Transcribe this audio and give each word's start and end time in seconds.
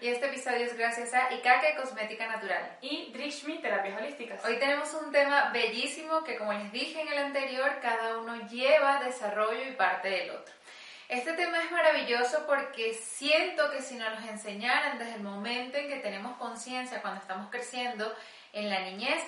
Y 0.00 0.08
este 0.08 0.26
episodio 0.26 0.64
es 0.64 0.78
gracias 0.78 1.12
a 1.12 1.26
Ikake 1.26 1.74
Cosmética 1.74 2.28
Natural. 2.28 2.78
Y 2.80 3.10
Drishmi 3.12 3.58
Terapias 3.58 4.00
Holísticas. 4.00 4.44
Hoy 4.44 4.56
tenemos 4.60 4.94
un 4.94 5.10
tema 5.10 5.50
bellísimo 5.50 6.22
que, 6.22 6.36
como 6.36 6.52
les 6.52 6.70
dije 6.70 7.00
en 7.00 7.08
el 7.08 7.18
anterior, 7.18 7.80
cada 7.82 8.18
uno 8.18 8.46
lleva 8.46 9.02
desarrollo 9.02 9.60
y 9.68 9.72
parte 9.72 10.08
del 10.08 10.30
otro. 10.30 10.54
Este 11.08 11.32
tema 11.32 11.64
es 11.64 11.72
maravilloso 11.72 12.46
porque 12.46 12.94
siento 12.94 13.72
que 13.72 13.82
si 13.82 13.96
nos 13.96 14.20
los 14.20 14.30
enseñaran 14.30 14.98
desde 14.98 15.14
el 15.14 15.22
momento 15.22 15.78
en 15.78 15.88
que 15.88 15.96
tenemos 15.96 16.36
conciencia, 16.36 17.02
cuando 17.02 17.20
estamos 17.20 17.50
creciendo 17.50 18.14
en 18.52 18.70
la 18.70 18.78
niñez, 18.80 19.20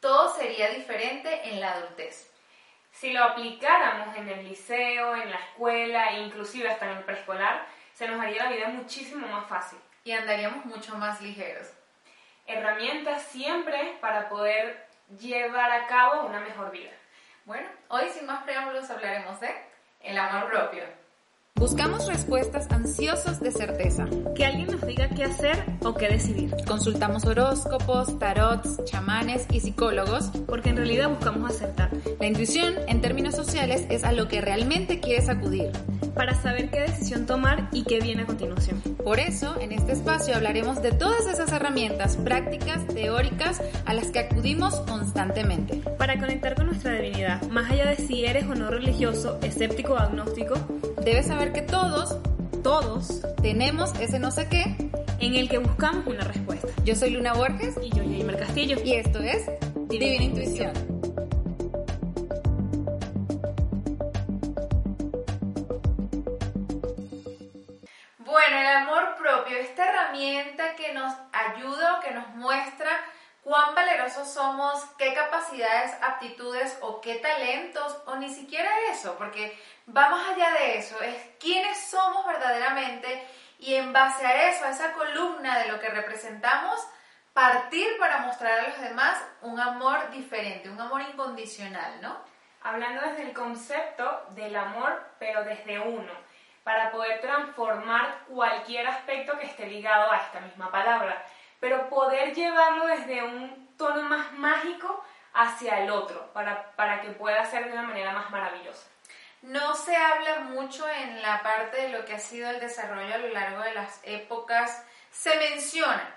todo 0.00 0.34
sería 0.34 0.68
diferente 0.68 1.48
en 1.48 1.60
la 1.60 1.72
adultez. 1.72 2.30
Si 2.92 3.12
lo 3.12 3.24
aplicáramos 3.24 4.14
en 4.14 4.28
el 4.28 4.46
liceo, 4.46 5.16
en 5.16 5.30
la 5.30 5.38
escuela, 5.38 6.12
inclusive 6.12 6.68
hasta 6.68 6.90
en 6.90 6.98
el 6.98 7.04
preescolar, 7.04 7.66
se 7.94 8.06
nos 8.06 8.20
haría 8.20 8.44
la 8.44 8.50
vida 8.50 8.68
muchísimo 8.68 9.26
más 9.26 9.48
fácil. 9.48 9.78
Y 10.08 10.12
andaríamos 10.12 10.64
mucho 10.64 10.96
más 10.96 11.20
ligeros. 11.20 11.66
Herramientas 12.46 13.24
siempre 13.24 13.98
para 14.00 14.30
poder 14.30 14.88
llevar 15.20 15.70
a 15.70 15.86
cabo 15.86 16.26
una 16.26 16.40
mejor 16.40 16.72
vida. 16.72 16.92
Bueno, 17.44 17.68
hoy 17.88 18.04
sin 18.14 18.24
más 18.24 18.42
preámbulos 18.42 18.88
hablaremos 18.88 19.38
de 19.38 19.50
el 20.00 20.16
amor 20.16 20.48
propio. 20.48 20.84
Buscamos 21.56 22.06
respuestas 22.06 22.70
ansiosos 22.70 23.38
de 23.40 23.52
certeza. 23.52 24.06
Que 24.34 24.46
alguien 24.46 24.68
nos 24.68 24.80
diga 24.86 25.10
qué 25.10 25.24
hacer 25.24 25.62
o 25.84 25.92
qué 25.92 26.08
decidir. 26.08 26.54
Consultamos 26.66 27.26
horóscopos, 27.26 28.18
tarots, 28.18 28.82
chamanes 28.86 29.46
y 29.50 29.60
psicólogos 29.60 30.30
porque 30.46 30.70
en 30.70 30.78
realidad 30.78 31.10
buscamos 31.10 31.50
acertar. 31.50 31.90
La 32.18 32.26
intuición, 32.26 32.76
en 32.88 33.02
términos 33.02 33.34
sociales, 33.34 33.84
es 33.90 34.04
a 34.04 34.12
lo 34.12 34.26
que 34.26 34.40
realmente 34.40 35.00
quieres 35.00 35.28
acudir. 35.28 35.70
Para 36.18 36.34
saber 36.34 36.68
qué 36.68 36.80
decisión 36.80 37.26
tomar 37.26 37.68
y 37.70 37.84
qué 37.84 38.00
viene 38.00 38.22
a 38.22 38.26
continuación. 38.26 38.80
Por 39.04 39.20
eso, 39.20 39.56
en 39.60 39.70
este 39.70 39.92
espacio 39.92 40.34
hablaremos 40.34 40.82
de 40.82 40.90
todas 40.90 41.26
esas 41.26 41.52
herramientas 41.52 42.16
prácticas, 42.16 42.84
teóricas, 42.88 43.62
a 43.86 43.94
las 43.94 44.08
que 44.08 44.18
acudimos 44.18 44.74
constantemente. 44.80 45.76
Para 45.96 46.18
conectar 46.18 46.56
con 46.56 46.66
nuestra 46.66 46.94
divinidad, 46.94 47.40
más 47.50 47.70
allá 47.70 47.86
de 47.86 47.96
si 47.98 48.24
eres 48.24 48.46
o 48.46 48.56
no 48.56 48.68
religioso, 48.68 49.38
escéptico 49.42 49.92
o 49.92 49.96
agnóstico, 49.96 50.56
debes 51.04 51.26
saber 51.26 51.52
que 51.52 51.62
todos, 51.62 52.16
todos, 52.64 53.22
tenemos 53.40 53.92
ese 54.00 54.18
no 54.18 54.32
sé 54.32 54.48
qué 54.48 54.90
en 55.20 55.36
el 55.36 55.48
que 55.48 55.58
buscamos 55.58 56.04
una 56.08 56.24
respuesta. 56.24 56.66
Yo 56.84 56.96
soy 56.96 57.10
Luna 57.10 57.34
Borges 57.34 57.76
y 57.80 57.90
yo 57.90 58.02
Jamer 58.02 58.38
Castillo. 58.38 58.76
Y 58.84 58.94
esto 58.94 59.20
es 59.20 59.46
Divina, 59.88 59.88
Divina 59.88 60.24
Intuición. 60.24 60.97
Herramienta 70.08 70.74
que 70.74 70.92
nos 70.92 71.14
ayuda 71.32 71.98
o 71.98 72.00
que 72.00 72.10
nos 72.10 72.28
muestra 72.28 72.90
cuán 73.42 73.74
valerosos 73.74 74.28
somos, 74.28 74.84
qué 74.98 75.14
capacidades, 75.14 75.92
aptitudes 76.02 76.76
o 76.82 77.00
qué 77.00 77.16
talentos, 77.16 77.96
o 78.06 78.16
ni 78.16 78.28
siquiera 78.28 78.70
eso, 78.90 79.16
porque 79.16 79.58
va 79.88 80.10
más 80.10 80.28
allá 80.30 80.52
de 80.52 80.78
eso, 80.78 81.00
es 81.00 81.16
quiénes 81.40 81.78
somos 81.78 82.26
verdaderamente 82.26 83.26
y 83.58 83.74
en 83.74 83.92
base 83.92 84.26
a 84.26 84.50
eso, 84.50 84.64
a 84.64 84.70
esa 84.70 84.92
columna 84.92 85.58
de 85.58 85.68
lo 85.68 85.80
que 85.80 85.88
representamos, 85.88 86.86
partir 87.32 87.86
para 87.98 88.18
mostrar 88.18 88.58
a 88.58 88.68
los 88.68 88.80
demás 88.80 89.16
un 89.42 89.58
amor 89.60 90.10
diferente, 90.10 90.68
un 90.68 90.80
amor 90.80 91.02
incondicional, 91.02 92.00
¿no? 92.02 92.16
Hablando 92.62 93.00
desde 93.02 93.22
el 93.22 93.32
concepto 93.32 94.26
del 94.30 94.56
amor, 94.56 95.00
pero 95.18 95.44
desde 95.44 95.78
uno, 95.78 96.12
para 96.68 96.90
poder 96.90 97.22
transformar 97.22 98.24
cualquier 98.28 98.86
aspecto 98.86 99.38
que 99.38 99.46
esté 99.46 99.64
ligado 99.66 100.12
a 100.12 100.18
esta 100.18 100.40
misma 100.40 100.70
palabra 100.70 101.24
pero 101.60 101.88
poder 101.88 102.34
llevarlo 102.34 102.86
desde 102.86 103.22
un 103.22 103.68
tono 103.76 104.02
más 104.02 104.32
mágico 104.32 105.04
hacia 105.34 105.82
el 105.82 105.90
otro, 105.90 106.32
para, 106.32 106.72
para 106.72 107.00
que 107.00 107.10
pueda 107.10 107.44
ser 107.44 107.64
de 107.66 107.72
una 107.72 107.82
manera 107.82 108.12
más 108.12 108.30
maravillosa. 108.30 108.88
No 109.42 109.74
se 109.74 109.94
habla 109.96 110.40
mucho 110.40 110.88
en 110.88 111.22
la 111.22 111.42
parte 111.42 111.82
de 111.82 111.88
lo 111.90 112.04
que 112.04 112.14
ha 112.14 112.18
sido 112.18 112.50
el 112.50 112.60
desarrollo 112.60 113.14
a 113.14 113.18
lo 113.18 113.28
largo 113.28 113.62
de 113.62 113.72
las 113.72 114.00
épocas. 114.02 114.84
Se 115.12 115.36
menciona, 115.36 116.12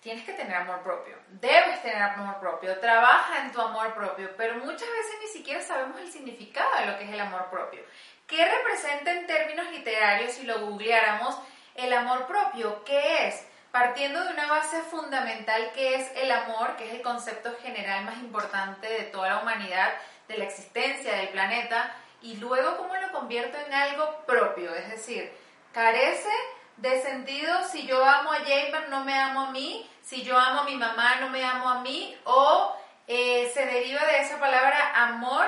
tienes 0.00 0.24
que 0.24 0.32
tener 0.32 0.56
amor 0.56 0.82
propio, 0.82 1.16
debes 1.28 1.82
tener 1.82 2.00
amor 2.00 2.38
propio, 2.40 2.78
trabaja 2.80 3.42
en 3.42 3.52
tu 3.52 3.60
amor 3.60 3.94
propio, 3.94 4.30
pero 4.36 4.54
muchas 4.54 4.88
veces 4.88 5.16
ni 5.20 5.28
siquiera 5.28 5.60
sabemos 5.60 6.00
el 6.00 6.10
significado 6.10 6.76
de 6.78 6.86
lo 6.86 6.98
que 6.98 7.04
es 7.04 7.12
el 7.12 7.20
amor 7.20 7.50
propio. 7.50 7.82
¿Qué 8.26 8.44
representa 8.44 9.12
en 9.12 9.26
términos 9.26 9.70
literarios 9.70 10.32
si 10.32 10.44
lo 10.44 10.60
googleáramos 10.60 11.38
el 11.74 11.92
amor 11.92 12.26
propio? 12.26 12.84
¿Qué 12.84 13.28
es? 13.28 13.46
partiendo 13.76 14.24
de 14.24 14.32
una 14.32 14.46
base 14.46 14.80
fundamental 14.80 15.70
que 15.74 15.96
es 15.96 16.10
el 16.16 16.30
amor, 16.30 16.76
que 16.76 16.86
es 16.88 16.94
el 16.94 17.02
concepto 17.02 17.54
general 17.60 18.06
más 18.06 18.16
importante 18.16 18.88
de 18.88 19.02
toda 19.02 19.28
la 19.28 19.42
humanidad, 19.42 19.92
de 20.28 20.38
la 20.38 20.44
existencia 20.44 21.14
del 21.14 21.28
planeta, 21.28 21.94
y 22.22 22.36
luego 22.36 22.78
cómo 22.78 22.96
lo 22.96 23.12
convierto 23.12 23.58
en 23.66 23.74
algo 23.74 24.24
propio, 24.24 24.74
es 24.74 24.88
decir, 24.88 25.30
carece 25.72 26.30
de 26.78 27.02
sentido 27.02 27.52
si 27.70 27.86
yo 27.86 28.02
amo 28.02 28.32
a 28.32 28.38
Jamer, 28.38 28.88
no 28.88 29.04
me 29.04 29.12
amo 29.12 29.42
a 29.42 29.50
mí, 29.50 29.86
si 30.02 30.22
yo 30.22 30.38
amo 30.38 30.60
a 30.60 30.64
mi 30.64 30.76
mamá, 30.76 31.16
no 31.20 31.28
me 31.28 31.44
amo 31.44 31.68
a 31.68 31.80
mí, 31.80 32.18
o 32.24 32.74
eh, 33.06 33.50
se 33.52 33.66
deriva 33.66 34.06
de 34.06 34.20
esa 34.20 34.40
palabra 34.40 34.92
amor, 34.94 35.46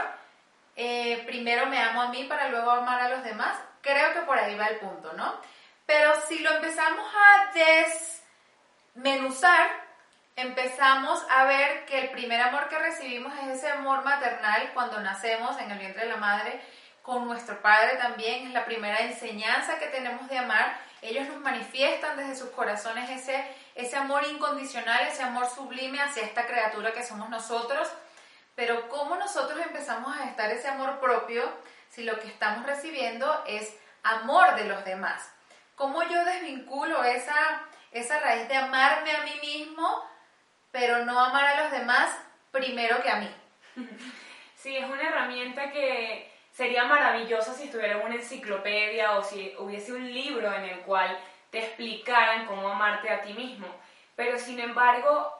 eh, 0.80 1.24
primero 1.26 1.66
me 1.66 1.82
amo 1.82 2.02
a 2.02 2.08
mí 2.08 2.22
para 2.24 2.48
luego 2.50 2.70
amar 2.70 3.00
a 3.00 3.08
los 3.08 3.24
demás. 3.24 3.58
Creo 3.80 4.12
que 4.12 4.20
por 4.20 4.38
ahí 4.38 4.56
va 4.56 4.68
el 4.68 4.78
punto, 4.78 5.12
¿no? 5.14 5.34
Pero 5.86 6.14
si 6.28 6.38
lo 6.38 6.52
empezamos 6.52 7.04
a 7.12 7.52
des 7.52 8.22
menuzar, 8.94 9.70
empezamos 10.36 11.20
a 11.30 11.46
ver 11.46 11.84
que 11.84 11.98
el 11.98 12.10
primer 12.10 12.40
amor 12.40 12.68
que 12.68 12.78
recibimos 12.78 13.32
es 13.42 13.58
ese 13.58 13.68
amor 13.68 14.04
maternal 14.04 14.70
cuando 14.72 15.00
nacemos 15.00 15.58
en 15.58 15.68
el 15.72 15.78
vientre 15.80 16.04
de 16.04 16.10
la 16.10 16.16
madre, 16.16 16.60
con 17.02 17.26
nuestro 17.26 17.60
padre 17.60 17.96
también, 17.96 18.46
es 18.46 18.52
la 18.52 18.64
primera 18.64 18.98
enseñanza 18.98 19.80
que 19.80 19.86
tenemos 19.86 20.28
de 20.28 20.38
amar. 20.38 20.78
Ellos 21.02 21.26
nos 21.26 21.40
manifiestan 21.40 22.16
desde 22.16 22.36
sus 22.36 22.50
corazones 22.50 23.10
ese, 23.10 23.44
ese 23.74 23.96
amor 23.96 24.24
incondicional, 24.30 25.08
ese 25.08 25.24
amor 25.24 25.48
sublime 25.50 26.00
hacia 26.00 26.22
esta 26.22 26.46
criatura 26.46 26.92
que 26.92 27.02
somos 27.02 27.28
nosotros. 27.30 27.90
Pero 28.58 28.88
¿cómo 28.88 29.14
nosotros 29.14 29.60
empezamos 29.60 30.16
a 30.16 30.24
estar 30.24 30.50
ese 30.50 30.66
amor 30.66 30.98
propio 30.98 31.44
si 31.88 32.02
lo 32.02 32.18
que 32.18 32.26
estamos 32.26 32.66
recibiendo 32.66 33.44
es 33.46 33.78
amor 34.02 34.56
de 34.56 34.64
los 34.64 34.84
demás? 34.84 35.32
¿Cómo 35.76 36.02
yo 36.02 36.24
desvinculo 36.24 37.04
esa 37.04 37.68
esa 37.92 38.18
raíz 38.18 38.48
de 38.48 38.56
amarme 38.56 39.12
a 39.12 39.22
mí 39.22 39.38
mismo, 39.40 40.04
pero 40.72 41.04
no 41.04 41.18
amar 41.20 41.44
a 41.44 41.62
los 41.62 41.70
demás 41.70 42.10
primero 42.50 43.00
que 43.00 43.10
a 43.10 43.20
mí. 43.20 43.34
Sí, 44.56 44.76
es 44.76 44.90
una 44.90 45.02
herramienta 45.02 45.70
que 45.70 46.32
sería 46.50 46.82
maravillosa 46.82 47.54
si 47.54 47.66
estuviera 47.66 47.94
en 47.94 48.04
una 48.04 48.16
enciclopedia 48.16 49.12
o 49.12 49.22
si 49.22 49.54
hubiese 49.56 49.92
un 49.92 50.12
libro 50.12 50.52
en 50.52 50.64
el 50.64 50.80
cual 50.80 51.16
te 51.52 51.60
explicaran 51.60 52.44
cómo 52.44 52.68
amarte 52.68 53.08
a 53.08 53.22
ti 53.22 53.34
mismo. 53.34 53.68
Pero 54.16 54.36
sin 54.36 54.58
embargo, 54.58 55.32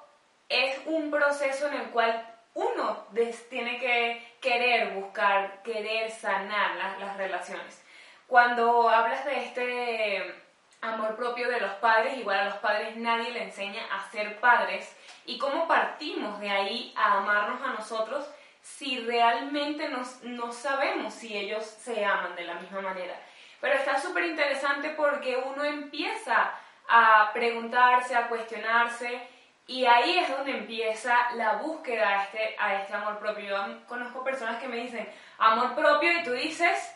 es 0.49 0.81
un 0.87 1.11
proceso 1.11 1.67
en 1.67 1.75
el 1.75 1.91
cual 1.91 2.38
uno 2.55 3.06
tiene 3.49 3.79
que 3.79 4.37
querer 4.41 4.95
buscar, 4.95 5.62
querer 5.62 6.11
sanar 6.11 6.77
las, 6.77 6.99
las 6.99 7.17
relaciones. 7.17 7.83
Cuando 8.27 8.89
hablas 8.89 9.25
de 9.25 9.45
este 9.45 10.35
amor 10.81 11.17
propio 11.17 11.49
de 11.49 11.61
los 11.61 11.73
padres, 11.75 12.19
igual 12.19 12.39
a 12.39 12.45
los 12.45 12.59
padres 12.59 12.97
nadie 12.97 13.31
le 13.31 13.45
enseña 13.45 13.83
a 13.93 14.11
ser 14.11 14.39
padres 14.41 14.97
y 15.25 15.39
cómo 15.39 15.67
partimos 15.67 16.39
de 16.41 16.50
ahí 16.50 16.93
a 16.97 17.19
amarnos 17.19 17.62
a 17.62 17.73
nosotros 17.73 18.29
si 18.62 19.00
realmente 19.00 19.89
no 20.23 20.53
sabemos 20.53 21.15
si 21.15 21.37
ellos 21.37 21.65
se 21.65 22.05
aman 22.05 22.37
de 22.37 22.45
la 22.45 22.55
misma 22.55 22.81
manera. 22.81 23.15
Pero 23.61 23.75
está 23.75 24.00
súper 24.00 24.25
interesante 24.27 24.91
porque 24.91 25.37
uno 25.37 25.65
empieza 25.65 26.53
a 26.89 27.31
preguntarse, 27.33 28.15
a 28.15 28.29
cuestionarse 28.29 29.21
y 29.69 29.85
ahí 29.85 30.19
es 30.19 30.31
donde 30.31 30.53
empieza 30.53 31.31
la 31.35 31.56
búsqueda 31.56 32.09
a 32.09 32.23
este, 32.25 32.56
a 32.59 32.81
este 32.81 32.94
amor 32.94 33.19
propio. 33.19 33.49
Yo 33.50 33.87
conozco 33.87 34.25
personas 34.25 34.61
que 34.61 34.67
me 34.67 34.79
dicen 34.79 35.06
amor 35.37 35.75
propio 35.75 36.11
y 36.11 36.23
tú 36.25 36.32
dices 36.32 36.91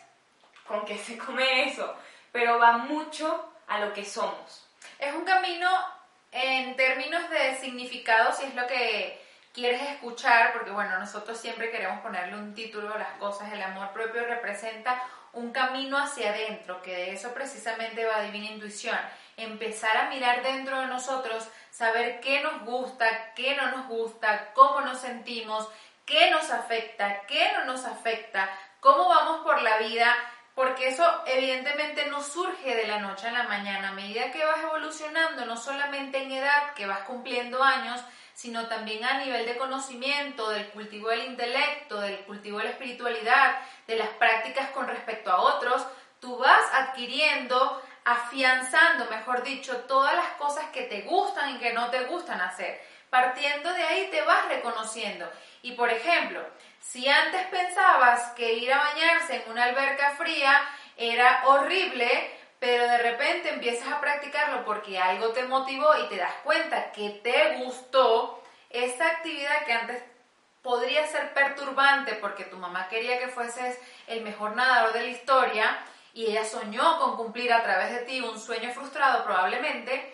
con 0.65 0.83
qué 0.83 0.97
se 0.97 1.15
come 1.15 1.69
eso, 1.69 1.95
pero 2.31 2.57
va 2.57 2.79
mucho 2.79 3.53
a 3.67 3.79
lo 3.79 3.93
que 3.93 4.03
somos. 4.03 4.67
Es 4.97 5.13
un 5.13 5.23
camino 5.23 5.69
en 6.31 6.75
términos 6.75 7.29
de 7.29 7.55
significado, 7.57 8.33
si 8.33 8.45
es 8.45 8.55
lo 8.55 8.65
que 8.65 9.21
quieres 9.53 9.81
escuchar, 9.83 10.51
porque 10.53 10.71
bueno, 10.71 10.97
nosotros 10.97 11.39
siempre 11.39 11.69
queremos 11.69 11.99
ponerle 11.99 12.35
un 12.35 12.55
título 12.55 12.91
a 12.91 12.97
las 12.97 13.11
cosas, 13.19 13.53
el 13.53 13.61
amor 13.61 13.91
propio 13.91 14.25
representa 14.25 14.99
un 15.33 15.51
camino 15.51 15.99
hacia 15.99 16.31
adentro, 16.31 16.81
que 16.81 16.95
de 16.95 17.11
eso 17.11 17.35
precisamente 17.35 18.03
va 18.03 18.23
Divina 18.23 18.47
Intuición, 18.47 18.97
empezar 19.37 19.95
a 19.97 20.09
mirar 20.09 20.43
dentro 20.43 20.79
de 20.79 20.87
nosotros, 20.87 21.47
saber 21.71 22.19
qué 22.19 22.41
nos 22.41 22.63
gusta, 22.63 23.33
qué 23.33 23.55
no 23.55 23.71
nos 23.71 23.87
gusta, 23.87 24.51
cómo 24.53 24.81
nos 24.81 24.99
sentimos, 24.99 25.67
qué 26.05 26.29
nos 26.31 26.49
afecta, 26.51 27.21
qué 27.27 27.51
no 27.53 27.65
nos 27.65 27.85
afecta, 27.85 28.49
cómo 28.79 29.07
vamos 29.09 29.41
por 29.43 29.61
la 29.61 29.77
vida, 29.77 30.15
porque 30.55 30.89
eso 30.89 31.05
evidentemente 31.25 32.05
no 32.07 32.21
surge 32.21 32.75
de 32.75 32.87
la 32.87 32.99
noche 32.99 33.27
a 33.27 33.31
la 33.31 33.43
mañana. 33.43 33.89
A 33.89 33.93
medida 33.93 34.31
que 34.31 34.45
vas 34.45 34.61
evolucionando, 34.61 35.45
no 35.45 35.57
solamente 35.57 36.21
en 36.21 36.31
edad, 36.31 36.73
que 36.75 36.85
vas 36.85 36.99
cumpliendo 36.99 37.63
años, 37.63 38.03
sino 38.33 38.67
también 38.67 39.03
a 39.03 39.19
nivel 39.19 39.45
de 39.45 39.57
conocimiento, 39.57 40.49
del 40.49 40.67
cultivo 40.69 41.09
del 41.09 41.25
intelecto, 41.25 41.99
del 42.01 42.19
cultivo 42.25 42.59
de 42.59 42.65
la 42.65 42.69
espiritualidad, 42.71 43.57
de 43.87 43.95
las 43.95 44.09
prácticas 44.09 44.69
con 44.71 44.87
respecto 44.87 45.31
a 45.31 45.41
otros, 45.41 45.85
tú 46.19 46.37
vas 46.37 46.63
adquiriendo, 46.73 47.82
afianzando, 48.05 49.05
mejor 49.09 49.43
dicho, 49.43 49.77
todas 49.81 50.15
las 50.15 50.29
cosas 50.33 50.65
que 50.71 50.83
te 50.83 51.01
gustan 51.01 51.55
y 51.55 51.59
que 51.59 51.73
no 51.73 51.89
te 51.89 52.03
gustan 52.05 52.41
hacer. 52.41 52.81
Partiendo 53.09 53.71
de 53.71 53.83
ahí 53.83 54.07
te 54.11 54.21
vas 54.21 54.47
reconociendo. 54.47 55.29
Y 55.61 55.73
por 55.73 55.89
ejemplo, 55.89 56.43
si 56.79 57.07
antes 57.07 57.45
pensabas 57.47 58.31
que 58.31 58.53
ir 58.53 58.73
a 58.73 58.79
bañarse 58.79 59.43
en 59.43 59.51
una 59.51 59.65
alberca 59.65 60.11
fría 60.17 60.63
era 60.97 61.43
horrible, 61.45 62.37
pero 62.59 62.87
de 62.87 62.97
repente 62.97 63.49
empiezas 63.49 63.91
a 63.91 64.01
practicarlo 64.01 64.65
porque 64.65 64.99
algo 64.99 65.29
te 65.29 65.43
motivó 65.43 65.95
y 65.97 66.07
te 66.09 66.17
das 66.17 66.33
cuenta 66.43 66.91
que 66.91 67.09
te 67.23 67.57
gustó 67.57 68.43
esa 68.69 69.07
actividad 69.07 69.65
que 69.65 69.73
antes 69.73 70.03
podría 70.61 71.05
ser 71.07 71.33
perturbante 71.33 72.15
porque 72.15 72.45
tu 72.45 72.57
mamá 72.57 72.87
quería 72.89 73.19
que 73.19 73.27
fueses 73.27 73.79
el 74.07 74.21
mejor 74.21 74.55
nadador 74.55 74.93
de 74.93 75.01
la 75.01 75.07
historia 75.07 75.77
y 76.13 76.27
ella 76.27 76.45
soñó 76.45 76.99
con 76.99 77.17
cumplir 77.17 77.51
a 77.51 77.63
través 77.63 77.91
de 77.91 77.99
ti 77.99 78.21
un 78.21 78.39
sueño 78.39 78.71
frustrado 78.71 79.23
probablemente, 79.23 80.13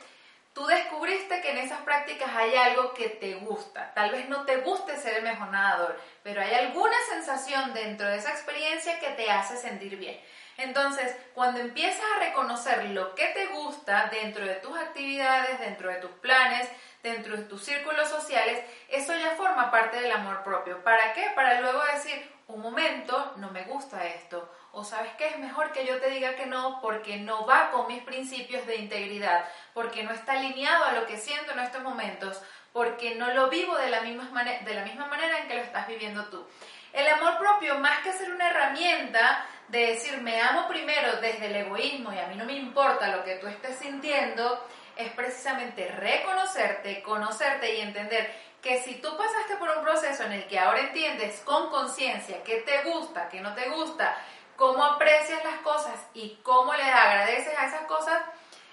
tú 0.54 0.66
descubriste 0.66 1.42
que 1.42 1.52
en 1.52 1.58
esas 1.58 1.82
prácticas 1.82 2.30
hay 2.36 2.56
algo 2.56 2.94
que 2.94 3.10
te 3.10 3.36
gusta. 3.36 3.94
Tal 3.94 4.12
vez 4.12 4.30
no 4.30 4.46
te 4.46 4.58
guste 4.58 4.98
ser 4.98 5.18
el 5.18 5.24
mejor 5.24 5.50
nadador, 5.50 6.00
pero 6.24 6.42
hay 6.42 6.54
alguna 6.54 6.96
sensación 7.10 7.74
dentro 7.74 8.08
de 8.08 8.18
esa 8.18 8.32
experiencia 8.32 9.00
que 9.00 9.10
te 9.10 9.30
hace 9.30 9.58
sentir 9.58 9.98
bien. 9.98 10.20
Entonces, 10.58 11.16
cuando 11.34 11.62
empiezas 11.62 12.04
a 12.16 12.20
reconocer 12.20 12.86
lo 12.90 13.16
que 13.16 13.28
te 13.28 13.48
gusta 13.48 14.10
dentro 14.12 14.46
de 14.46 14.56
tus 14.56 14.78
actividades, 14.78 15.60
dentro 15.60 15.90
de 15.90 15.98
tus 15.98 16.12
planes, 16.12 16.70
dentro 17.02 17.38
de 17.38 17.44
tus 17.44 17.64
círculos 17.64 18.10
sociales, 18.10 18.62
eso 18.90 19.14
ya 19.16 19.36
forma 19.38 19.72
parte 19.72 20.02
del 20.02 20.12
amor 20.12 20.44
propio. 20.44 20.84
¿Para 20.84 21.14
qué? 21.14 21.32
Para 21.34 21.62
luego 21.62 21.82
decir, 21.94 22.30
un 22.48 22.62
momento, 22.62 23.34
no 23.38 23.52
me 23.52 23.64
gusta 23.64 24.06
esto. 24.06 24.50
O 24.72 24.84
sabes 24.84 25.12
qué, 25.18 25.28
es 25.28 25.40
mejor 25.40 25.72
que 25.72 25.86
yo 25.86 26.00
te 26.00 26.10
diga 26.10 26.36
que 26.36 26.46
no 26.46 26.80
porque 26.82 27.18
no 27.18 27.46
va 27.46 27.72
con 27.72 27.88
mis 27.88 28.04
principios 28.04 28.66
de 28.68 28.76
integridad, 28.76 29.46
porque 29.74 30.04
no 30.04 30.12
está 30.12 30.34
alineado 30.34 30.86
a 30.86 30.92
lo 30.94 31.08
que 31.08 31.18
siento 31.18 31.54
en 31.54 31.60
estos 31.60 31.82
momentos, 31.82 32.42
porque 32.72 33.16
no 33.16 33.34
lo 33.34 33.50
vivo 33.50 33.76
de 33.78 33.90
la 33.90 34.02
misma, 34.02 34.44
de 34.44 34.74
la 34.74 34.86
misma 34.86 35.08
manera 35.08 35.40
en 35.40 35.48
que 35.48 35.56
lo 35.56 35.62
estás 35.62 35.88
viviendo 35.88 36.26
tú. 36.26 36.46
El 36.94 37.08
amor 37.08 37.38
propio, 37.38 37.80
más 37.80 38.00
que 38.00 38.14
ser 38.14 38.32
una 38.32 38.50
herramienta 38.50 39.46
de 39.68 39.88
decir 39.88 40.22
me 40.22 40.42
amo 40.42 40.68
primero 40.68 41.18
desde 41.22 41.48
el 41.48 41.56
egoísmo 41.56 42.12
y 42.12 42.18
a 42.18 42.28
mí 42.28 42.36
no 42.36 42.46
me 42.46 42.54
importa 42.54 43.16
lo 43.16 43.24
que 43.24 43.36
tú 43.36 43.48
estés 43.48 43.78
sintiendo, 43.78 44.66
es 44.96 45.12
precisamente 45.12 45.88
reconocerte, 45.88 47.02
conocerte 47.04 47.76
y 47.76 47.82
entender 47.82 48.34
que 48.62 48.82
si 48.82 48.96
tú 48.96 49.16
pasaste 49.16 49.56
por 49.58 49.70
un 49.70 49.84
proceso 49.84 50.24
en 50.24 50.34
el 50.34 50.48
que 50.48 50.60
ahora 50.60 50.82
entiendes 50.82 51.40
con 51.42 51.70
conciencia 51.70 52.44
qué 52.44 52.58
te 52.58 52.84
gusta, 52.90 53.30
qué 53.30 53.40
no 53.40 53.54
te 53.54 53.70
gusta, 53.70 54.18
cómo 54.60 54.84
aprecias 54.84 55.42
las 55.46 55.60
cosas 55.62 56.06
y 56.14 56.38
cómo 56.44 56.74
le 56.74 56.84
agradeces 56.84 57.58
a 57.58 57.66
esas 57.66 57.84
cosas, 57.84 58.22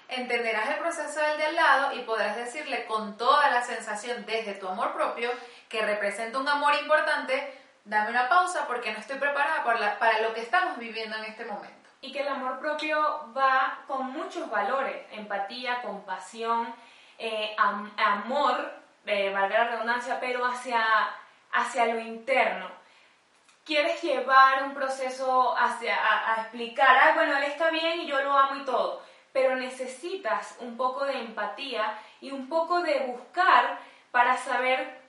entenderás 0.09 0.69
el 0.69 0.79
proceso 0.79 1.21
del 1.21 1.37
de 1.37 1.45
al 1.45 1.55
lado 1.55 1.93
y 1.93 1.99
podrás 1.99 2.35
decirle 2.35 2.85
con 2.85 3.17
toda 3.17 3.49
la 3.49 3.63
sensación 3.63 4.25
desde 4.25 4.55
tu 4.55 4.67
amor 4.67 4.93
propio 4.93 5.31
que 5.69 5.81
representa 5.85 6.39
un 6.39 6.47
amor 6.47 6.75
importante, 6.75 7.57
dame 7.85 8.09
una 8.09 8.27
pausa 8.27 8.67
porque 8.67 8.91
no 8.91 8.99
estoy 8.99 9.17
preparada 9.17 9.63
para, 9.97 10.21
lo 10.21 10.33
que 10.33 10.41
estamos 10.41 10.77
viviendo 10.77 11.15
en 11.15 11.23
este 11.23 11.45
momento. 11.45 11.89
Y 12.01 12.11
que 12.11 12.19
el 12.19 12.27
amor 12.27 12.59
propio 12.59 13.33
va 13.35 13.79
con 13.87 14.11
muchos 14.11 14.49
valores, 14.51 15.05
empatía, 15.11 15.81
compasión, 15.81 16.75
eh, 17.17 17.55
amor, 17.57 18.73
eh, 19.05 19.31
valga 19.33 19.63
la 19.63 19.71
redundancia, 19.71 20.19
pero 20.19 20.45
hacia, 20.45 20.83
hacia 21.53 21.85
lo 21.85 21.99
interno. 21.99 22.76
Quieres 23.67 24.01
llevar 24.01 24.63
un 24.63 24.73
proceso 24.73 25.55
hacia, 25.55 25.95
a, 25.95 26.41
explicar, 26.41 26.97
ah, 26.97 27.11
bueno, 27.13 27.37
él 27.37 27.43
está 27.43 27.69
bien 27.69 28.01
y 28.01 28.07
yo 28.07 28.19
lo 28.23 28.31
amo 28.31 28.61
y 28.61 28.65
todo, 28.65 29.03
pero 29.31 29.55
necesitas 29.55 30.55
un 30.59 30.75
poco 30.75 31.05
de 31.05 31.19
empatía 31.19 31.99
y 32.21 32.31
un 32.31 32.49
poco 32.49 32.81
de 32.81 32.99
buscar 33.01 33.77
para 34.09 34.37
saber 34.37 35.01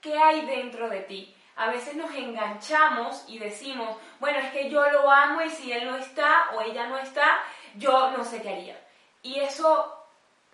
qué 0.00 0.18
hay 0.18 0.46
dentro 0.46 0.88
de 0.88 1.00
ti 1.00 1.36
a 1.60 1.68
veces 1.68 1.94
nos 1.94 2.14
enganchamos 2.14 3.22
y 3.28 3.38
decimos, 3.38 3.94
bueno, 4.18 4.38
es 4.38 4.50
que 4.50 4.70
yo 4.70 4.88
lo 4.90 5.10
amo 5.10 5.42
y 5.42 5.50
si 5.50 5.70
él 5.70 5.84
no 5.84 5.96
está 5.96 6.52
o 6.54 6.62
ella 6.62 6.86
no 6.86 6.96
está, 6.96 7.38
yo 7.74 8.12
no 8.12 8.24
sé 8.24 8.40
qué 8.40 8.48
haría. 8.48 8.80
Y 9.22 9.40
eso 9.40 9.94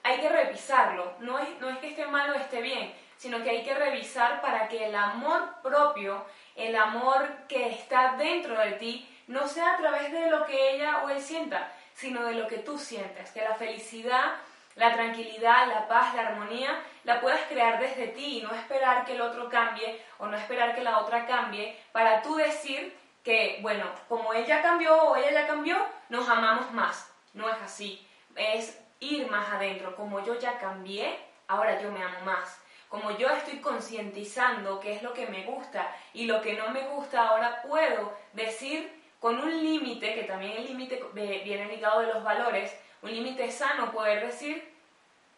hay 0.02 0.18
que 0.18 0.28
revisarlo. 0.28 1.12
No 1.20 1.38
es, 1.38 1.48
no 1.60 1.68
es 1.68 1.78
que 1.78 1.90
esté 1.90 2.06
mal 2.06 2.30
o 2.30 2.34
esté 2.34 2.60
bien, 2.60 2.92
sino 3.16 3.40
que 3.44 3.50
hay 3.50 3.62
que 3.62 3.76
revisar 3.76 4.40
para 4.40 4.66
que 4.66 4.86
el 4.86 4.96
amor 4.96 5.54
propio, 5.62 6.24
el 6.56 6.76
amor 6.76 7.28
que 7.48 7.68
está 7.68 8.16
dentro 8.16 8.58
de 8.58 8.72
ti, 8.72 9.08
no 9.26 9.46
sea 9.46 9.74
a 9.74 9.76
través 9.76 10.12
de 10.12 10.30
lo 10.30 10.46
que 10.46 10.74
ella 10.74 11.02
o 11.04 11.10
él 11.10 11.20
sienta, 11.20 11.72
sino 11.94 12.24
de 12.24 12.34
lo 12.34 12.46
que 12.46 12.58
tú 12.58 12.78
sientes. 12.78 13.30
Que 13.30 13.42
la 13.42 13.54
felicidad 13.54 14.36
la 14.76 14.92
tranquilidad, 14.92 15.68
la 15.68 15.88
paz, 15.88 16.14
la 16.14 16.28
armonía, 16.28 16.78
la 17.04 17.20
puedas 17.20 17.40
crear 17.48 17.80
desde 17.80 18.08
ti 18.08 18.38
y 18.38 18.42
no 18.42 18.54
esperar 18.54 19.04
que 19.04 19.14
el 19.14 19.22
otro 19.22 19.48
cambie 19.48 20.00
o 20.18 20.26
no 20.26 20.36
esperar 20.36 20.74
que 20.74 20.82
la 20.82 20.98
otra 20.98 21.26
cambie 21.26 21.76
para 21.92 22.22
tú 22.22 22.36
decir 22.36 22.94
que, 23.24 23.58
bueno, 23.62 23.84
como 24.08 24.32
él 24.34 24.44
ya 24.44 24.62
cambió 24.62 24.94
o 24.94 25.16
ella 25.16 25.32
ya 25.32 25.46
cambió, 25.46 25.78
nos 26.10 26.28
amamos 26.28 26.70
más. 26.72 27.10
No 27.32 27.48
es 27.48 27.56
así. 27.62 28.06
Es 28.36 28.78
ir 29.00 29.28
más 29.30 29.48
adentro. 29.48 29.96
Como 29.96 30.24
yo 30.24 30.38
ya 30.38 30.58
cambié, 30.58 31.18
ahora 31.48 31.80
yo 31.80 31.90
me 31.90 32.02
amo 32.02 32.20
más. 32.24 32.60
Como 32.88 33.16
yo 33.18 33.28
estoy 33.28 33.58
concientizando 33.58 34.80
qué 34.80 34.94
es 34.94 35.02
lo 35.02 35.12
que 35.12 35.26
me 35.26 35.44
gusta 35.44 35.94
y 36.14 36.26
lo 36.26 36.40
que 36.40 36.54
no 36.54 36.70
me 36.70 36.86
gusta, 36.88 37.28
ahora 37.28 37.62
puedo 37.62 38.16
decir 38.32 38.92
con 39.20 39.38
un 39.40 39.62
límite, 39.62 40.14
que 40.14 40.24
también 40.24 40.52
el 40.52 40.66
límite 40.66 41.02
viene 41.12 41.66
ligado 41.66 42.00
de 42.00 42.06
los 42.08 42.22
valores, 42.22 42.76
un 43.02 43.10
límite 43.10 43.50
sano, 43.50 43.90
poder 43.90 44.24
decir, 44.26 44.72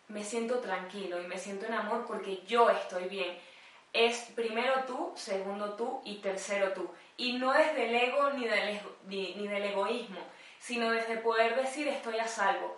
me 0.08 0.24
siento 0.24 0.58
tranquilo 0.58 1.22
y 1.22 1.26
me 1.26 1.38
siento 1.38 1.66
en 1.66 1.74
amor 1.74 2.04
porque 2.06 2.42
yo 2.46 2.70
estoy 2.70 3.04
bien. 3.08 3.38
Es 3.92 4.30
primero 4.34 4.84
tú, 4.86 5.12
segundo 5.16 5.74
tú 5.74 6.00
y 6.04 6.16
tercero 6.16 6.72
tú. 6.72 6.90
Y 7.16 7.34
no 7.34 7.52
desde 7.52 7.88
el 7.88 7.94
ego 7.94 8.30
ni 8.30 8.46
del, 8.46 8.80
ni, 9.06 9.34
ni 9.34 9.48
del 9.48 9.64
egoísmo, 9.64 10.20
sino 10.58 10.90
desde 10.90 11.18
poder 11.18 11.56
decir 11.56 11.88
estoy 11.88 12.18
a 12.18 12.28
salvo. 12.28 12.76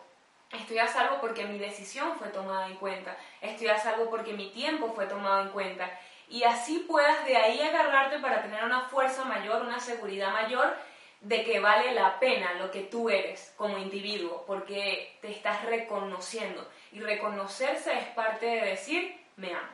Estoy 0.52 0.78
a 0.78 0.88
salvo 0.88 1.21
porque 1.21 1.45
mi 1.47 1.59
decisión 1.59 2.16
fue 2.19 2.28
tomada 2.28 2.66
en 2.66 2.76
cuenta. 2.76 3.16
Estoy 3.40 3.69
a 3.69 3.78
salvo 3.78 4.11
porque 4.11 4.33
mi 4.33 4.50
tiempo 4.50 4.92
fue 4.95 5.07
tomado 5.07 5.42
en 5.42 5.50
cuenta. 5.50 5.88
Y 6.28 6.45
así 6.45 6.85
puedas 6.88 7.25
de 7.25 7.37
ahí 7.37 7.61
agarrarte 7.61 8.19
para 8.19 8.42
tener 8.42 8.64
una 8.64 8.83
fuerza 8.88 9.25
mayor, 9.25 9.62
una 9.62 9.80
seguridad 9.80 10.33
mayor 10.33 10.76
de 11.21 11.45
que 11.45 11.61
vale 11.61 11.92
la 11.92 12.19
pena 12.19 12.54
lo 12.54 12.71
que 12.71 12.83
tú 12.83 13.11
eres 13.11 13.52
como 13.57 13.78
individuo, 13.78 14.45
porque 14.47 15.19
te 15.21 15.30
estás 15.30 15.64
reconociendo. 15.64 16.69
Y 16.92 17.00
reconocerse 17.00 17.92
es 17.92 18.07
parte 18.09 18.47
de 18.47 18.61
decir, 18.62 19.25
me 19.37 19.54
amo. 19.54 19.69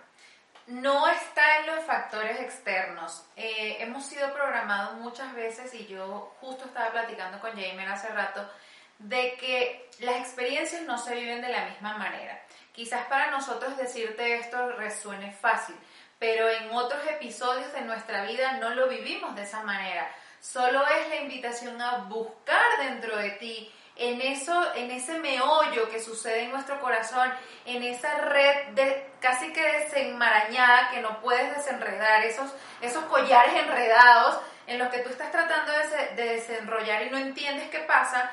No 0.67 1.07
está 1.09 1.61
en 1.61 1.67
los 1.67 1.85
factores 1.85 2.41
externos. 2.41 3.25
Eh, 3.37 3.77
hemos 3.81 4.05
sido 4.05 4.33
programados 4.33 4.97
muchas 4.97 5.33
veces, 5.35 5.73
y 5.75 5.87
yo 5.87 6.35
justo 6.41 6.65
estaba 6.65 6.91
platicando 6.91 7.41
con 7.41 7.53
Jamer 7.53 7.89
hace 7.89 8.09
rato, 8.09 8.51
de 8.99 9.35
que 9.35 9.91
las 10.01 10.17
experiencias 10.17 10.83
no 10.83 10.99
se 10.99 11.15
viven 11.15 11.43
de 11.43 11.49
la 11.49 11.67
misma 11.67 11.97
manera. 11.99 12.43
Quizás 12.73 13.07
para 13.07 13.31
nosotros 13.31 13.77
decirte 13.77 14.37
esto 14.37 14.73
resuene 14.73 15.33
fácil, 15.33 15.77
pero 16.19 16.49
en 16.49 16.71
otros 16.71 17.01
episodios 17.09 17.73
de 17.73 17.83
nuestra 17.83 18.25
vida 18.25 18.53
no 18.59 18.71
lo 18.71 18.89
vivimos 18.89 19.35
de 19.35 19.43
esa 19.43 19.63
manera 19.63 20.09
Solo 20.53 20.87
es 20.87 21.09
la 21.09 21.17
invitación 21.17 21.81
a 21.83 22.05
buscar 22.05 22.79
dentro 22.79 23.17
de 23.17 23.31
ti, 23.31 23.73
en 23.97 24.21
eso, 24.21 24.75
en 24.75 24.93
ese 24.93 25.19
meollo 25.19 25.89
que 25.89 26.01
sucede 26.01 26.45
en 26.45 26.53
nuestro 26.53 26.81
corazón, 26.81 27.33
en 27.65 27.83
esa 27.83 28.19
red 28.19 28.69
de, 28.75 29.07
casi 29.21 29.53
que 29.53 29.61
desenmarañada 29.61 30.91
que 30.91 31.01
no 31.01 31.21
puedes 31.21 31.57
desenredar, 31.57 32.25
esos, 32.25 32.53
esos 32.81 33.05
collares 33.07 33.55
enredados 33.55 34.39
en 34.69 34.79
los 34.79 34.89
que 34.91 34.99
tú 34.99 35.09
estás 35.09 35.33
tratando 35.33 35.73
de, 35.73 36.23
de 36.23 36.35
desenrollar 36.35 37.03
y 37.03 37.11
no 37.11 37.19
entiendes 37.19 37.69
qué 37.71 37.81
pasa, 37.81 38.31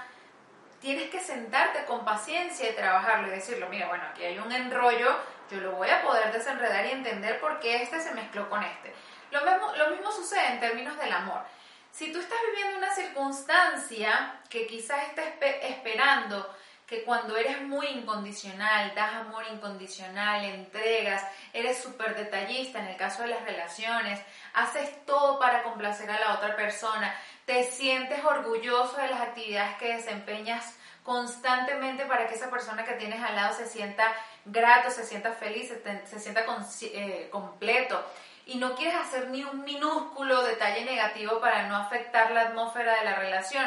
tienes 0.83 1.09
que 1.09 1.21
sentarte 1.21 1.85
con 1.85 2.03
paciencia 2.03 2.69
y 2.69 2.73
trabajarlo 2.73 3.29
y 3.29 3.31
decirlo, 3.31 3.69
mira, 3.69 3.87
bueno, 3.87 4.03
aquí 4.11 4.25
hay 4.25 4.37
un 4.37 4.51
enrollo, 4.51 5.17
yo 5.49 5.61
lo 5.61 5.71
voy 5.71 5.89
a 5.89 6.01
poder 6.01 6.33
desenredar 6.33 6.85
y 6.85 6.91
entender 6.91 7.39
por 7.39 7.61
qué 7.61 7.81
este 7.81 8.01
se 8.01 8.11
mezcló 8.11 8.49
con 8.49 8.61
este. 8.61 8.93
Lo 9.31 9.45
mismo, 9.45 9.73
lo 9.77 9.91
mismo 9.91 10.11
sucede 10.11 10.45
en 10.51 10.59
términos 10.59 10.97
del 10.99 11.13
amor. 11.13 11.41
Si 11.89 12.11
tú 12.11 12.19
estás 12.19 12.37
viviendo 12.51 12.79
una 12.79 12.93
circunstancia 12.93 14.41
que 14.49 14.67
quizás 14.67 15.07
estés 15.07 15.33
esperando 15.61 16.53
que 16.85 17.03
cuando 17.03 17.37
eres 17.37 17.61
muy 17.61 17.87
incondicional, 17.87 18.93
das 18.93 19.13
amor 19.13 19.45
incondicional, 19.53 20.43
entregas, 20.43 21.23
eres 21.53 21.81
súper 21.81 22.13
detallista 22.13 22.79
en 22.79 22.87
el 22.87 22.97
caso 22.97 23.21
de 23.21 23.29
las 23.29 23.43
relaciones, 23.43 24.19
haces 24.53 25.05
todo 25.05 25.39
para 25.39 25.63
complacer 25.63 26.09
a 26.09 26.19
la 26.19 26.35
otra 26.35 26.55
persona, 26.55 27.13
te 27.45 27.63
sientes 27.63 28.23
orgulloso 28.23 28.97
de 28.97 29.07
las 29.07 29.21
actividades 29.21 29.75
que 29.77 29.95
desempeñas 29.95 30.77
constantemente 31.03 32.05
para 32.05 32.27
que 32.27 32.35
esa 32.35 32.49
persona 32.49 32.85
que 32.85 32.93
tienes 32.93 33.21
al 33.21 33.35
lado 33.35 33.55
se 33.55 33.67
sienta 33.67 34.07
grato, 34.45 34.89
se 34.89 35.05
sienta 35.05 35.31
feliz, 35.33 35.73
se, 36.05 36.19
sienta 36.19 36.45
eh, 36.81 37.27
completo 37.31 38.03
y 38.45 38.55
no 38.55 38.75
quieres 38.75 38.95
hacer 38.95 39.29
ni 39.29 39.43
un 39.43 39.63
minúsculo 39.63 40.43
detalle 40.43 40.85
negativo 40.85 41.39
para 41.39 41.67
no 41.67 41.75
afectar 41.75 42.31
la 42.31 42.41
atmósfera 42.41 42.99
de 42.99 43.05
la 43.05 43.15
relación, 43.15 43.65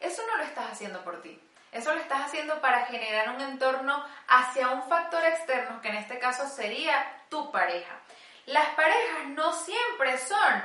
eso 0.00 0.22
no 0.26 0.36
lo 0.36 0.44
estás 0.44 0.72
haciendo 0.72 1.02
por 1.02 1.22
ti. 1.22 1.40
Eso 1.72 1.92
lo 1.92 2.00
estás 2.00 2.22
haciendo 2.22 2.60
para 2.60 2.86
generar 2.86 3.30
un 3.30 3.40
entorno 3.40 4.02
hacia 4.28 4.70
un 4.70 4.82
factor 4.84 5.22
externo, 5.24 5.80
que 5.82 5.88
en 5.88 5.96
este 5.96 6.18
caso 6.18 6.48
sería 6.48 7.04
tu 7.28 7.50
pareja. 7.50 8.00
Las 8.46 8.68
parejas 8.70 9.26
no 9.30 9.52
siempre 9.52 10.16
son 10.18 10.62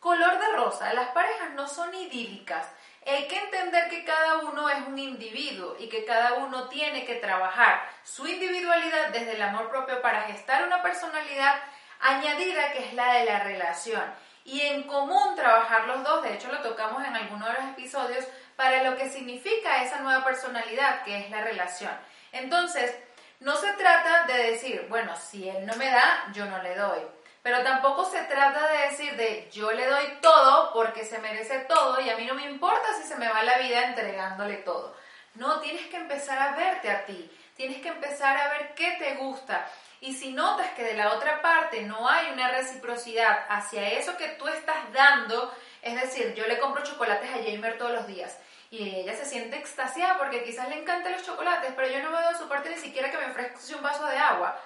color 0.00 0.38
de 0.38 0.52
rosa, 0.54 0.92
las 0.92 1.08
parejas 1.08 1.52
no 1.54 1.66
son 1.66 1.94
idílicas. 1.94 2.66
Hay 3.06 3.26
que 3.26 3.38
entender 3.38 3.88
que 3.88 4.04
cada 4.04 4.38
uno 4.40 4.68
es 4.68 4.86
un 4.86 4.98
individuo 4.98 5.74
y 5.78 5.88
que 5.88 6.04
cada 6.04 6.34
uno 6.34 6.68
tiene 6.68 7.06
que 7.06 7.14
trabajar 7.14 7.88
su 8.04 8.26
individualidad 8.26 9.08
desde 9.08 9.32
el 9.32 9.42
amor 9.42 9.70
propio 9.70 10.02
para 10.02 10.22
gestar 10.24 10.64
una 10.64 10.82
personalidad 10.82 11.54
añadida 12.00 12.70
que 12.72 12.86
es 12.86 12.94
la 12.94 13.14
de 13.14 13.24
la 13.24 13.38
relación. 13.38 14.02
Y 14.44 14.60
en 14.60 14.82
común 14.82 15.34
trabajar 15.34 15.86
los 15.86 16.04
dos, 16.04 16.22
de 16.22 16.34
hecho 16.34 16.52
lo 16.52 16.60
tocamos 16.60 17.02
en 17.02 17.16
alguno 17.16 17.46
de 17.46 17.54
los 17.54 17.64
episodios, 17.70 18.26
para 18.56 18.82
lo 18.82 18.94
que 18.96 19.08
significa 19.08 19.82
esa 19.82 20.00
nueva 20.00 20.22
personalidad 20.22 21.02
que 21.04 21.18
es 21.18 21.30
la 21.30 21.40
relación. 21.40 21.92
Entonces, 22.32 22.94
no 23.40 23.56
se 23.56 23.72
trata 23.72 24.24
de 24.26 24.50
decir, 24.50 24.86
bueno, 24.88 25.16
si 25.16 25.48
él 25.48 25.64
no 25.64 25.74
me 25.76 25.90
da, 25.90 26.30
yo 26.32 26.44
no 26.44 26.62
le 26.62 26.74
doy. 26.74 27.00
Pero 27.42 27.62
tampoco 27.62 28.04
se 28.04 28.22
trata 28.24 28.68
de 28.68 28.88
decir 28.88 29.16
de 29.16 29.50
yo 29.52 29.72
le 29.72 29.86
doy 29.86 30.18
todo 30.20 30.72
porque 30.72 31.04
se 31.04 31.18
merece 31.18 31.60
todo 31.60 32.00
y 32.00 32.08
a 32.08 32.16
mí 32.16 32.24
no 32.24 32.34
me 32.34 32.48
importa 32.48 32.94
si 33.00 33.08
se 33.08 33.16
me 33.16 33.28
va 33.28 33.42
la 33.42 33.58
vida 33.58 33.84
entregándole 33.84 34.56
todo. 34.58 34.94
No, 35.34 35.60
tienes 35.60 35.86
que 35.86 35.96
empezar 35.96 36.38
a 36.38 36.54
verte 36.54 36.90
a 36.90 37.04
ti, 37.04 37.30
tienes 37.56 37.82
que 37.82 37.88
empezar 37.88 38.36
a 38.36 38.48
ver 38.50 38.74
qué 38.74 38.92
te 38.98 39.14
gusta. 39.14 39.68
Y 40.00 40.14
si 40.14 40.32
notas 40.32 40.70
que 40.72 40.84
de 40.84 40.94
la 40.94 41.14
otra 41.14 41.42
parte 41.42 41.82
no 41.82 42.08
hay 42.08 42.30
una 42.32 42.48
reciprocidad 42.50 43.46
hacia 43.48 43.88
eso 43.90 44.16
que 44.16 44.28
tú 44.30 44.46
estás 44.48 44.92
dando, 44.92 45.52
es 45.80 46.00
decir, 46.00 46.34
yo 46.34 46.46
le 46.46 46.58
compro 46.58 46.82
chocolates 46.84 47.30
a 47.30 47.42
Jamer 47.42 47.78
todos 47.78 47.92
los 47.92 48.06
días 48.06 48.38
y 48.72 48.88
ella 49.00 49.14
se 49.14 49.26
siente 49.26 49.58
extasiada 49.58 50.16
porque 50.16 50.44
quizás 50.44 50.66
le 50.70 50.80
encantan 50.80 51.12
los 51.12 51.22
chocolates, 51.22 51.72
pero 51.76 51.88
yo 51.88 52.02
no 52.02 52.10
veo 52.10 52.32
de 52.32 52.38
su 52.38 52.48
parte 52.48 52.70
ni 52.70 52.78
siquiera 52.78 53.10
que 53.10 53.18
me 53.18 53.26
ofrezca 53.26 53.76
un 53.76 53.82
vaso 53.82 54.06
de 54.06 54.16
agua. 54.16 54.58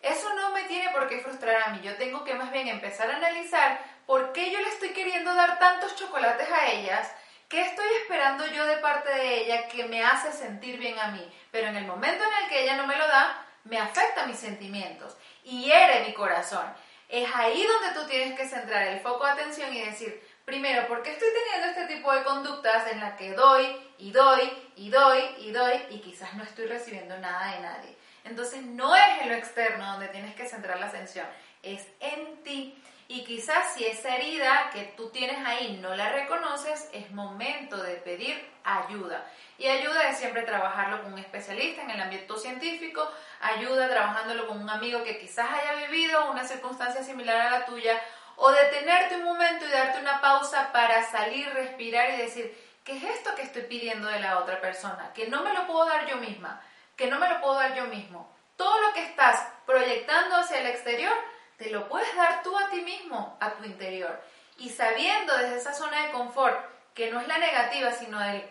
Eso 0.00 0.32
no 0.34 0.50
me 0.50 0.64
tiene 0.64 0.90
por 0.90 1.08
qué 1.08 1.20
frustrar 1.20 1.62
a 1.62 1.68
mí. 1.68 1.80
Yo 1.82 1.94
tengo 1.96 2.24
que 2.24 2.34
más 2.34 2.50
bien 2.52 2.68
empezar 2.68 3.10
a 3.10 3.16
analizar 3.16 3.80
por 4.06 4.32
qué 4.32 4.50
yo 4.50 4.60
le 4.60 4.68
estoy 4.68 4.90
queriendo 4.90 5.34
dar 5.34 5.58
tantos 5.58 5.94
chocolates 5.96 6.50
a 6.50 6.70
ellas, 6.70 7.12
qué 7.48 7.60
estoy 7.62 7.86
esperando 8.02 8.46
yo 8.46 8.64
de 8.66 8.76
parte 8.78 9.10
de 9.10 9.40
ella 9.42 9.68
que 9.68 9.84
me 9.84 10.04
hace 10.04 10.32
sentir 10.32 10.78
bien 10.78 10.98
a 10.98 11.08
mí. 11.08 11.32
Pero 11.50 11.68
en 11.68 11.76
el 11.76 11.86
momento 11.86 12.24
en 12.24 12.44
el 12.44 12.48
que 12.48 12.62
ella 12.62 12.76
no 12.76 12.86
me 12.86 12.96
lo 12.96 13.06
da, 13.06 13.46
me 13.64 13.78
afecta 13.78 14.26
mis 14.26 14.38
sentimientos 14.38 15.16
y 15.44 15.64
hiere 15.64 16.04
mi 16.06 16.14
corazón. 16.14 16.64
Es 17.08 17.28
ahí 17.34 17.66
donde 17.66 18.00
tú 18.00 18.06
tienes 18.06 18.38
que 18.38 18.48
centrar 18.48 18.86
el 18.86 19.00
foco 19.00 19.26
de 19.26 19.32
atención 19.32 19.74
y 19.74 19.84
decir, 19.84 20.22
Primero, 20.50 20.88
¿por 20.88 21.00
qué 21.04 21.12
estoy 21.12 21.28
teniendo 21.28 21.68
este 21.68 21.94
tipo 21.94 22.12
de 22.12 22.24
conductas 22.24 22.90
en 22.90 22.98
las 22.98 23.14
que 23.14 23.34
doy 23.34 23.68
y 23.98 24.10
doy 24.10 24.50
y 24.74 24.90
doy 24.90 25.20
y 25.38 25.52
doy 25.52 25.74
y 25.90 26.00
quizás 26.00 26.34
no 26.34 26.42
estoy 26.42 26.66
recibiendo 26.66 27.16
nada 27.18 27.54
de 27.54 27.60
nadie? 27.60 27.96
Entonces 28.24 28.62
no 28.62 28.94
es 28.94 29.22
en 29.22 29.28
lo 29.28 29.34
externo 29.34 29.92
donde 29.92 30.08
tienes 30.08 30.34
que 30.34 30.46
centrar 30.46 30.78
la 30.78 30.86
atención, 30.86 31.26
es 31.62 31.86
en 32.00 32.42
ti. 32.42 32.82
Y 33.08 33.24
quizás 33.24 33.74
si 33.74 33.84
esa 33.84 34.14
herida 34.16 34.70
que 34.72 34.84
tú 34.96 35.10
tienes 35.10 35.44
ahí 35.44 35.78
no 35.82 35.96
la 35.96 36.12
reconoces, 36.12 36.88
es 36.92 37.10
momento 37.10 37.76
de 37.82 37.94
pedir 37.94 38.40
ayuda. 38.62 39.26
Y 39.58 39.66
ayuda 39.66 40.08
es 40.08 40.18
siempre 40.18 40.42
trabajarlo 40.42 41.02
con 41.02 41.14
un 41.14 41.18
especialista 41.18 41.82
en 41.82 41.90
el 41.90 42.00
ámbito 42.00 42.38
científico, 42.38 43.10
ayuda 43.40 43.88
trabajándolo 43.88 44.46
con 44.46 44.62
un 44.62 44.70
amigo 44.70 45.02
que 45.02 45.18
quizás 45.18 45.50
haya 45.50 45.86
vivido 45.88 46.30
una 46.30 46.44
circunstancia 46.44 47.02
similar 47.02 47.40
a 47.40 47.50
la 47.50 47.64
tuya 47.66 48.00
o 48.36 48.50
detenerte 48.52 49.16
un 49.16 49.24
momento 49.24 49.66
y 49.66 49.70
darte 49.70 49.98
una 49.98 50.20
pausa 50.20 50.72
para 50.72 51.02
salir, 51.02 51.52
respirar 51.52 52.14
y 52.14 52.18
decir, 52.18 52.56
¿qué 52.84 52.96
es 52.96 53.04
esto 53.04 53.34
que 53.34 53.42
estoy 53.42 53.62
pidiendo 53.62 54.08
de 54.08 54.20
la 54.20 54.38
otra 54.38 54.60
persona? 54.60 55.12
Que 55.12 55.28
no 55.28 55.42
me 55.42 55.52
lo 55.52 55.66
puedo 55.66 55.84
dar 55.84 56.06
yo 56.06 56.16
misma, 56.16 56.60
que 57.00 57.06
no 57.06 57.18
me 57.18 57.30
lo 57.30 57.40
puedo 57.40 57.54
dar 57.54 57.74
yo 57.74 57.84
mismo. 57.84 58.30
Todo 58.56 58.78
lo 58.78 58.92
que 58.92 59.02
estás 59.02 59.48
proyectando 59.64 60.36
hacia 60.36 60.60
el 60.60 60.66
exterior, 60.66 61.16
te 61.56 61.70
lo 61.70 61.88
puedes 61.88 62.14
dar 62.14 62.42
tú 62.42 62.54
a 62.58 62.68
ti 62.68 62.82
mismo, 62.82 63.38
a 63.40 63.54
tu 63.54 63.64
interior. 63.64 64.20
Y 64.58 64.68
sabiendo 64.68 65.34
desde 65.38 65.56
esa 65.56 65.72
zona 65.72 66.04
de 66.04 66.12
confort, 66.12 66.60
que 66.92 67.10
no 67.10 67.18
es 67.18 67.26
la 67.26 67.38
negativa, 67.38 67.90
sino 67.92 68.22
el 68.22 68.44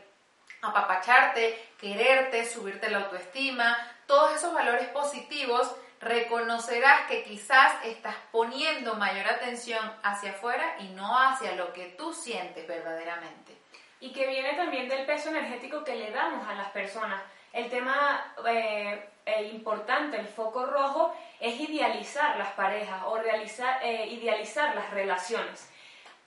apapacharte, 0.63 1.73
quererte, 1.79 2.43
subirte 2.43 2.89
la 2.89 3.01
autoestima, 3.01 3.77
todos 4.07 4.33
esos 4.33 4.51
valores 4.51 4.87
positivos, 4.87 5.75
reconocerás 6.01 7.05
que 7.07 7.23
quizás 7.23 7.73
estás 7.85 8.15
poniendo 8.31 8.95
mayor 8.95 9.27
atención 9.27 9.93
hacia 10.01 10.31
afuera 10.31 10.75
y 10.79 10.87
no 10.87 11.19
hacia 11.19 11.51
lo 11.51 11.71
que 11.71 11.89
tú 11.99 12.15
sientes 12.15 12.67
verdaderamente. 12.67 13.55
Y 13.99 14.11
que 14.11 14.25
viene 14.25 14.53
también 14.53 14.89
del 14.89 15.05
peso 15.05 15.29
energético 15.29 15.83
que 15.83 15.93
le 15.93 16.09
damos 16.09 16.47
a 16.47 16.55
las 16.55 16.69
personas. 16.71 17.21
El 17.53 17.69
tema 17.69 18.33
eh, 18.47 19.49
importante, 19.51 20.17
el 20.17 20.27
foco 20.27 20.65
rojo, 20.65 21.15
es 21.39 21.59
idealizar 21.59 22.37
las 22.37 22.51
parejas 22.53 23.01
o 23.05 23.17
realizar, 23.17 23.79
eh, 23.83 24.07
idealizar 24.07 24.75
las 24.75 24.89
relaciones. 24.91 25.71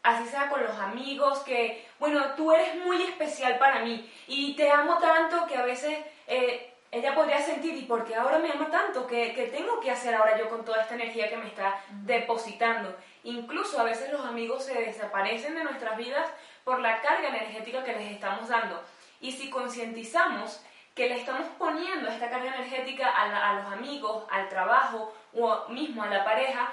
Así 0.02 0.28
sea 0.28 0.48
con 0.48 0.62
los 0.64 0.76
amigos, 0.78 1.40
que, 1.40 1.86
bueno, 2.00 2.34
tú 2.34 2.52
eres 2.52 2.74
muy 2.76 3.02
especial 3.02 3.58
para 3.58 3.80
mí 3.80 4.10
y 4.26 4.54
te 4.56 4.70
amo 4.70 4.98
tanto 4.98 5.46
que 5.46 5.56
a 5.56 5.64
veces 5.64 5.96
eh, 6.26 6.72
ella 6.90 7.14
podría 7.14 7.40
sentir, 7.40 7.76
¿y 7.76 7.82
por 7.82 8.04
qué 8.04 8.16
ahora 8.16 8.38
me 8.38 8.50
ama 8.50 8.68
tanto? 8.70 9.06
¿Qué, 9.06 9.32
¿Qué, 9.32 9.46
tengo 9.46 9.80
que 9.80 9.90
hacer 9.90 10.14
ahora 10.14 10.36
yo 10.36 10.48
con 10.50 10.64
toda 10.64 10.82
esta 10.82 10.94
energía 10.94 11.30
que 11.30 11.36
me 11.36 11.46
está 11.46 11.80
depositando? 11.88 12.94
Incluso 13.24 13.80
a 13.80 13.84
veces 13.84 14.10
los 14.10 14.26
amigos 14.26 14.64
se 14.64 14.74
desaparecen 14.74 15.54
de 15.54 15.64
nuestras 15.64 15.96
vidas 15.96 16.28
por 16.64 16.80
la 16.80 17.00
carga 17.00 17.28
energética 17.28 17.84
que 17.84 17.94
les 17.94 18.12
estamos 18.12 18.48
dando. 18.48 18.82
Y 19.20 19.30
si 19.32 19.50
concientizamos 19.50 20.62
que 20.94 21.08
le 21.08 21.20
estamos 21.20 21.46
poniendo 21.58 22.08
esta 22.08 22.28
carga 22.28 22.54
energética 22.54 23.08
a, 23.08 23.54
los 23.54 23.72
amigos, 23.72 24.24
al 24.30 24.48
trabajo 24.48 25.14
o 25.34 25.68
mismo 25.68 26.02
a 26.02 26.08
la 26.08 26.24
pareja, 26.24 26.72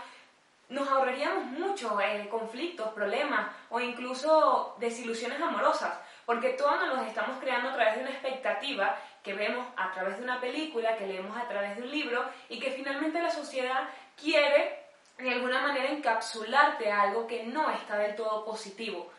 nos 0.67 0.87
ahorraríamos 0.87 1.45
muchos 1.45 1.91
eh, 2.03 2.27
conflictos, 2.29 2.89
problemas 2.89 3.47
o 3.69 3.79
incluso 3.79 4.75
desilusiones 4.79 5.41
amorosas, 5.41 5.97
porque 6.25 6.49
todos 6.49 6.79
nos 6.79 6.97
los 6.97 7.07
estamos 7.07 7.39
creando 7.39 7.69
a 7.69 7.73
través 7.73 7.95
de 7.95 8.01
una 8.01 8.11
expectativa 8.11 8.97
que 9.23 9.33
vemos 9.33 9.65
a 9.77 9.91
través 9.91 10.17
de 10.17 10.23
una 10.23 10.39
película, 10.39 10.97
que 10.97 11.07
leemos 11.07 11.35
a 11.35 11.47
través 11.47 11.75
de 11.75 11.83
un 11.83 11.89
libro 11.89 12.23
y 12.49 12.59
que 12.59 12.71
finalmente 12.71 13.21
la 13.21 13.31
sociedad 13.31 13.89
quiere 14.15 14.83
de 15.17 15.31
alguna 15.31 15.61
manera 15.61 15.89
encapsularte 15.89 16.91
a 16.91 17.01
algo 17.01 17.25
que 17.25 17.43
no 17.43 17.71
está 17.71 17.97
del 17.97 18.15
todo 18.15 18.45
positivo, 18.45 19.11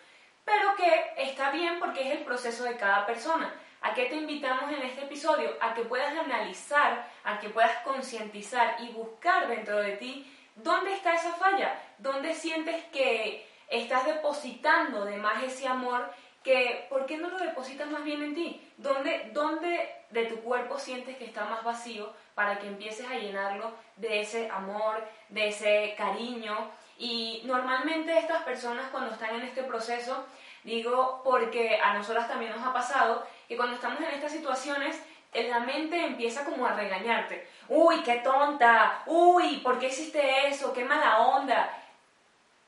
pero 0.45 0.75
que 0.77 1.13
está 1.17 1.51
bien 1.51 1.79
porque 1.79 2.09
es 2.09 2.19
el 2.19 2.25
proceso 2.25 2.65
de 2.65 2.77
cada 2.77 3.07
persona. 3.07 3.53
¿A 3.83 3.95
qué 3.95 4.07
te 4.07 4.17
invitamos 4.17 4.71
en 4.73 4.83
este 4.83 5.03
episodio? 5.03 5.57
A 5.61 5.73
que 5.75 5.83
puedas 5.83 6.15
analizar, 6.17 7.09
a 7.25 7.39
que 7.41 7.49
puedas 7.49 7.77
concientizar 7.83 8.77
y 8.81 8.89
buscar 8.89 9.49
dentro 9.49 9.79
de 9.79 9.97
ti 9.97 10.31
dónde 10.57 10.93
está 10.93 11.15
esa 11.15 11.33
falla, 11.33 11.81
dónde 11.99 12.35
sientes 12.35 12.85
que 12.93 13.47
estás 13.69 14.05
depositando 14.05 15.05
de 15.05 15.17
más 15.17 15.43
ese 15.43 15.67
amor 15.67 16.13
que 16.43 16.87
¿por 16.89 17.07
qué 17.07 17.17
no 17.19 17.29
lo 17.29 17.39
depositas 17.39 17.89
más 17.91 18.05
bien 18.05 18.23
en 18.23 18.35
ti? 18.35 18.61
¿Dónde, 18.77 19.31
¿Dónde 19.33 19.95
de 20.11 20.27
tu 20.27 20.41
cuerpo 20.41 20.79
sientes 20.79 21.17
que 21.17 21.27
está 21.27 21.45
más 21.45 21.63
vacío 21.63 22.13
para 22.35 22.59
que 22.59 22.67
empieces 22.67 23.07
a 23.07 23.19
llenarlo 23.19 23.73
de 23.97 24.21
ese 24.21 24.51
amor, 24.51 25.07
de 25.29 25.49
ese 25.49 25.95
cariño? 25.97 26.71
Y 26.99 27.43
normalmente 27.45 28.19
estas 28.19 28.43
personas 28.43 28.91
cuando 28.91 29.13
están 29.13 29.35
en 29.37 29.43
este 29.43 29.63
proceso, 29.63 30.27
digo 30.65 31.23
porque 31.25 31.79
a 31.83 31.95
nosotras 31.95 32.29
también 32.29 32.53
nos 32.55 32.67
ha 32.67 32.73
pasado, 32.73 33.27
que 33.49 33.57
cuando 33.57 33.75
estamos 33.75 34.01
en 34.01 34.07
estas 34.07 34.33
situaciones, 34.33 35.01
la 35.35 35.61
mente 35.61 36.05
empieza 36.05 36.45
como 36.45 36.67
a 36.67 36.75
regañarte. 36.75 37.49
Uy, 37.69 38.03
qué 38.03 38.17
tonta, 38.17 39.03
uy, 39.07 39.59
¿por 39.59 39.79
qué 39.79 39.89
hiciste 39.89 40.49
eso? 40.49 40.73
Qué 40.73 40.85
mala 40.85 41.19
onda. 41.19 41.77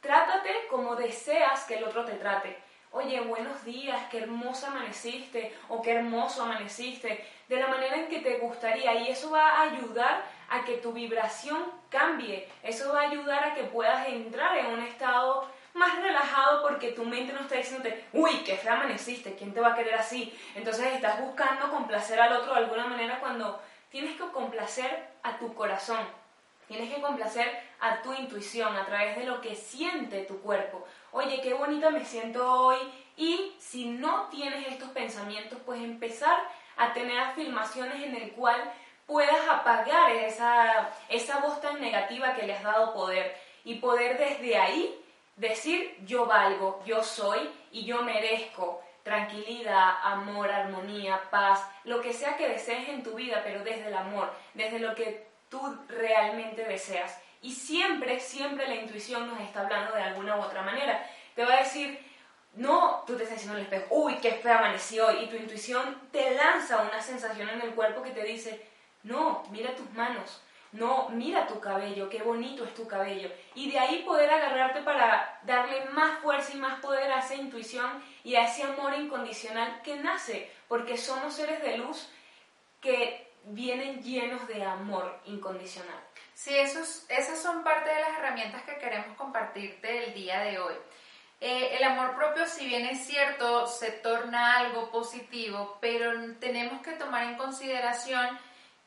trátate 0.00 0.66
como 0.68 0.96
deseas 0.96 1.64
que 1.64 1.76
el 1.76 1.84
otro 1.84 2.04
te 2.04 2.14
trate. 2.14 2.56
Oye, 2.90 3.20
buenos 3.20 3.64
días, 3.64 3.98
qué 4.10 4.18
hermosa 4.18 4.66
amaneciste 4.66 5.56
o 5.68 5.80
qué 5.80 5.92
hermoso 5.92 6.42
amaneciste, 6.42 7.26
de 7.48 7.56
la 7.56 7.68
manera 7.68 7.96
en 7.96 8.08
que 8.08 8.18
te 8.18 8.36
gustaría 8.38 8.94
y 8.96 9.08
eso 9.08 9.30
va 9.30 9.48
a 9.48 9.62
ayudar 9.62 10.22
a 10.50 10.62
que 10.64 10.76
tu 10.76 10.92
vibración 10.92 11.64
cambie, 11.88 12.46
eso 12.62 12.92
va 12.92 13.00
a 13.00 13.08
ayudar 13.08 13.44
a 13.44 13.54
que 13.54 13.62
puedas 13.62 14.06
entrar 14.08 14.58
en 14.58 14.66
un 14.66 14.82
estado 14.82 15.48
más 15.74 16.00
relajado 16.02 16.62
porque 16.62 16.92
tu 16.92 17.04
mente 17.04 17.32
no 17.32 17.40
está 17.40 17.56
diciéndote, 17.56 18.04
uy, 18.12 18.42
qué 18.44 18.56
fea 18.56 18.74
amaneciste, 18.74 19.34
¿quién 19.34 19.52
te 19.52 19.60
va 19.60 19.72
a 19.72 19.74
querer 19.74 19.94
así? 19.94 20.36
Entonces 20.54 20.86
estás 20.92 21.20
buscando 21.20 21.70
complacer 21.70 22.20
al 22.20 22.32
otro 22.32 22.52
de 22.52 22.60
alguna 22.60 22.86
manera 22.86 23.20
cuando 23.20 23.60
tienes 23.90 24.16
que 24.16 24.26
complacer 24.28 25.08
a 25.22 25.38
tu 25.38 25.54
corazón, 25.54 26.00
tienes 26.68 26.92
que 26.92 27.00
complacer 27.00 27.46
a 27.80 28.02
tu 28.02 28.12
intuición 28.14 28.76
a 28.76 28.86
través 28.86 29.16
de 29.16 29.24
lo 29.24 29.40
que 29.40 29.54
siente 29.54 30.22
tu 30.22 30.40
cuerpo. 30.40 30.86
Oye, 31.10 31.40
qué 31.42 31.54
bonita 31.54 31.90
me 31.90 32.04
siento 32.04 32.50
hoy 32.50 32.78
y 33.16 33.54
si 33.58 33.86
no 33.86 34.28
tienes 34.30 34.66
estos 34.68 34.90
pensamientos, 34.90 35.58
pues 35.64 35.80
empezar 35.82 36.38
a 36.76 36.92
tener 36.92 37.18
afirmaciones 37.18 38.02
en 38.02 38.16
el 38.16 38.32
cual 38.32 38.72
puedas 39.06 39.48
apagar 39.48 40.10
esa, 40.12 40.90
esa 41.08 41.40
voz 41.40 41.60
tan 41.60 41.80
negativa 41.80 42.34
que 42.34 42.46
le 42.46 42.54
has 42.54 42.62
dado 42.62 42.94
poder 42.94 43.36
y 43.64 43.74
poder 43.74 44.18
desde 44.18 44.56
ahí 44.56 45.01
decir 45.48 45.96
yo 46.04 46.26
valgo, 46.26 46.82
yo 46.84 47.02
soy 47.02 47.50
y 47.70 47.84
yo 47.84 48.02
merezco 48.02 48.82
tranquilidad, 49.02 49.94
amor, 50.04 50.50
armonía, 50.50 51.20
paz, 51.30 51.66
lo 51.84 52.00
que 52.00 52.12
sea 52.12 52.36
que 52.36 52.48
desees 52.48 52.88
en 52.88 53.02
tu 53.02 53.14
vida, 53.14 53.40
pero 53.44 53.64
desde 53.64 53.88
el 53.88 53.94
amor, 53.94 54.32
desde 54.54 54.78
lo 54.78 54.94
que 54.94 55.26
tú 55.48 55.60
realmente 55.88 56.64
deseas. 56.64 57.20
Y 57.42 57.52
siempre, 57.52 58.20
siempre 58.20 58.68
la 58.68 58.76
intuición 58.76 59.26
nos 59.26 59.40
está 59.40 59.62
hablando 59.62 59.94
de 59.94 60.02
alguna 60.02 60.36
u 60.36 60.40
otra 60.40 60.62
manera. 60.62 61.04
Te 61.34 61.44
va 61.44 61.54
a 61.54 61.62
decir, 61.64 61.98
no, 62.54 63.02
tú 63.06 63.16
te 63.16 63.24
estás 63.24 63.38
diciendo 63.38 63.58
en 63.58 63.66
el 63.66 63.72
espejo, 63.72 63.94
uy, 63.96 64.14
qué 64.22 64.32
fea 64.32 64.58
amaneció 64.58 65.10
y 65.20 65.26
tu 65.26 65.36
intuición 65.36 66.00
te 66.12 66.34
lanza 66.34 66.82
una 66.82 67.02
sensación 67.02 67.48
en 67.48 67.62
el 67.62 67.74
cuerpo 67.74 68.02
que 68.02 68.10
te 68.10 68.22
dice, 68.22 68.64
no, 69.02 69.42
mira 69.50 69.74
tus 69.74 69.90
manos, 69.92 70.40
no, 70.72 71.10
mira 71.10 71.46
tu 71.46 71.60
cabello, 71.60 72.08
qué 72.08 72.22
bonito 72.22 72.64
es 72.64 72.74
tu 72.74 72.88
cabello. 72.88 73.30
Y 73.54 73.70
de 73.70 73.78
ahí 73.78 74.02
poder 74.04 74.30
agarrarte 74.30 74.80
para 74.80 75.40
darle 75.44 75.84
más 75.90 76.20
fuerza 76.20 76.52
y 76.54 76.56
más 76.56 76.80
poder 76.80 77.12
a 77.12 77.20
esa 77.20 77.34
intuición 77.34 78.02
y 78.24 78.36
a 78.36 78.46
ese 78.46 78.62
amor 78.62 78.94
incondicional 78.94 79.82
que 79.82 79.96
nace, 79.96 80.50
porque 80.68 80.96
somos 80.96 81.34
seres 81.34 81.62
de 81.62 81.76
luz 81.76 82.08
que 82.80 83.30
vienen 83.44 84.02
llenos 84.02 84.48
de 84.48 84.64
amor 84.64 85.20
incondicional. 85.26 86.00
Sí, 86.34 86.56
esos, 86.56 87.04
esas 87.10 87.40
son 87.40 87.62
parte 87.62 87.90
de 87.90 88.00
las 88.00 88.18
herramientas 88.18 88.62
que 88.62 88.78
queremos 88.78 89.16
compartirte 89.16 90.06
el 90.06 90.14
día 90.14 90.40
de 90.40 90.58
hoy. 90.58 90.74
Eh, 91.40 91.76
el 91.76 91.84
amor 91.84 92.16
propio, 92.16 92.46
si 92.46 92.66
bien 92.66 92.86
es 92.86 93.04
cierto, 93.04 93.66
se 93.66 93.90
torna 93.90 94.58
algo 94.58 94.90
positivo, 94.90 95.76
pero 95.80 96.12
tenemos 96.38 96.80
que 96.82 96.92
tomar 96.92 97.24
en 97.24 97.36
consideración 97.36 98.38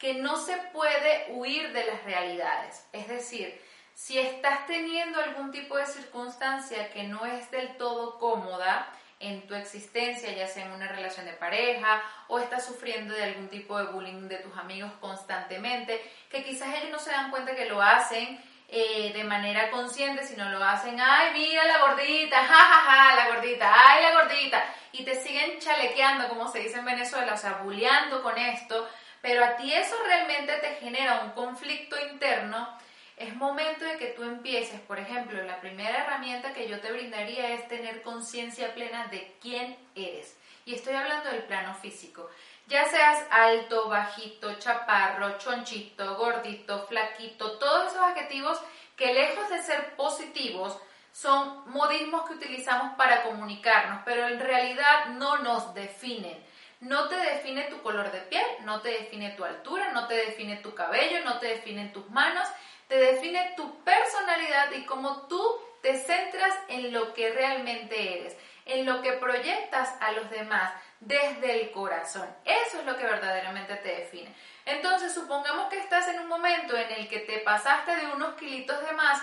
que 0.06 0.14
no 0.14 0.38
se 0.38 0.56
puede 0.72 1.26
huir 1.30 1.74
de 1.74 1.84
las 1.84 2.04
realidades. 2.04 2.86
Es 2.94 3.08
decir, 3.08 3.60
si 3.96 4.20
estás 4.20 4.68
teniendo 4.68 5.20
algún 5.20 5.50
tipo 5.50 5.78
de 5.78 5.88
circunstancia 5.88 6.92
que 6.92 7.06
no 7.06 7.26
es 7.26 7.50
del 7.50 7.76
todo 7.78 8.20
cómoda 8.20 8.88
en 9.20 9.48
tu 9.48 9.56
existencia, 9.56 10.32
ya 10.32 10.46
sea 10.46 10.68
en 10.68 10.74
una 10.74 10.88
relación 10.90 11.26
de 11.26 11.34
pareja 11.34 12.04
o 12.28 12.38
estás 12.38 12.68
sufriendo 12.68 13.16
de 13.16 13.24
algún 13.24 13.48
tipo 13.48 13.80
de 13.80 13.86
bullying 13.86 14.28
de 14.28 14.38
tus 14.38 14.56
amigos 14.56 14.92
constantemente, 15.02 16.00
que 16.30 16.44
quizás 16.44 16.76
ellos 16.76 16.92
no 16.92 17.00
se 17.00 17.10
dan 17.10 17.32
cuenta 17.32 17.56
que 17.56 17.66
lo 17.66 17.82
hacen 17.82 18.40
eh, 18.68 19.12
de 19.12 19.24
manera 19.24 19.72
consciente, 19.72 20.24
sino 20.24 20.48
lo 20.52 20.64
hacen, 20.64 21.02
ay, 21.02 21.32
mira 21.34 21.66
la 21.66 21.80
gordita, 21.80 22.46
jajaja, 22.46 23.16
la 23.16 23.34
gordita, 23.34 23.74
ay, 23.76 24.04
la 24.04 24.22
gordita, 24.22 24.64
y 24.92 25.04
te 25.04 25.16
siguen 25.16 25.58
chalequeando, 25.58 26.30
como 26.30 26.48
se 26.48 26.60
dice 26.60 26.78
en 26.78 26.86
Venezuela, 26.86 27.34
o 27.34 27.38
sea, 27.38 27.54
bulleando 27.64 28.22
con 28.22 28.38
esto, 28.38 28.88
pero 29.25 29.44
a 29.44 29.55
ti 29.55 29.74
eso 29.74 29.96
realmente 30.05 30.53
te 30.58 30.75
genera 30.75 31.22
un 31.22 31.31
conflicto 31.31 31.96
interno, 32.11 32.77
es 33.18 33.35
momento 33.35 33.83
de 33.83 33.98
que 33.98 34.09
tú 34.09 34.22
empieces, 34.22 34.79
por 34.81 35.00
ejemplo, 35.00 35.42
la 35.42 35.59
primera 35.59 36.03
herramienta 36.03 36.53
que 36.53 36.68
yo 36.68 36.79
te 36.79 36.92
brindaría 36.92 37.55
es 37.55 37.68
tener 37.68 38.03
conciencia 38.03 38.75
plena 38.75 39.07
de 39.07 39.35
quién 39.42 39.77
eres. 39.96 40.38
Y 40.64 40.75
estoy 40.75 40.94
hablando 40.94 41.31
del 41.31 41.42
plano 41.46 41.74
físico. 41.74 42.29
Ya 42.68 42.85
seas 42.85 43.25
alto, 43.31 43.90
bajito, 43.90 44.59
chaparro, 44.59 45.40
chonchito, 45.40 46.18
gordito, 46.18 46.85
flaquito, 46.85 47.57
todos 47.57 47.92
esos 47.94 48.03
adjetivos 48.03 48.61
que 48.96 49.11
lejos 49.11 49.50
de 49.50 49.64
ser 49.64 49.96
positivos, 49.96 50.79
son 51.11 51.72
modismos 51.72 52.27
que 52.27 52.33
utilizamos 52.33 52.94
para 52.96 53.24
comunicarnos, 53.24 54.01
pero 54.05 54.27
en 54.27 54.40
realidad 54.40 55.07
no 55.18 55.38
nos 55.38 55.74
definen 55.74 56.38
no 56.86 57.08
te 57.08 57.16
define 57.16 57.64
tu 57.64 57.82
color 57.82 58.12
de 58.12 58.22
piel, 58.22 58.46
no 58.64 58.82
te 58.82 58.90
define 58.90 59.32
tu 59.32 59.44
altura, 59.44 59.92
no 59.92 60.08
te 60.08 60.14
define 60.14 60.58
tu 60.58 60.76
cabello, 60.76 61.24
no 61.26 61.40
te 61.40 61.48
define 61.48 61.90
tus 61.90 62.10
manos, 62.12 62.48
te 62.88 62.96
define 62.96 63.54
tu 63.56 63.84
personalidad 63.84 64.72
y 64.72 64.86
cómo 64.86 65.28
tú 65.28 65.42
te 65.82 65.98
centras 65.98 66.54
en 66.68 66.94
lo 66.94 67.14
que 67.14 67.32
realmente 67.32 68.20
eres, 68.20 68.38
en 68.66 68.86
lo 68.86 69.02
que 69.02 69.14
proyectas 69.14 69.96
a 70.00 70.12
los 70.12 70.30
demás 70.30 70.74
desde 71.00 71.62
el 71.62 71.72
corazón. 71.72 72.28
Eso 72.46 72.80
es 72.80 72.86
lo 72.86 72.98
que 72.98 73.04
verdaderamente 73.04 73.76
te 73.78 73.90
define. 73.90 74.36
Entonces, 74.66 75.14
supongamos 75.14 75.70
que 75.70 75.80
estás 75.80 76.08
en 76.08 76.20
un 76.20 76.28
momento 76.28 76.78
en 76.78 76.92
el 76.92 77.08
que 77.08 77.20
te 77.20 77.40
pasaste 77.40 77.96
de 77.96 78.08
unos 78.08 78.36
kilitos 78.36 78.80
de 78.86 78.94
más 78.94 79.22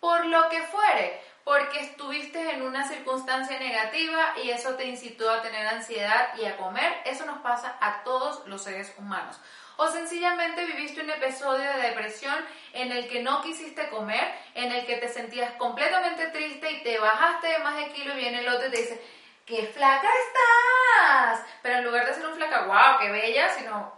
por 0.00 0.26
lo 0.26 0.48
que 0.48 0.60
fuere, 0.62 1.20
porque 1.44 1.80
estuviste 1.80 2.52
en 2.52 2.62
una 2.62 2.86
circunstancia 2.86 3.58
negativa 3.58 4.34
y 4.42 4.50
eso 4.50 4.74
te 4.74 4.84
incitó 4.84 5.30
a 5.30 5.42
tener 5.42 5.66
ansiedad 5.66 6.34
y 6.36 6.44
a 6.44 6.56
comer. 6.56 7.02
Eso 7.04 7.24
nos 7.26 7.38
pasa 7.38 7.76
a 7.80 8.02
todos 8.04 8.46
los 8.46 8.62
seres 8.62 8.92
humanos. 8.96 9.38
O 9.76 9.88
sencillamente 9.88 10.64
viviste 10.64 11.00
un 11.00 11.10
episodio 11.10 11.64
de 11.72 11.88
depresión 11.88 12.36
en 12.72 12.92
el 12.92 13.08
que 13.08 13.22
no 13.22 13.42
quisiste 13.42 13.88
comer, 13.88 14.32
en 14.54 14.70
el 14.70 14.86
que 14.86 14.96
te 14.96 15.08
sentías 15.08 15.52
completamente 15.54 16.28
triste 16.28 16.70
y 16.70 16.82
te 16.82 16.98
bajaste 16.98 17.48
de 17.48 17.58
más 17.58 17.76
de 17.76 17.92
kilo 17.92 18.14
y 18.14 18.18
viene 18.18 18.40
el 18.40 18.48
otro 18.48 18.68
y 18.68 18.70
te 18.70 18.76
dice, 18.76 19.02
¡qué 19.46 19.66
flaca 19.66 20.08
estás! 20.26 21.46
Pero 21.62 21.78
en 21.78 21.84
lugar 21.84 22.06
de 22.06 22.14
ser 22.14 22.26
un 22.26 22.34
flaca, 22.34 22.66
wow, 22.66 22.98
qué 23.00 23.10
bella, 23.10 23.48
sino, 23.48 23.92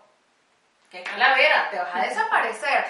qué 0.91 1.03
calavera, 1.03 1.69
te 1.71 1.79
vas 1.79 1.95
a 1.95 1.99
desaparecer. 2.09 2.87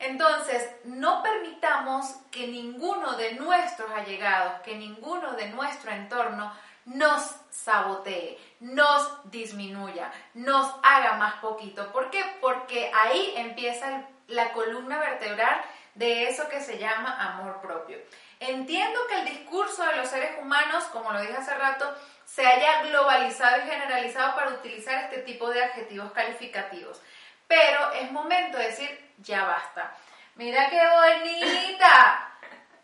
Entonces, 0.00 0.66
no 0.84 1.22
permitamos 1.22 2.06
que 2.30 2.48
ninguno 2.48 3.16
de 3.16 3.34
nuestros 3.34 3.90
allegados, 3.90 4.60
que 4.62 4.74
ninguno 4.74 5.32
de 5.32 5.50
nuestro 5.50 5.90
entorno 5.90 6.52
nos 6.86 7.36
sabotee, 7.50 8.38
nos 8.60 9.30
disminuya, 9.30 10.10
nos 10.32 10.74
haga 10.82 11.12
más 11.12 11.34
poquito. 11.34 11.92
¿Por 11.92 12.10
qué? 12.10 12.24
Porque 12.40 12.90
ahí 12.94 13.34
empieza 13.36 14.04
la 14.26 14.52
columna 14.52 14.98
vertebral 14.98 15.60
de 15.94 16.28
eso 16.28 16.48
que 16.48 16.60
se 16.60 16.78
llama 16.78 17.20
amor 17.20 17.60
propio. 17.60 17.98
Entiendo 18.38 18.98
que 19.06 19.20
el 19.20 19.26
discurso 19.26 19.84
de 19.84 19.96
los 19.96 20.08
seres 20.08 20.30
humanos, 20.40 20.84
como 20.84 21.12
lo 21.12 21.20
dije 21.20 21.36
hace 21.36 21.54
rato, 21.54 21.94
se 22.24 22.46
haya 22.46 22.84
globalizado 22.84 23.58
y 23.58 23.68
generalizado 23.68 24.34
para 24.34 24.52
utilizar 24.52 25.04
este 25.04 25.18
tipo 25.18 25.50
de 25.50 25.62
adjetivos 25.62 26.10
calificativos. 26.12 27.02
Pero 27.46 27.92
es 27.92 28.10
momento 28.12 28.56
de 28.56 28.66
decir, 28.66 29.09
ya 29.22 29.44
basta. 29.44 29.92
Mira 30.36 30.68
qué 30.70 30.80
bonita. 30.80 32.26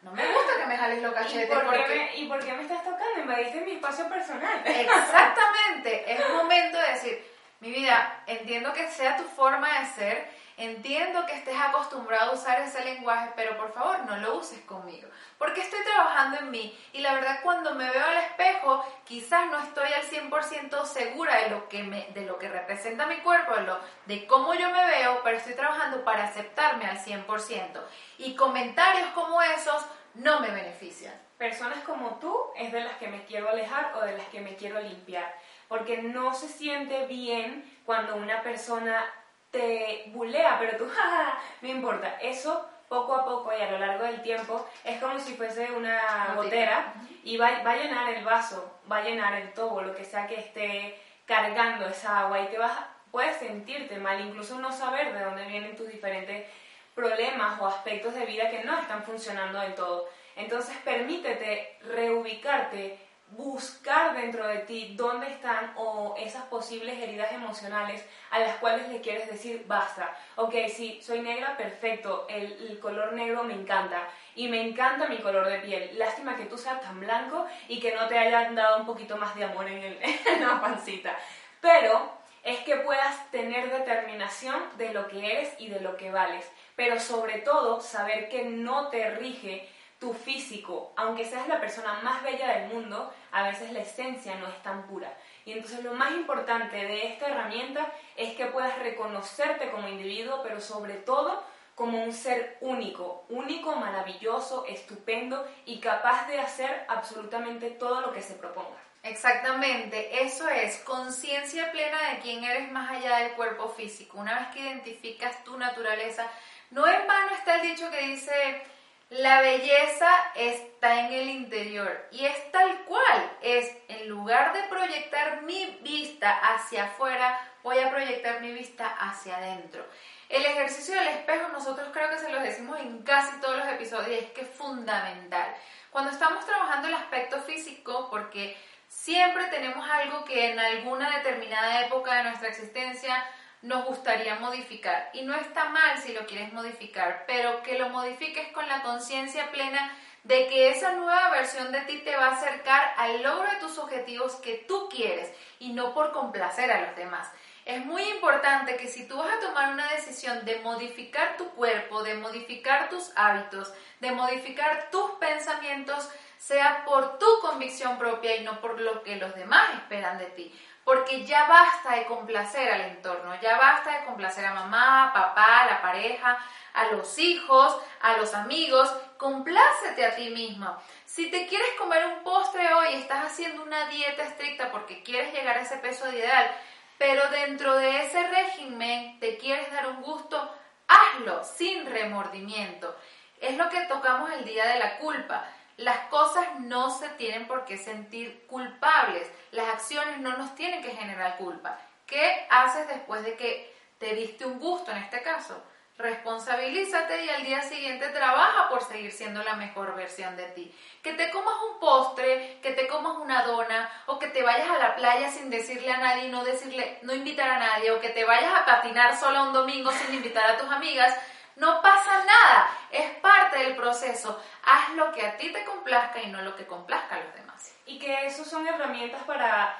No 0.02 0.12
me 0.12 0.24
gusta 0.24 0.56
que 0.58 0.66
me 0.66 0.76
jales 0.76 1.02
los 1.02 1.12
cachetes. 1.12 1.48
¿Y 1.48 1.52
por, 1.52 1.72
qué 1.72 1.88
me, 1.88 2.16
¿Y 2.16 2.26
por 2.28 2.44
qué 2.44 2.52
me 2.52 2.62
estás 2.62 2.84
tocando? 2.84 3.20
Invadiste 3.20 3.60
mi 3.62 3.72
espacio 3.72 4.08
personal. 4.08 4.62
Exactamente. 4.64 6.12
es 6.12 6.28
momento 6.30 6.78
de 6.78 6.92
decir, 6.92 7.35
mi 7.60 7.70
vida, 7.70 8.22
entiendo 8.26 8.72
que 8.72 8.90
sea 8.90 9.16
tu 9.16 9.24
forma 9.24 9.80
de 9.80 9.86
ser, 9.86 10.36
Entiendo 10.58 11.26
que 11.26 11.34
estés 11.34 11.60
acostumbrado 11.60 12.30
a 12.30 12.34
usar 12.34 12.58
ese 12.60 12.82
lenguaje, 12.82 13.30
pero 13.36 13.58
por 13.58 13.74
favor 13.74 14.06
no 14.06 14.16
lo 14.16 14.38
uses 14.38 14.58
conmigo, 14.60 15.06
porque 15.36 15.60
estoy 15.60 15.80
trabajando 15.84 16.38
en 16.38 16.50
mí 16.50 16.78
y 16.94 17.02
la 17.02 17.12
verdad 17.12 17.40
cuando 17.42 17.74
me 17.74 17.90
veo 17.90 18.06
al 18.06 18.16
espejo 18.16 18.82
quizás 19.04 19.50
no 19.50 19.58
estoy 19.58 19.92
al 19.92 20.02
100% 20.04 20.86
segura 20.86 21.42
de 21.42 21.50
lo, 21.50 21.68
que 21.68 21.82
me, 21.82 22.06
de 22.14 22.22
lo 22.22 22.38
que 22.38 22.48
representa 22.48 23.04
mi 23.04 23.18
cuerpo, 23.18 23.54
de, 23.54 23.64
lo, 23.64 23.78
de 24.06 24.26
cómo 24.26 24.54
yo 24.54 24.70
me 24.70 24.86
veo, 24.86 25.20
pero 25.22 25.36
estoy 25.36 25.52
trabajando 25.52 26.02
para 26.04 26.24
aceptarme 26.24 26.86
al 26.86 26.96
100%. 26.96 27.78
Y 28.16 28.34
comentarios 28.34 29.10
como 29.10 29.42
esos 29.42 29.84
no 30.14 30.40
me 30.40 30.48
benefician. 30.48 31.12
Personas 31.36 31.80
como 31.84 32.18
tú 32.18 32.34
es 32.56 32.72
de 32.72 32.80
las 32.80 32.96
que 32.96 33.08
me 33.08 33.24
quiero 33.26 33.50
alejar 33.50 33.92
o 33.94 34.00
de 34.00 34.16
las 34.16 34.26
que 34.28 34.40
me 34.40 34.56
quiero 34.56 34.80
limpiar, 34.80 35.36
porque 35.68 36.02
no 36.02 36.34
se 36.34 36.48
siente 36.48 37.06
bien 37.06 37.64
cuando 37.84 38.16
una 38.16 38.42
persona 38.42 39.04
te 39.50 40.04
bulea, 40.08 40.58
pero 40.58 40.76
tú, 40.76 40.88
jaja, 40.94 41.38
no 41.62 41.68
importa. 41.68 42.18
Eso 42.20 42.68
poco 42.88 43.14
a 43.14 43.24
poco 43.24 43.50
y 43.56 43.60
a 43.60 43.70
lo 43.70 43.78
largo 43.78 44.04
del 44.04 44.22
tiempo 44.22 44.64
es 44.84 45.00
como 45.00 45.18
si 45.18 45.34
fuese 45.34 45.70
una 45.72 46.34
gotera 46.36 46.94
y 47.24 47.36
va, 47.36 47.62
va, 47.64 47.72
a 47.72 47.76
llenar 47.76 48.12
el 48.12 48.24
vaso, 48.24 48.78
va 48.90 48.98
a 48.98 49.02
llenar 49.02 49.34
el 49.34 49.52
tobo, 49.52 49.82
lo 49.82 49.94
que 49.94 50.04
sea 50.04 50.26
que 50.26 50.38
esté 50.38 51.00
cargando 51.24 51.86
esa 51.86 52.20
agua 52.20 52.40
y 52.40 52.46
te 52.46 52.58
vas, 52.58 52.78
puedes 53.10 53.36
sentirte 53.36 53.98
mal, 53.98 54.20
incluso 54.20 54.58
no 54.58 54.72
saber 54.72 55.12
de 55.12 55.24
dónde 55.24 55.46
vienen 55.46 55.76
tus 55.76 55.88
diferentes 55.88 56.46
problemas 56.94 57.60
o 57.60 57.66
aspectos 57.66 58.14
de 58.14 58.24
vida 58.24 58.50
que 58.50 58.64
no 58.64 58.78
están 58.78 59.02
funcionando 59.02 59.60
del 59.60 59.74
todo. 59.74 60.08
Entonces 60.36 60.76
permítete 60.84 61.78
reubicarte, 61.82 62.98
buscar 63.30 64.14
dentro 64.14 64.46
de 64.46 64.58
ti 64.58 64.94
dónde 64.96 65.26
están 65.28 65.72
o 65.76 66.14
esas 66.16 66.44
posibles 66.44 66.98
heridas 67.02 67.32
emocionales 67.32 68.04
a 68.30 68.38
las 68.38 68.56
cuales 68.56 68.88
le 68.88 69.00
quieres 69.00 69.28
decir 69.28 69.64
basta. 69.66 70.16
Ok, 70.36 70.54
sí, 70.74 71.00
soy 71.02 71.20
negra, 71.20 71.56
perfecto, 71.56 72.26
el, 72.28 72.78
color 72.80 73.14
negro 73.14 73.42
me 73.42 73.54
encanta 73.54 74.08
y 74.34 74.48
me 74.48 74.62
encanta 74.62 75.08
mi 75.08 75.18
color 75.18 75.48
de 75.48 75.58
piel. 75.58 75.98
Lástima 75.98 76.36
que 76.36 76.44
tú 76.44 76.56
seas 76.56 76.80
tan 76.80 77.00
blanco 77.00 77.46
y 77.68 77.80
que 77.80 77.94
no 77.94 78.06
te 78.06 78.18
hayan 78.18 78.54
dado 78.54 78.78
un 78.78 78.86
poquito 78.86 79.16
más 79.16 79.34
de 79.34 79.44
amor 79.44 79.66
en, 79.66 79.98
en 80.02 80.46
la 80.46 80.60
pancita. 80.60 81.16
Pero 81.60 82.12
es 82.44 82.60
que 82.60 82.76
puedas 82.76 83.28
tener 83.32 83.72
determinación 83.72 84.62
de 84.78 84.94
lo 84.94 85.08
que 85.08 85.32
eres 85.32 85.52
y 85.58 85.68
de 85.68 85.80
lo 85.80 85.96
que 85.96 86.12
vales, 86.12 86.48
pero 86.76 87.00
sobre 87.00 87.38
todo 87.38 87.80
saber 87.80 88.28
que 88.28 88.44
no 88.44 88.88
te 88.88 89.10
rige 89.16 89.68
tu 89.98 90.12
físico, 90.12 90.92
aunque 90.96 91.24
seas 91.24 91.48
la 91.48 91.60
persona 91.60 92.00
más 92.02 92.22
bella 92.22 92.58
del 92.58 92.68
mundo, 92.68 93.12
a 93.32 93.44
veces 93.44 93.72
la 93.72 93.80
esencia 93.80 94.34
no 94.36 94.46
es 94.48 94.62
tan 94.62 94.86
pura. 94.86 95.12
Y 95.44 95.52
entonces 95.52 95.82
lo 95.82 95.94
más 95.94 96.12
importante 96.12 96.76
de 96.76 97.06
esta 97.06 97.28
herramienta 97.28 97.90
es 98.16 98.34
que 98.34 98.46
puedas 98.46 98.78
reconocerte 98.78 99.70
como 99.70 99.88
individuo, 99.88 100.42
pero 100.42 100.60
sobre 100.60 100.94
todo 100.94 101.42
como 101.74 102.02
un 102.02 102.12
ser 102.12 102.56
único, 102.60 103.24
único, 103.28 103.76
maravilloso, 103.76 104.64
estupendo 104.66 105.46
y 105.66 105.78
capaz 105.78 106.26
de 106.26 106.40
hacer 106.40 106.84
absolutamente 106.88 107.70
todo 107.70 108.00
lo 108.00 108.12
que 108.12 108.22
se 108.22 108.34
proponga. 108.34 108.76
Exactamente, 109.02 110.24
eso 110.24 110.48
es 110.48 110.78
conciencia 110.78 111.70
plena 111.70 112.10
de 112.10 112.18
quién 112.20 112.42
eres 112.42 112.72
más 112.72 112.90
allá 112.90 113.18
del 113.18 113.32
cuerpo 113.32 113.68
físico. 113.68 114.18
Una 114.18 114.38
vez 114.38 114.48
que 114.48 114.60
identificas 114.60 115.44
tu 115.44 115.56
naturaleza, 115.56 116.26
no 116.70 116.88
en 116.88 117.06
vano 117.06 117.30
está 117.36 117.56
el 117.60 117.68
dicho 117.68 117.88
que 117.90 118.08
dice 118.08 118.62
la 119.10 119.40
belleza 119.40 120.08
está 120.34 121.06
en 121.06 121.12
el 121.12 121.28
interior 121.28 122.08
y 122.10 122.24
es 122.26 122.50
tal 122.50 122.84
cual, 122.84 123.36
es 123.40 123.72
en 123.88 124.08
lugar 124.08 124.52
de 124.52 124.64
proyectar 124.64 125.42
mi 125.42 125.78
vista 125.82 126.32
hacia 126.32 126.86
afuera, 126.86 127.38
voy 127.62 127.78
a 127.78 127.90
proyectar 127.90 128.40
mi 128.40 128.52
vista 128.52 128.88
hacia 128.88 129.36
adentro. 129.36 129.86
El 130.28 130.44
ejercicio 130.44 130.96
del 130.96 131.08
espejo 131.08 131.48
nosotros 131.52 131.88
creo 131.92 132.10
que 132.10 132.18
se 132.18 132.32
lo 132.32 132.40
decimos 132.40 132.80
en 132.80 133.02
casi 133.04 133.40
todos 133.40 133.56
los 133.58 133.68
episodios 133.68 134.24
es 134.24 134.30
que 134.32 134.40
es 134.40 134.50
fundamental. 134.50 135.54
Cuando 135.90 136.10
estamos 136.10 136.44
trabajando 136.44 136.88
el 136.88 136.94
aspecto 136.94 137.40
físico, 137.42 138.08
porque 138.10 138.56
siempre 138.88 139.44
tenemos 139.46 139.88
algo 139.88 140.24
que 140.24 140.50
en 140.50 140.58
alguna 140.58 141.16
determinada 141.18 141.86
época 141.86 142.12
de 142.14 142.24
nuestra 142.24 142.48
existencia 142.48 143.24
nos 143.62 143.84
gustaría 143.84 144.36
modificar. 144.36 145.10
Y 145.12 145.22
no 145.22 145.34
está 145.34 145.68
mal 145.70 145.98
si 145.98 146.12
lo 146.12 146.26
quieres 146.26 146.52
modificar, 146.52 147.24
pero 147.26 147.62
que 147.62 147.78
lo 147.78 147.88
modifiques 147.88 148.48
con 148.52 148.68
la 148.68 148.82
conciencia 148.82 149.50
plena 149.50 149.96
de 150.24 150.48
que 150.48 150.70
esa 150.70 150.92
nueva 150.92 151.30
versión 151.30 151.70
de 151.70 151.82
ti 151.82 151.98
te 151.98 152.16
va 152.16 152.26
a 152.26 152.36
acercar 152.36 152.92
al 152.96 153.22
logro 153.22 153.48
de 153.48 153.58
tus 153.58 153.78
objetivos 153.78 154.34
que 154.36 154.64
tú 154.66 154.88
quieres 154.88 155.32
y 155.60 155.72
no 155.72 155.94
por 155.94 156.12
complacer 156.12 156.70
a 156.72 156.80
los 156.80 156.96
demás. 156.96 157.28
Es 157.66 157.84
muy 157.84 158.02
importante 158.04 158.76
que 158.76 158.86
si 158.86 159.08
tú 159.08 159.18
vas 159.18 159.28
a 159.34 159.40
tomar 159.40 159.72
una 159.72 159.90
decisión 159.90 160.44
de 160.44 160.60
modificar 160.60 161.36
tu 161.36 161.50
cuerpo, 161.50 162.04
de 162.04 162.14
modificar 162.14 162.88
tus 162.88 163.10
hábitos, 163.16 163.74
de 164.00 164.12
modificar 164.12 164.88
tus 164.90 165.10
pensamientos, 165.18 166.08
sea 166.38 166.84
por 166.84 167.18
tu 167.18 167.26
convicción 167.40 167.98
propia 167.98 168.36
y 168.36 168.44
no 168.44 168.60
por 168.60 168.80
lo 168.80 169.02
que 169.02 169.16
los 169.16 169.34
demás 169.34 169.68
esperan 169.74 170.16
de 170.16 170.26
ti 170.26 170.54
porque 170.86 171.26
ya 171.26 171.48
basta 171.48 171.96
de 171.96 172.06
complacer 172.06 172.70
al 172.72 172.82
entorno, 172.82 173.34
ya 173.42 173.58
basta 173.58 173.90
de 173.90 174.04
complacer 174.04 174.46
a 174.46 174.54
mamá, 174.54 175.10
papá, 175.12 175.62
a 175.62 175.66
la 175.66 175.82
pareja, 175.82 176.38
a 176.74 176.92
los 176.92 177.18
hijos, 177.18 177.76
a 178.00 178.16
los 178.18 178.32
amigos, 178.34 178.88
complácete 179.16 180.06
a 180.06 180.14
ti 180.14 180.30
mismo. 180.30 180.80
Si 181.04 181.28
te 181.28 181.48
quieres 181.48 181.70
comer 181.76 182.06
un 182.06 182.22
postre 182.22 182.72
hoy, 182.72 182.94
estás 182.94 183.24
haciendo 183.24 183.64
una 183.64 183.86
dieta 183.86 184.22
estricta 184.22 184.70
porque 184.70 185.02
quieres 185.02 185.34
llegar 185.34 185.58
a 185.58 185.62
ese 185.62 185.78
peso 185.78 186.08
ideal, 186.12 186.54
pero 186.98 187.28
dentro 187.30 187.76
de 187.76 188.04
ese 188.04 188.26
régimen 188.28 189.18
te 189.20 189.36
quieres 189.38 189.70
dar 189.72 189.88
un 189.88 190.02
gusto, 190.02 190.50
hazlo 190.88 191.44
sin 191.44 191.86
remordimiento. 191.86 192.96
Es 193.40 193.56
lo 193.56 193.68
que 193.68 193.82
tocamos 193.82 194.30
el 194.32 194.44
día 194.44 194.66
de 194.66 194.78
la 194.78 194.98
culpa. 194.98 195.44
Las 195.76 195.98
cosas 196.08 196.60
no 196.60 196.90
se 196.90 197.08
tienen 197.10 197.46
por 197.46 197.66
qué 197.66 197.76
sentir 197.76 198.46
culpables. 198.46 199.30
Las 199.50 199.68
acciones 199.68 200.18
no 200.18 200.36
nos 200.38 200.54
tienen 200.54 200.82
que 200.82 200.92
generar 200.92 201.36
culpa. 201.36 201.78
¿Qué 202.06 202.46
haces 202.48 202.88
después 202.88 203.24
de 203.24 203.34
que 203.36 203.74
te 203.98 204.14
diste 204.14 204.46
un 204.46 204.58
gusto 204.58 204.90
en 204.90 204.98
este 204.98 205.20
caso? 205.22 205.62
Responsabilízate 205.98 207.24
y 207.24 207.30
al 207.30 207.42
día 207.42 207.62
siguiente 207.62 208.08
trabaja 208.08 208.68
por 208.68 208.82
seguir 208.82 209.10
siendo 209.12 209.42
la 209.42 209.54
mejor 209.54 209.94
versión 209.94 210.36
de 210.36 210.44
ti. 210.48 210.74
Que 211.02 211.14
te 211.14 211.30
comas 211.30 211.54
un 211.70 211.80
postre, 211.80 212.60
que 212.60 212.72
te 212.72 212.86
comas 212.86 213.16
una 213.16 213.44
dona 213.44 213.90
o 214.04 214.18
que 214.18 214.26
te 214.26 214.42
vayas 214.42 214.68
a 214.68 214.78
la 214.78 214.94
playa 214.94 215.30
sin 215.30 215.48
decirle 215.48 215.90
a 215.90 215.96
nadie, 215.96 216.28
no 216.28 216.44
decirle, 216.44 216.98
no 217.00 217.14
invitar 217.14 217.48
a 217.48 217.58
nadie 217.58 217.90
o 217.92 218.00
que 218.00 218.10
te 218.10 218.24
vayas 218.24 218.52
a 218.54 218.66
patinar 218.66 219.16
solo 219.16 219.44
un 219.44 219.54
domingo 219.54 219.90
sin 219.90 220.14
invitar 220.14 220.50
a 220.50 220.58
tus 220.58 220.68
amigas, 220.68 221.16
no 221.56 221.80
pasa 221.80 222.24
nada, 222.26 222.68
es 222.90 223.10
parte 223.20 223.58
del 223.60 223.74
proceso. 223.74 224.38
Haz 224.64 224.90
lo 224.96 225.10
que 225.12 225.26
a 225.26 225.38
ti 225.38 225.50
te 225.50 225.64
complazca 225.64 226.20
y 226.20 226.26
no 226.26 226.42
lo 226.42 226.54
que 226.56 226.66
complazca 226.66 227.14
a 227.16 227.20
los 227.20 227.34
demás. 227.34 227.74
Y 227.86 227.98
que 227.98 228.26
eso 228.26 228.44
son 228.44 228.68
herramientas 228.68 229.22
para 229.22 229.74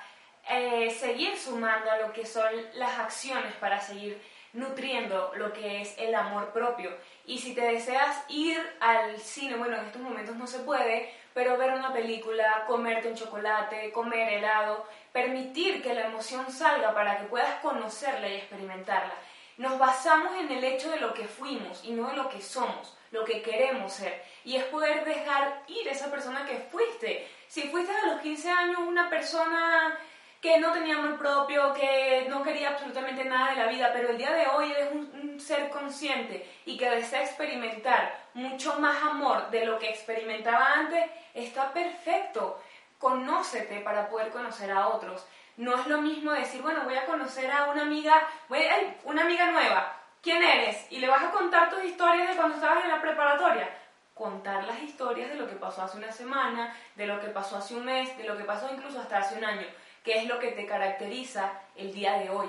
eh, 0.48 0.90
seguir 0.90 1.38
sumando 1.38 1.90
a 1.90 1.98
lo 1.98 2.12
que 2.14 2.24
son 2.24 2.50
las 2.74 2.98
acciones, 2.98 3.54
para 3.56 3.78
seguir 3.78 4.22
nutriendo 4.56 5.32
lo 5.36 5.52
que 5.52 5.82
es 5.82 5.96
el 5.98 6.14
amor 6.14 6.52
propio. 6.52 6.90
Y 7.24 7.38
si 7.38 7.54
te 7.54 7.60
deseas 7.60 8.24
ir 8.28 8.58
al 8.80 9.18
cine, 9.20 9.56
bueno, 9.56 9.76
en 9.76 9.86
estos 9.86 10.02
momentos 10.02 10.36
no 10.36 10.46
se 10.46 10.58
puede, 10.60 11.12
pero 11.32 11.56
ver 11.56 11.72
una 11.72 11.92
película, 11.92 12.64
comerte 12.66 13.08
un 13.08 13.14
chocolate, 13.14 13.92
comer 13.92 14.32
helado, 14.32 14.84
permitir 15.12 15.82
que 15.82 15.94
la 15.94 16.06
emoción 16.06 16.50
salga 16.50 16.92
para 16.94 17.18
que 17.18 17.26
puedas 17.26 17.60
conocerla 17.60 18.28
y 18.28 18.34
experimentarla 18.34 19.14
nos 19.56 19.78
basamos 19.78 20.34
en 20.36 20.50
el 20.50 20.64
hecho 20.64 20.90
de 20.90 21.00
lo 21.00 21.14
que 21.14 21.26
fuimos 21.26 21.82
y 21.84 21.92
no 21.92 22.10
en 22.10 22.16
lo 22.16 22.28
que 22.28 22.42
somos, 22.42 22.96
lo 23.10 23.24
que 23.24 23.42
queremos 23.42 23.92
ser. 23.92 24.22
Y 24.44 24.56
es 24.56 24.64
poder 24.64 25.04
dejar 25.04 25.62
ir 25.68 25.88
esa 25.88 26.10
persona 26.10 26.44
que 26.44 26.58
fuiste. 26.70 27.26
Si 27.48 27.62
fuiste 27.68 27.92
a 27.92 28.06
los 28.06 28.20
15 28.20 28.50
años 28.50 28.80
una 28.86 29.08
persona 29.08 29.98
que 30.40 30.58
no 30.58 30.72
tenía 30.72 30.96
amor 30.96 31.18
propio, 31.18 31.72
que 31.72 32.26
no 32.28 32.42
quería 32.42 32.70
absolutamente 32.70 33.24
nada 33.24 33.50
de 33.50 33.56
la 33.56 33.66
vida, 33.66 33.90
pero 33.92 34.10
el 34.10 34.18
día 34.18 34.32
de 34.32 34.46
hoy 34.48 34.70
eres 34.70 34.92
un, 34.92 35.10
un, 35.22 35.40
ser 35.40 35.70
consciente 35.70 36.48
y 36.64 36.76
que 36.76 36.90
desea 36.90 37.22
experimentar 37.22 38.18
mucho 38.34 38.78
más 38.78 39.02
amor 39.02 39.50
de 39.50 39.64
lo 39.64 39.78
que 39.78 39.88
experimentaba 39.88 40.72
antes, 40.74 41.04
está 41.34 41.72
perfecto. 41.72 42.60
Conócete 42.98 43.80
para 43.80 44.08
poder 44.08 44.30
conocer 44.30 44.70
a 44.70 44.88
otros. 44.88 45.26
No 45.56 45.74
es 45.74 45.86
lo 45.86 46.02
mismo 46.02 46.32
decir, 46.32 46.60
bueno, 46.60 46.82
voy 46.84 46.96
a 46.96 47.06
conocer 47.06 47.50
a 47.50 47.70
una 47.70 47.82
amiga, 47.82 48.28
voy 48.48 48.58
a, 48.62 48.94
una 49.04 49.22
amiga 49.22 49.50
nueva, 49.50 49.96
¿quién 50.22 50.42
eres? 50.42 50.86
Y 50.90 50.98
le 50.98 51.08
vas 51.08 51.22
a 51.22 51.30
contar 51.30 51.70
tus 51.70 51.82
historias 51.82 52.28
de 52.28 52.36
cuando 52.36 52.56
estabas 52.56 52.84
en 52.84 52.90
la 52.90 53.00
preparatoria. 53.00 53.68
Contar 54.12 54.64
las 54.64 54.82
historias 54.82 55.30
de 55.30 55.36
lo 55.36 55.48
que 55.48 55.56
pasó 55.56 55.82
hace 55.82 55.96
una 55.96 56.12
semana, 56.12 56.74
de 56.94 57.06
lo 57.06 57.20
que 57.20 57.28
pasó 57.28 57.56
hace 57.56 57.74
un 57.74 57.84
mes, 57.84 58.16
de 58.18 58.24
lo 58.24 58.36
que 58.36 58.44
pasó 58.44 58.68
incluso 58.72 59.00
hasta 59.00 59.18
hace 59.18 59.36
un 59.36 59.44
año, 59.44 59.66
que 60.06 60.18
es 60.18 60.26
lo 60.26 60.38
que 60.38 60.52
te 60.52 60.66
caracteriza 60.66 61.50
el 61.74 61.92
día 61.92 62.16
de 62.20 62.30
hoy, 62.30 62.48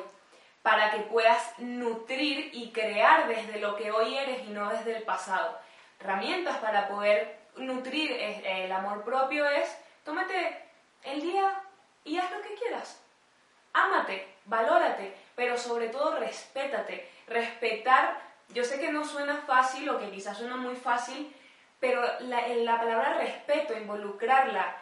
para 0.62 0.91
que 0.91 1.00
puedas 1.00 1.58
nutrir 1.58 2.52
y 2.54 2.72
crear 2.72 3.28
desde 3.28 3.60
lo 3.60 3.76
que 3.76 3.91
hoy 3.91 4.15
eres 4.15 4.43
y 4.48 4.52
no 4.52 4.70
desde 4.70 4.96
el 4.96 5.02
pasado. 5.02 5.58
Herramientas 6.00 6.58
para 6.58 6.88
poder 6.88 7.39
nutrir 7.56 8.12
eh, 8.12 8.65
el 8.65 8.72
amor 8.72 9.04
propio 9.04 9.50
es, 9.50 9.76
tómate 10.06 10.65
el 11.04 11.20
día 11.20 11.60
y 12.04 12.20
haz 12.20 12.32
lo 12.32 12.43
que 12.43 12.54
quieras. 12.54 13.02
Ámate, 13.74 14.28
valórate, 14.46 15.15
pero 15.36 15.58
sobre 15.58 15.89
todo 15.89 16.20
respétate. 16.20 17.10
Respetar, 17.26 18.22
yo 18.50 18.63
sé 18.63 18.80
que 18.80 18.91
no 18.91 19.04
suena 19.04 19.36
fácil 19.48 19.89
o 19.89 19.98
que 19.98 20.12
quizás 20.12 20.38
suena 20.38 20.58
muy 20.58 20.76
fácil, 20.76 21.36
pero 21.80 22.04
la, 22.20 22.48
la 22.50 22.78
palabra 22.78 23.17
respeto, 23.17 23.76
involucrarla, 23.76 24.76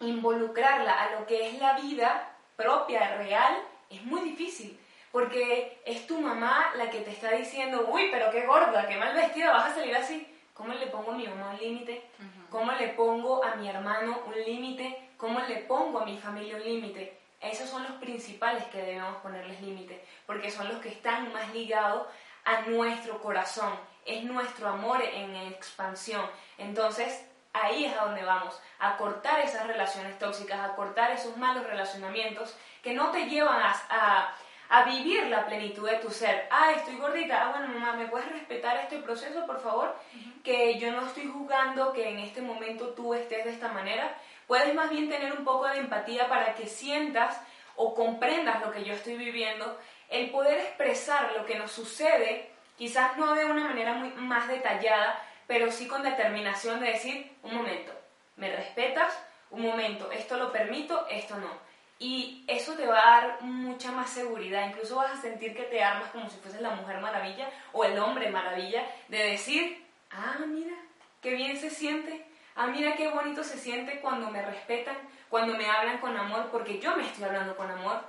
involucrarla 0.00 0.92
a 0.92 1.10
lo 1.12 1.26
que 1.26 1.48
es 1.48 1.58
la 1.58 1.78
vida 1.78 2.36
propia, 2.56 3.16
real, 3.16 3.56
es 3.90 4.02
muy 4.04 4.20
difícil. 4.20 4.78
Porque 5.12 5.80
es 5.84 6.06
tu 6.06 6.20
mamá 6.20 6.72
la 6.76 6.90
que 6.90 7.00
te 7.00 7.10
está 7.10 7.30
diciendo, 7.30 7.88
uy, 7.88 8.08
pero 8.10 8.30
qué 8.30 8.46
gorda, 8.46 8.88
qué 8.88 8.96
mal 8.96 9.14
vestida, 9.14 9.52
vas 9.52 9.70
a 9.70 9.74
salir 9.74 9.94
así. 9.96 10.26
¿Cómo 10.54 10.72
le 10.72 10.86
pongo 10.86 11.12
a 11.12 11.16
mi 11.16 11.26
mamá 11.26 11.50
un 11.50 11.58
límite? 11.58 12.02
¿Cómo 12.50 12.72
le 12.72 12.88
pongo 12.88 13.44
a 13.44 13.54
mi 13.54 13.68
hermano 13.68 14.22
un 14.26 14.34
límite? 14.44 15.10
¿Cómo 15.16 15.40
le 15.40 15.58
pongo 15.58 16.00
a 16.00 16.04
mi 16.04 16.18
familia 16.18 16.56
un 16.56 16.64
límite? 16.64 17.18
Esos 17.40 17.68
son 17.68 17.82
los 17.82 17.92
principales 17.92 18.64
que 18.66 18.78
debemos 18.78 19.16
ponerles 19.16 19.60
límite, 19.60 20.04
porque 20.26 20.50
son 20.50 20.68
los 20.68 20.78
que 20.78 20.88
están 20.88 21.32
más 21.32 21.52
ligados 21.52 22.06
a 22.44 22.62
nuestro 22.62 23.20
corazón, 23.20 23.72
es 24.04 24.24
nuestro 24.24 24.68
amor 24.68 25.02
en 25.02 25.34
expansión. 25.36 26.24
Entonces, 26.58 27.26
ahí 27.54 27.86
es 27.86 27.96
a 27.96 28.04
donde 28.04 28.22
vamos, 28.22 28.60
a 28.78 28.96
cortar 28.98 29.40
esas 29.40 29.66
relaciones 29.66 30.18
tóxicas, 30.18 30.60
a 30.60 30.74
cortar 30.74 31.10
esos 31.12 31.36
malos 31.38 31.66
relacionamientos 31.66 32.54
que 32.82 32.92
no 32.92 33.10
te 33.10 33.26
llevan 33.26 33.62
a, 33.62 34.34
a 34.68 34.84
vivir 34.84 35.26
la 35.26 35.46
plenitud 35.46 35.88
de 35.88 35.98
tu 35.98 36.10
ser. 36.10 36.48
Ah, 36.50 36.72
estoy 36.72 36.96
gordita. 36.96 37.42
Ah, 37.42 37.50
bueno, 37.50 37.68
mamá, 37.68 37.92
¿me 37.92 38.08
puedes 38.08 38.30
respetar 38.30 38.76
este 38.78 38.98
proceso, 38.98 39.46
por 39.46 39.60
favor? 39.60 39.94
Que 40.42 40.78
yo 40.78 40.90
no 40.92 41.06
estoy 41.06 41.26
juzgando 41.26 41.92
que 41.92 42.08
en 42.08 42.18
este 42.18 42.42
momento 42.42 42.88
tú 42.88 43.14
estés 43.14 43.44
de 43.44 43.52
esta 43.52 43.68
manera. 43.68 44.16
Puedes 44.46 44.74
más 44.74 44.90
bien 44.90 45.08
tener 45.08 45.32
un 45.32 45.44
poco 45.44 45.68
de 45.68 45.78
empatía 45.78 46.28
para 46.28 46.54
que 46.54 46.66
sientas 46.66 47.40
o 47.76 47.94
comprendas 47.94 48.60
lo 48.64 48.72
que 48.72 48.84
yo 48.84 48.94
estoy 48.94 49.16
viviendo. 49.16 49.78
El 50.08 50.30
poder 50.30 50.58
expresar 50.58 51.32
lo 51.36 51.46
que 51.46 51.58
nos 51.58 51.70
sucede, 51.70 52.50
quizás 52.76 53.16
no 53.16 53.34
de 53.34 53.44
una 53.44 53.68
manera 53.68 53.94
muy 53.94 54.10
más 54.10 54.48
detallada, 54.48 55.18
pero 55.46 55.70
sí 55.70 55.86
con 55.86 56.02
determinación 56.02 56.80
de 56.80 56.92
decir, 56.92 57.32
un 57.42 57.54
momento, 57.54 57.92
¿me 58.36 58.54
respetas? 58.54 59.18
Un 59.50 59.62
momento, 59.62 60.10
esto 60.10 60.36
lo 60.36 60.52
permito, 60.52 61.06
esto 61.08 61.36
no 61.36 61.74
y 61.98 62.44
eso 62.48 62.74
te 62.74 62.86
va 62.86 62.98
a 62.98 63.20
dar 63.20 63.42
mucha 63.42 63.92
más 63.92 64.10
seguridad. 64.10 64.68
Incluso 64.68 64.96
vas 64.96 65.12
a 65.12 65.20
sentir 65.20 65.54
que 65.54 65.62
te 65.62 65.82
armas 65.82 66.10
como 66.10 66.28
si 66.28 66.36
fueses 66.38 66.60
la 66.60 66.70
mujer 66.70 67.00
maravilla 67.00 67.48
o 67.72 67.84
el 67.84 67.98
hombre 67.98 68.30
maravilla 68.30 68.84
de 69.08 69.18
decir, 69.30 69.84
ah, 70.10 70.36
mira, 70.46 70.74
qué 71.22 71.34
bien 71.34 71.56
se 71.58 71.70
siente. 71.70 72.26
Ah, 72.56 72.66
mira 72.66 72.94
qué 72.94 73.08
bonito 73.08 73.42
se 73.42 73.58
siente 73.58 74.00
cuando 74.00 74.30
me 74.30 74.42
respetan, 74.42 74.96
cuando 75.28 75.54
me 75.54 75.68
hablan 75.68 75.98
con 75.98 76.16
amor, 76.16 76.48
porque 76.52 76.78
yo 76.78 76.96
me 76.96 77.06
estoy 77.06 77.24
hablando 77.24 77.56
con 77.56 77.70
amor. 77.70 78.00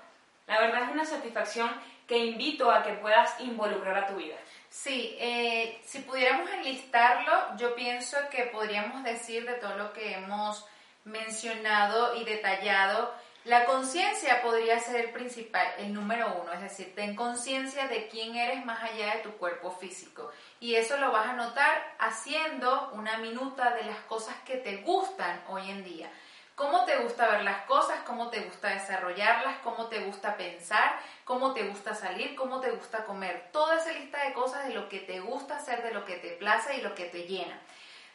La 0.46 0.60
verdad 0.60 0.84
es 0.84 0.90
una 0.90 1.06
satisfacción 1.06 1.70
que 2.08 2.18
invito 2.18 2.70
a 2.70 2.84
que 2.84 2.94
puedas 2.94 3.40
involucrar 3.40 3.98
a 3.98 4.08
tu 4.08 4.16
vida. 4.16 4.36
Sí, 4.76 5.16
eh, 5.20 5.82
si 5.86 6.00
pudiéramos 6.00 6.52
enlistarlo, 6.52 7.32
yo 7.58 7.76
pienso 7.76 8.18
que 8.30 8.44
podríamos 8.44 9.06
decir 9.06 9.48
de 9.48 9.54
todo 9.54 9.78
lo 9.78 9.94
que 9.94 10.16
hemos 10.16 10.66
mencionado 11.06 12.14
y 12.18 12.26
detallado, 12.26 13.10
la 13.46 13.64
conciencia 13.64 14.42
podría 14.42 14.78
ser 14.80 14.98
el 14.98 15.12
principal, 15.12 15.66
el 15.78 15.94
número 15.94 16.42
uno, 16.42 16.52
es 16.52 16.62
decir, 16.62 16.94
ten 16.94 17.16
conciencia 17.16 17.88
de 17.88 18.10
quién 18.10 18.36
eres 18.36 18.66
más 18.66 18.84
allá 18.84 19.16
de 19.16 19.22
tu 19.22 19.32
cuerpo 19.38 19.72
físico. 19.72 20.30
Y 20.60 20.76
eso 20.76 20.98
lo 20.98 21.10
vas 21.10 21.28
a 21.28 21.34
notar 21.34 21.96
haciendo 21.98 22.90
una 22.94 23.18
minuta 23.18 23.74
de 23.76 23.84
las 23.84 24.00
cosas 24.10 24.36
que 24.46 24.58
te 24.58 24.78
gustan 24.78 25.42
hoy 25.48 25.72
en 25.72 25.86
día. 25.86 26.12
Cómo 26.56 26.86
te 26.86 26.96
gusta 26.98 27.28
ver 27.28 27.44
las 27.44 27.66
cosas, 27.66 28.00
cómo 28.06 28.30
te 28.30 28.40
gusta 28.40 28.70
desarrollarlas, 28.70 29.58
cómo 29.58 29.88
te 29.88 30.00
gusta 30.00 30.38
pensar, 30.38 30.98
cómo 31.26 31.54
te 31.54 31.64
gusta 31.64 31.94
salir, 31.94 32.34
cómo 32.34 32.62
te 32.62 32.72
gusta 32.72 33.04
comer. 33.04 33.50
Toda 33.52 33.78
esa 33.78 33.92
lista 33.92 34.24
de 34.24 34.32
cosas 34.32 34.66
de 34.66 34.74
lo 34.74 34.88
que 34.88 35.00
te 35.00 35.20
gusta 35.20 35.58
hacer, 35.58 35.84
de 35.84 35.92
lo 35.92 36.06
que 36.06 36.16
te 36.16 36.30
place 36.30 36.78
y 36.78 36.82
lo 36.82 36.96
que 36.96 37.06
te 37.06 37.24
llena. 37.24 37.60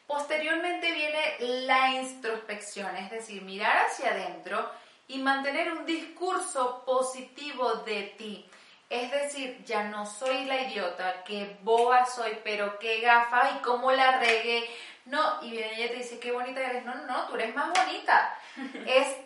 Posteriormente 0.07 0.90
viene 0.90 1.37
la 1.66 1.90
introspección, 1.90 2.96
es 2.96 3.11
decir, 3.11 3.42
mirar 3.42 3.85
hacia 3.85 4.11
adentro 4.11 4.70
y 5.07 5.18
mantener 5.18 5.72
un 5.72 5.85
discurso 5.85 6.83
positivo 6.87 7.74
de 7.85 8.14
ti. 8.16 8.48
Es 8.88 9.11
decir, 9.12 9.62
ya 9.64 9.85
no 9.85 10.05
soy 10.05 10.46
la 10.46 10.62
idiota, 10.62 11.22
que 11.22 11.59
boba 11.62 12.07
soy, 12.07 12.38
pero 12.42 12.76
qué 12.81 13.00
gafa 13.00 13.53
y 13.57 13.62
cómo 13.62 13.92
la 13.92 14.18
regué. 14.18 14.68
No, 15.06 15.42
y 15.42 15.50
viene 15.50 15.74
ella 15.74 15.86
y 15.86 15.88
te 15.88 15.94
dice, 15.96 16.18
qué 16.18 16.32
bonita 16.32 16.60
eres. 16.60 16.84
No, 16.84 16.94
no, 16.94 17.06
no, 17.06 17.26
tú 17.26 17.34
eres 17.34 17.54
más 17.54 17.70
bonita. 17.70 18.36
es 18.86 19.16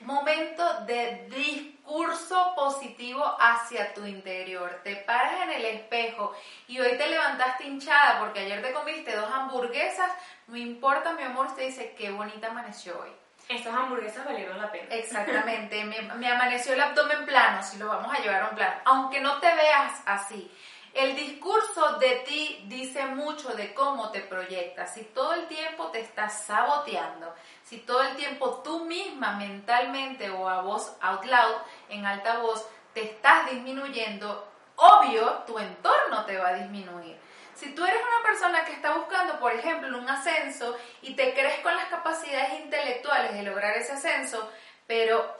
momento 0.00 0.80
de 0.86 1.28
discurso 1.28 2.52
positivo 2.54 3.24
hacia 3.40 3.92
tu 3.94 4.04
interior. 4.06 4.80
Te 4.84 4.96
paras 4.96 5.42
en 5.42 5.50
el 5.50 5.64
espejo 5.64 6.34
y 6.68 6.78
hoy 6.80 6.96
te 6.96 7.08
levantaste 7.08 7.66
hinchada 7.66 8.20
porque 8.20 8.40
ayer 8.40 8.62
te 8.62 8.72
comiste 8.72 9.16
dos 9.16 9.30
hamburguesas. 9.30 10.10
No 10.46 10.56
importa, 10.56 11.12
mi 11.12 11.22
amor, 11.22 11.46
usted 11.46 11.66
dice, 11.66 11.94
qué 11.98 12.10
bonita 12.10 12.48
amaneció 12.48 12.98
hoy. 13.00 13.10
Estas 13.48 13.74
hamburguesas 13.74 14.26
valieron 14.26 14.58
la 14.58 14.70
pena. 14.70 14.94
Exactamente, 14.94 15.82
me, 16.18 16.28
amaneció 16.28 16.74
el 16.74 16.80
abdomen 16.82 17.24
plano, 17.24 17.62
si 17.62 17.78
lo 17.78 17.88
vamos 17.88 18.14
a 18.14 18.20
llevar 18.20 18.42
a 18.42 18.48
un 18.50 18.56
plano, 18.56 18.76
aunque 18.84 19.20
no 19.20 19.40
te 19.40 19.52
veas 19.54 20.02
así. 20.04 20.50
El 20.94 21.14
discurso 21.14 21.98
de 21.98 22.16
ti 22.26 22.64
dice 22.66 23.06
mucho 23.06 23.50
de 23.50 23.74
cómo 23.74 24.10
te 24.10 24.20
proyectas. 24.20 24.94
Si 24.94 25.04
todo 25.04 25.34
el 25.34 25.46
tiempo 25.46 25.88
te 25.88 26.00
estás 26.00 26.44
saboteando, 26.44 27.34
si 27.64 27.78
todo 27.78 28.02
el 28.02 28.16
tiempo 28.16 28.62
tú 28.64 28.84
misma 28.84 29.36
mentalmente 29.36 30.30
o 30.30 30.48
a 30.48 30.62
voz 30.62 30.96
out 31.00 31.24
loud, 31.24 31.56
en 31.88 32.06
alta 32.06 32.38
voz, 32.38 32.66
te 32.94 33.02
estás 33.02 33.50
disminuyendo, 33.50 34.48
obvio 34.76 35.44
tu 35.46 35.58
entorno 35.58 36.24
te 36.24 36.38
va 36.38 36.48
a 36.48 36.54
disminuir. 36.54 37.16
Si 37.54 37.74
tú 37.74 37.84
eres 37.84 38.00
una 38.00 38.22
persona 38.22 38.64
que 38.64 38.72
está 38.72 38.94
buscando, 38.94 39.38
por 39.40 39.52
ejemplo, 39.52 39.98
un 39.98 40.08
ascenso 40.08 40.76
y 41.02 41.14
te 41.14 41.34
crees 41.34 41.60
con 41.60 41.74
las 41.74 41.86
capacidades 41.86 42.60
intelectuales 42.60 43.34
de 43.34 43.42
lograr 43.42 43.76
ese 43.76 43.92
ascenso, 43.92 44.50
pero 44.86 45.36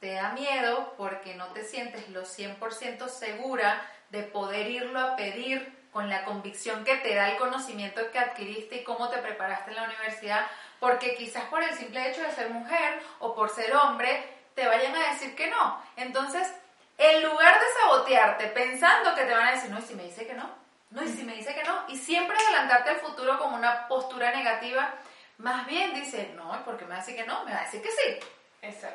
te 0.00 0.14
da 0.14 0.32
miedo 0.32 0.94
porque 0.98 1.34
no 1.34 1.46
te 1.48 1.64
sientes 1.64 2.08
lo 2.08 2.22
100% 2.22 3.08
segura 3.08 3.88
de 4.10 4.22
poder 4.22 4.70
irlo 4.70 5.00
a 5.00 5.16
pedir 5.16 5.74
con 5.92 6.10
la 6.10 6.24
convicción 6.24 6.84
que 6.84 6.96
te 6.96 7.14
da 7.14 7.30
el 7.30 7.38
conocimiento 7.38 8.10
que 8.10 8.18
adquiriste 8.18 8.76
y 8.76 8.84
cómo 8.84 9.08
te 9.08 9.18
preparaste 9.18 9.70
en 9.70 9.76
la 9.76 9.84
universidad, 9.84 10.46
porque 10.78 11.14
quizás 11.14 11.44
por 11.44 11.62
el 11.62 11.74
simple 11.74 12.10
hecho 12.10 12.22
de 12.22 12.32
ser 12.32 12.50
mujer 12.50 13.00
o 13.18 13.34
por 13.34 13.48
ser 13.48 13.74
hombre 13.74 14.22
te 14.54 14.66
vayan 14.66 14.94
a 14.94 15.12
decir 15.12 15.34
que 15.34 15.48
no. 15.48 15.82
Entonces, 15.96 16.52
en 16.98 17.22
lugar 17.22 17.54
de 17.58 17.66
sabotearte 17.80 18.46
pensando 18.48 19.14
que 19.14 19.24
te 19.24 19.32
van 19.32 19.48
a 19.48 19.52
decir, 19.52 19.70
no, 19.70 19.78
y 19.78 19.82
si 19.82 19.94
me 19.94 20.04
dice 20.04 20.26
que 20.26 20.34
no, 20.34 20.50
no, 20.90 21.02
y 21.02 21.08
si 21.08 21.24
me 21.24 21.34
dice 21.34 21.54
que 21.54 21.64
no, 21.64 21.84
y 21.88 21.96
siempre 21.96 22.36
adelantarte 22.36 22.90
al 22.90 22.96
futuro 22.96 23.38
como 23.38 23.56
una 23.56 23.88
postura 23.88 24.30
negativa, 24.30 24.94
más 25.38 25.66
bien 25.66 25.94
dice, 25.94 26.32
no, 26.34 26.62
porque 26.64 26.84
me 26.84 26.90
va 26.90 26.96
a 26.96 27.00
decir 27.00 27.16
que 27.16 27.24
no, 27.24 27.44
me 27.44 27.52
va 27.52 27.60
a 27.60 27.64
decir 27.64 27.82
que 27.82 27.90
sí. 27.90 28.18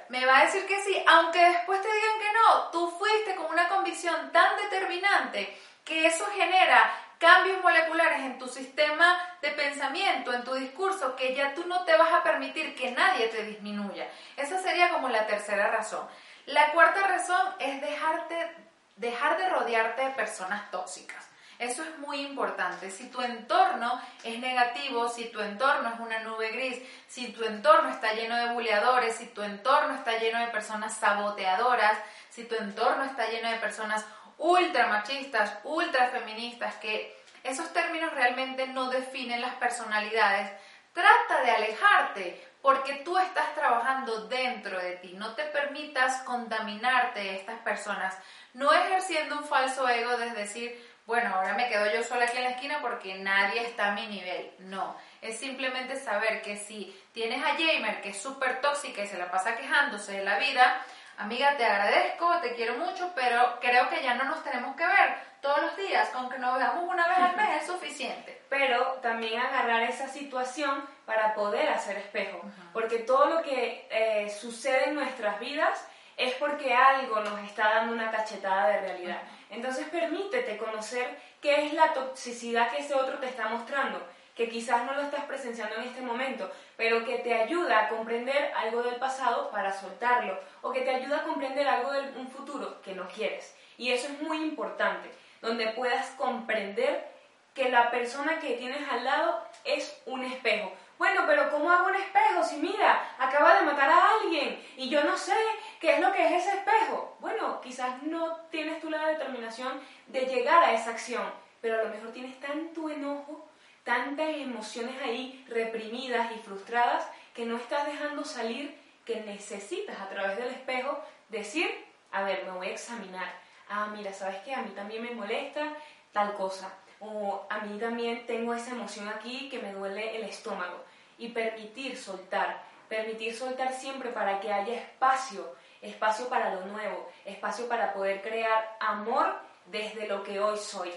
Me 0.10 0.26
va 0.26 0.39
a 0.39 0.45
decir 0.45 0.65
que 0.65 0.82
sí, 0.82 1.04
aunque 1.08 1.39
después 1.39 1.82
te 1.82 1.88
digan 1.88 2.19
que 2.19 2.34
no, 2.34 2.69
tú 2.71 2.91
fuiste 2.91 3.36
con 3.36 3.45
una 3.45 3.69
convicción 3.69 4.32
tan 4.32 4.58
determinante 4.58 5.58
que 5.86 6.06
eso 6.06 6.26
genera 6.36 6.91
cambios 7.17 7.62
moleculares 7.62 8.21
en 8.21 8.39
tu 8.39 8.47
sistema 8.47 9.17
de 9.41 9.52
pensamiento, 9.52 10.34
en 10.34 10.43
tu 10.43 10.56
discurso, 10.56 11.15
que 11.15 11.36
ya 11.36 11.54
tú 11.54 11.65
no 11.67 11.86
te 11.86 11.95
vas 11.95 12.12
a 12.12 12.24
permitir 12.24 12.76
que 12.76 12.91
nadie 12.91 13.28
te 13.28 13.43
disminuya. 13.43 14.10
Esa 14.36 14.60
sería 14.60 14.89
como 14.89 15.08
la 15.08 15.28
tercera 15.28 15.67
razón. 15.67 16.08
La 16.47 16.71
cuarta 16.71 17.08
razón 17.08 17.56
es 17.60 17.80
dejarte, 17.80 18.56
dejar 18.95 19.38
de 19.38 19.50
rodearte 19.50 20.02
de 20.04 20.12
personas 20.12 20.69
tóxicas. 20.71 21.20
Eso 21.62 21.84
es 21.84 22.00
muy 22.00 22.21
importante. 22.21 22.89
Si 22.89 23.12
tu 23.12 23.21
entorno 23.21 24.02
es 24.24 24.39
negativo, 24.39 25.08
si 25.08 25.26
tu 25.26 25.39
entorno 25.41 25.89
es 25.89 26.00
una 26.00 26.17
nube 26.21 26.50
gris, 26.50 26.82
si 27.08 27.32
tu 27.34 27.43
entorno 27.43 27.89
está 27.89 28.13
lleno 28.13 28.36
de 28.36 28.52
buleadores, 28.54 29.15
si 29.15 29.28
tu 29.28 29.43
entorno 29.43 29.93
está 29.93 30.17
lleno 30.17 30.39
de 30.39 30.47
personas 30.47 30.97
saboteadoras, 30.97 32.00
si 32.30 32.45
tu 32.45 32.56
entorno 32.56 33.04
está 33.04 33.30
lleno 33.30 33.52
de 33.52 33.58
personas 33.58 34.04
ultra 34.39 34.88
machistas, 34.88 35.60
ultra 35.63 36.08
feministas, 36.08 36.74
que 36.78 37.15
esos 37.43 37.71
términos 37.74 38.12
realmente 38.12 38.65
no 38.65 38.89
definen 38.89 39.41
las 39.41 39.54
personalidades, 39.54 40.52
trata 40.93 41.43
de 41.43 41.52
alejarte 41.52 42.47
porque 42.63 43.02
tú 43.06 43.17
estás 43.17 43.54
trabajando 43.54 44.28
dentro 44.28 44.80
de 44.80 44.93
ti. 44.97 45.13
No 45.13 45.36
te 45.36 45.43
permitas 45.43 46.21
contaminarte 46.24 47.19
de 47.19 47.36
estas 47.36 47.60
personas, 47.60 48.17
no 48.54 48.74
ejerciendo 48.74 49.38
un 49.38 49.43
falso 49.43 49.88
ego 49.88 50.17
de 50.17 50.32
decir, 50.32 50.90
bueno, 51.06 51.36
ahora 51.36 51.54
me 51.54 51.68
quedo 51.68 51.92
yo 51.92 52.04
sola 52.04 52.26
aquí 52.26 52.38
en 52.38 52.44
la 52.44 52.50
esquina 52.52 52.80
porque 52.82 53.16
nadie 53.16 53.62
está 53.66 53.88
a 53.88 53.96
mi 53.96 54.08
nivel. 54.08 54.52
No, 54.60 54.96
es 55.22 55.38
simplemente 55.38 55.96
saber 55.96 56.42
que 56.42 56.58
si 56.58 56.96
tienes 57.14 57.44
a 57.44 57.52
Jamer 57.58 58.02
que 58.02 58.10
es 58.10 58.22
súper 58.22 58.62
tóxica 58.62 59.04
y 59.04 59.08
se 59.08 59.18
la 59.18 59.30
pasa 59.30 59.56
quejándose 59.56 60.14
de 60.14 60.24
la 60.24 60.38
vida, 60.38 60.82
amiga, 61.18 61.58
te 61.58 61.66
agradezco, 61.66 62.40
te 62.42 62.56
quiero 62.56 62.76
mucho, 62.76 63.12
pero 63.16 63.60
creo 63.60 63.90
que 63.90 64.02
ya 64.04 64.16
no 64.16 64.26
nos 64.26 64.44
tenemos 64.44 64.76
que 64.76 64.86
ver 64.86 65.32
todos 65.42 65.62
los 65.62 65.76
días, 65.76 66.10
con 66.10 66.30
que 66.30 66.38
nos 66.38 66.58
veamos 66.58 66.84
una 66.88 67.08
vez 67.08 67.18
al 67.18 67.36
mes 67.36 67.62
es 67.62 67.68
suficiente. 67.68 68.42
Pero 68.50 69.00
también 69.02 69.40
agarrar 69.42 69.82
esa 69.84 70.08
situación 70.08 70.88
para 71.06 71.34
poder 71.34 71.70
hacer 71.70 71.98
espejo, 71.98 72.42
porque 72.74 73.00
todo 73.00 73.26
lo 73.26 73.42
que 73.42 73.88
eh, 73.90 74.30
sucede 74.30 74.90
en 74.90 74.96
nuestras 74.96 75.40
vidas 75.40 75.88
es 76.16 76.36
porque 76.36 76.74
algo 76.74 77.20
nos 77.22 77.40
está 77.40 77.70
dando 77.70 77.94
una 77.94 78.12
cachetada 78.12 78.68
de 78.68 78.82
realidad. 78.82 79.22
Entonces 79.52 79.88
permítete 79.90 80.58
conocer 80.58 81.18
qué 81.42 81.68
es 81.68 81.74
la 81.74 81.94
toxicidad 81.94 82.72
que 82.72 82.80
ese 82.80 82.96
otro 82.96 83.20
te 83.20 83.28
está 83.28 83.50
mostrando, 83.50 84.02
que 84.36 84.50
quizás 84.50 84.86
no 84.86 84.94
lo 84.94 85.02
estás 85.04 85.26
presenciando 85.26 85.76
en 85.76 85.84
este 85.84 86.02
momento, 86.02 86.50
pero 86.78 87.06
que 87.06 87.20
te 87.20 87.34
ayuda 87.34 87.80
a 87.80 87.90
comprender 87.90 88.52
algo 88.56 88.82
del 88.82 88.96
pasado 88.96 89.52
para 89.52 89.74
soltarlo, 89.74 90.40
o 90.62 90.72
que 90.72 90.82
te 90.82 90.96
ayuda 90.96 91.18
a 91.18 91.24
comprender 91.24 91.68
algo 91.68 91.92
de 91.92 92.02
un 92.18 92.30
futuro 92.30 92.82
que 92.82 92.96
no 92.96 93.08
quieres. 93.10 93.54
Y 93.78 93.92
eso 93.92 94.08
es 94.08 94.22
muy 94.22 94.38
importante, 94.38 95.12
donde 95.42 95.68
puedas 95.68 96.12
comprender 96.12 97.12
que 97.54 97.70
la 97.70 97.92
persona 97.92 98.40
que 98.40 98.54
tienes 98.54 98.88
al 98.90 99.04
lado 99.04 99.44
es 99.66 100.02
un 100.06 100.24
espejo. 100.24 100.72
Bueno, 101.02 101.24
pero 101.26 101.50
¿cómo 101.50 101.72
hago 101.72 101.88
un 101.88 101.96
espejo 101.96 102.44
si 102.44 102.58
mira, 102.58 103.16
acaba 103.18 103.56
de 103.56 103.66
matar 103.66 103.90
a 103.90 104.10
alguien 104.20 104.64
y 104.78 104.88
yo 104.88 105.04
no 105.04 105.18
sé 105.18 105.34
¿Qué 105.80 105.96
es 105.96 106.00
lo 106.00 106.14
que 106.14 106.24
es 106.24 106.46
ese 106.46 106.58
espejo? 106.58 107.18
Bueno, 107.20 107.60
quizás 107.60 108.04
no 108.04 108.36
tienes 108.52 108.80
tú 108.80 108.92
la 108.92 109.08
determinación 109.08 109.82
de 110.06 110.28
llegar 110.28 110.64
a 110.64 110.74
esa 110.74 110.92
acción, 110.92 111.24
pero 111.60 111.80
a 111.80 111.84
lo 111.86 111.90
mejor 111.90 112.12
tienes 112.12 112.40
tanto 112.40 112.88
enojo, 112.88 113.50
tantas 113.84 114.30
emociones 114.30 114.96
ahí 115.02 115.44
reprimidas 115.50 116.34
y 116.34 116.40
frustradas 116.44 117.04
que 117.34 117.48
no 117.48 117.58
estás 117.58 117.88
dejando 117.88 118.24
salir 118.24 118.78
que 119.04 119.22
necesitas 119.22 120.00
a 120.00 120.08
través 120.08 120.38
del 120.38 120.50
espejo 120.50 121.04
decir, 121.30 121.68
a 122.12 122.22
ver, 122.22 122.44
me 122.46 122.52
voy 122.52 122.68
a 122.68 122.74
examinar. 122.74 123.34
Ah, 123.68 123.88
mira, 123.88 124.14
¿sabes 124.14 124.38
qué? 124.46 124.54
A 124.54 124.62
mí 124.62 124.70
también 124.76 125.02
me 125.02 125.16
molesta 125.16 125.64
tal 126.12 126.36
cosa. 126.36 126.72
O 127.02 127.46
a 127.50 127.60
mí 127.60 127.80
también 127.80 128.26
tengo 128.26 128.54
esa 128.54 128.72
emoción 128.72 129.10
aquí 129.10 129.50
que 129.50 129.60
me 129.60 129.74
duele 129.74 130.16
el 130.16 130.24
estómago. 130.24 130.86
Y 131.18 131.30
permitir 131.30 131.98
soltar. 131.98 132.64
Permitir 132.88 133.36
soltar 133.36 133.74
siempre 133.74 134.12
para 134.12 134.40
que 134.40 134.54
haya 134.54 134.76
espacio. 134.76 135.56
Espacio 135.82 136.30
para 136.30 136.56
lo 136.56 136.66
nuevo. 136.68 137.10
Espacio 137.26 137.68
para 137.68 137.94
poder 137.94 138.22
crear 138.22 138.78
amor 138.80 139.36
desde 139.66 140.08
lo 140.08 140.24
que 140.24 140.40
hoy 140.40 140.58
soy. 140.58 140.92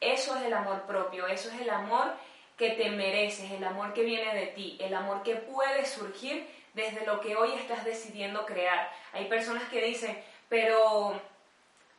Eso 0.00 0.36
es 0.36 0.42
el 0.42 0.54
amor 0.54 0.82
propio. 0.82 1.26
Eso 1.26 1.50
es 1.50 1.60
el 1.60 1.70
amor 1.70 2.14
que 2.56 2.70
te 2.70 2.90
mereces, 2.90 3.50
el 3.50 3.64
amor 3.64 3.92
que 3.92 4.02
viene 4.02 4.34
de 4.34 4.46
ti, 4.48 4.76
el 4.80 4.94
amor 4.94 5.22
que 5.22 5.36
puede 5.36 5.84
surgir 5.84 6.48
desde 6.74 7.04
lo 7.04 7.20
que 7.20 7.36
hoy 7.36 7.52
estás 7.54 7.84
decidiendo 7.84 8.46
crear. 8.46 8.90
Hay 9.12 9.26
personas 9.26 9.64
que 9.64 9.84
dicen, 9.84 10.16
pero 10.48 11.20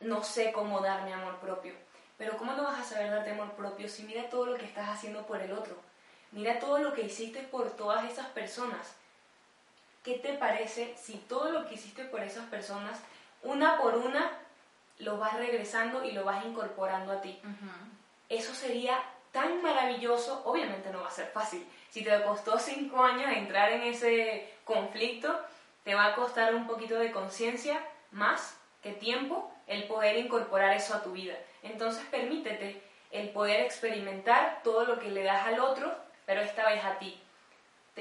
no 0.00 0.24
sé 0.24 0.52
cómo 0.52 0.80
darme 0.80 1.12
amor 1.12 1.36
propio. 1.36 1.83
Pero 2.18 2.36
¿cómo 2.36 2.52
no 2.52 2.64
vas 2.64 2.80
a 2.80 2.84
saber 2.84 3.10
darte 3.10 3.32
amor 3.32 3.52
propio 3.52 3.88
si 3.88 4.04
mira 4.04 4.28
todo 4.30 4.46
lo 4.46 4.56
que 4.56 4.64
estás 4.64 4.88
haciendo 4.88 5.26
por 5.26 5.40
el 5.40 5.52
otro? 5.52 5.76
Mira 6.32 6.58
todo 6.58 6.78
lo 6.78 6.92
que 6.92 7.02
hiciste 7.02 7.40
por 7.40 7.70
todas 7.70 8.10
esas 8.10 8.26
personas. 8.28 8.94
¿Qué 10.02 10.18
te 10.18 10.34
parece 10.34 10.94
si 11.00 11.14
todo 11.14 11.50
lo 11.50 11.66
que 11.66 11.74
hiciste 11.74 12.04
por 12.04 12.22
esas 12.22 12.46
personas, 12.48 13.00
una 13.42 13.78
por 13.78 13.96
una, 13.96 14.30
lo 14.98 15.18
vas 15.18 15.34
regresando 15.36 16.04
y 16.04 16.12
lo 16.12 16.24
vas 16.24 16.44
incorporando 16.44 17.12
a 17.12 17.20
ti? 17.20 17.40
Eso 18.28 18.54
sería 18.54 19.02
tan 19.32 19.62
maravilloso, 19.62 20.42
obviamente 20.44 20.90
no 20.90 21.00
va 21.00 21.08
a 21.08 21.10
ser 21.10 21.26
fácil. 21.26 21.66
Si 21.90 22.04
te 22.04 22.22
costó 22.22 22.58
cinco 22.58 23.02
años 23.02 23.32
entrar 23.32 23.72
en 23.72 23.82
ese 23.82 24.52
conflicto, 24.64 25.40
te 25.84 25.94
va 25.94 26.06
a 26.06 26.14
costar 26.14 26.54
un 26.54 26.66
poquito 26.66 26.96
de 26.96 27.12
conciencia 27.12 27.80
más 28.12 28.56
que 28.82 28.92
tiempo 28.92 29.52
el 29.66 29.84
poder 29.84 30.16
incorporar 30.16 30.76
eso 30.76 30.94
a 30.94 31.02
tu 31.02 31.12
vida. 31.12 31.34
Entonces 31.64 32.04
permítete 32.10 32.80
el 33.10 33.30
poder 33.30 33.62
experimentar 33.62 34.60
todo 34.62 34.84
lo 34.84 35.00
que 35.00 35.10
le 35.10 35.24
das 35.24 35.46
al 35.46 35.58
otro, 35.58 35.92
pero 36.26 36.40
esta 36.40 36.68
vez 36.68 36.84
a 36.84 36.98
ti. 36.98 37.20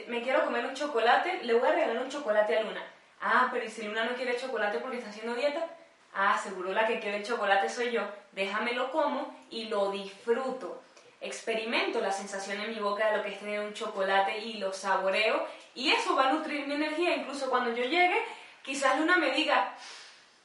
Me 0.07 0.21
quiero 0.21 0.45
comer 0.45 0.65
un 0.65 0.75
chocolate, 0.75 1.43
le 1.43 1.53
voy 1.53 1.67
a 1.67 1.71
regalar 1.71 2.03
un 2.03 2.09
chocolate 2.09 2.57
a 2.57 2.63
Luna. 2.63 2.83
Ah, 3.21 3.49
pero 3.51 3.65
¿y 3.65 3.69
si 3.69 3.83
Luna 3.83 4.05
no 4.05 4.15
quiere 4.15 4.37
chocolate 4.37 4.79
porque 4.79 4.97
está 4.97 5.09
haciendo 5.09 5.35
dieta? 5.35 5.67
Ah, 6.13 6.39
seguro 6.41 6.71
la 6.71 6.85
que 6.85 6.99
quiere 6.99 7.17
el 7.17 7.25
chocolate 7.25 7.69
soy 7.69 7.91
yo. 7.91 8.01
Déjamelo 8.31 8.91
como 8.91 9.35
y 9.49 9.65
lo 9.65 9.91
disfruto 9.91 10.83
experimento 11.23 12.01
la 12.01 12.11
sensación 12.11 12.59
en 12.59 12.69
mi 12.69 12.79
boca 12.79 13.09
de 13.09 13.17
lo 13.17 13.23
que 13.23 13.29
es 13.29 13.39
tener 13.39 13.61
un 13.61 13.73
chocolate 13.73 14.39
y 14.39 14.55
lo 14.55 14.73
saboreo 14.73 15.47
y 15.73 15.89
eso 15.91 16.15
va 16.15 16.29
a 16.29 16.33
nutrir 16.33 16.67
mi 16.67 16.75
energía. 16.75 17.15
Incluso 17.15 17.49
cuando 17.49 17.73
yo 17.73 17.83
llegue, 17.83 18.21
quizás 18.61 18.99
Luna 18.99 19.17
me 19.17 19.31
diga, 19.31 19.73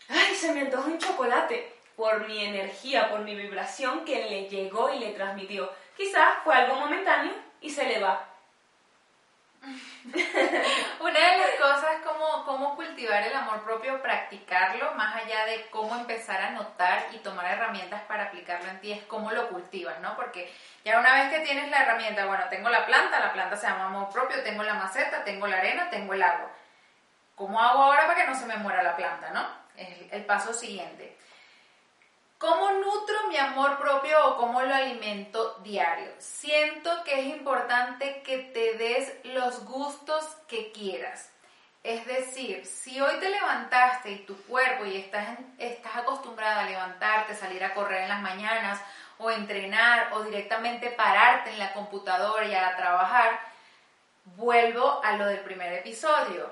ay, 0.09 0.35
se 0.35 0.53
me 0.53 0.63
antoja 0.63 0.87
un 0.87 0.99
chocolate 0.99 1.78
por 1.99 2.29
mi 2.29 2.45
energía, 2.45 3.11
por 3.11 3.23
mi 3.23 3.35
vibración 3.35 4.05
que 4.05 4.25
le 4.31 4.49
llegó 4.49 4.95
y 4.95 5.01
le 5.01 5.11
transmitió. 5.11 5.69
Quizás 5.97 6.39
fue 6.45 6.55
algo 6.55 6.77
momentáneo 6.77 7.33
y 7.61 7.69
se 7.71 7.87
le 7.87 7.99
va. 7.99 8.25
Una 11.01 11.19
de 11.19 11.39
las 11.39 11.51
cosas 11.61 11.97
es 11.97 12.07
cómo, 12.07 12.45
cómo 12.45 12.77
cultivar 12.77 13.21
el 13.25 13.35
amor 13.35 13.65
propio, 13.65 14.01
practicarlo, 14.01 14.95
más 14.95 15.17
allá 15.17 15.45
de 15.47 15.67
cómo 15.71 15.97
empezar 15.97 16.41
a 16.41 16.51
notar 16.51 17.09
y 17.13 17.19
tomar 17.19 17.47
herramientas 17.47 18.03
para 18.03 18.27
aplicarlo 18.27 18.71
en 18.71 18.81
ti, 18.81 18.93
es 18.93 19.03
cómo 19.03 19.33
lo 19.33 19.49
cultivas, 19.49 19.99
¿no? 19.99 20.15
Porque 20.15 20.55
ya 20.85 21.01
una 21.01 21.15
vez 21.15 21.33
que 21.33 21.41
tienes 21.41 21.69
la 21.69 21.83
herramienta, 21.83 22.27
bueno, 22.27 22.45
tengo 22.49 22.69
la 22.69 22.87
planta, 22.87 23.19
la 23.19 23.33
planta 23.33 23.57
se 23.57 23.67
llama 23.67 23.87
amor 23.87 24.09
propio, 24.11 24.41
tengo 24.45 24.63
la 24.63 24.75
maceta, 24.75 25.25
tengo 25.25 25.49
la 25.49 25.59
arena, 25.59 25.91
tengo 25.91 26.15
el 26.15 26.23
agua. 26.23 26.49
¿Cómo 27.35 27.61
hago 27.61 27.83
ahora 27.83 28.07
para 28.07 28.21
que 28.21 28.31
no 28.31 28.39
se 28.39 28.47
me 28.47 28.57
muera 28.57 28.85
la 28.85 28.95
planta, 28.95 29.31
no? 29.31 29.45
Es 29.77 30.13
el 30.13 30.25
paso 30.25 30.53
siguiente. 30.53 31.18
¿Cómo 32.39 32.71
nutro 32.71 33.27
mi 33.29 33.37
amor 33.37 33.79
propio 33.79 34.17
o 34.27 34.37
cómo 34.37 34.63
lo 34.63 34.73
alimento 34.73 35.59
diario? 35.65 36.09
Siento 36.19 37.03
que 37.03 37.19
es 37.19 37.27
importante 37.27 38.23
que 38.23 38.39
te 38.39 38.75
des 38.75 39.13
los 39.35 39.65
gustos 39.65 40.25
que 40.47 40.71
quieras. 40.71 41.33
Es 41.83 42.07
decir, 42.07 42.65
si 42.65 43.01
hoy 43.01 43.19
te 43.19 43.29
levantaste 43.29 44.13
y 44.13 44.19
tu 44.21 44.41
cuerpo 44.45 44.85
y 44.85 44.99
estás, 44.99 45.37
estás 45.59 45.97
acostumbrada 45.97 46.61
a 46.61 46.69
levantarte, 46.71 47.35
salir 47.35 47.65
a 47.65 47.75
correr 47.75 48.03
en 48.03 48.09
las 48.09 48.23
mañanas 48.23 48.81
o 49.19 49.33
entrenar 49.33 50.13
o 50.13 50.23
directamente 50.23 50.91
pararte 50.91 51.51
en 51.51 51.59
la 51.59 51.73
computadora 51.73 52.47
y 52.47 52.55
a 52.55 52.77
trabajar, 52.77 53.41
vuelvo 54.37 55.01
a 55.03 55.17
lo 55.17 55.27
del 55.27 55.41
primer 55.41 55.73
episodio. 55.73 56.49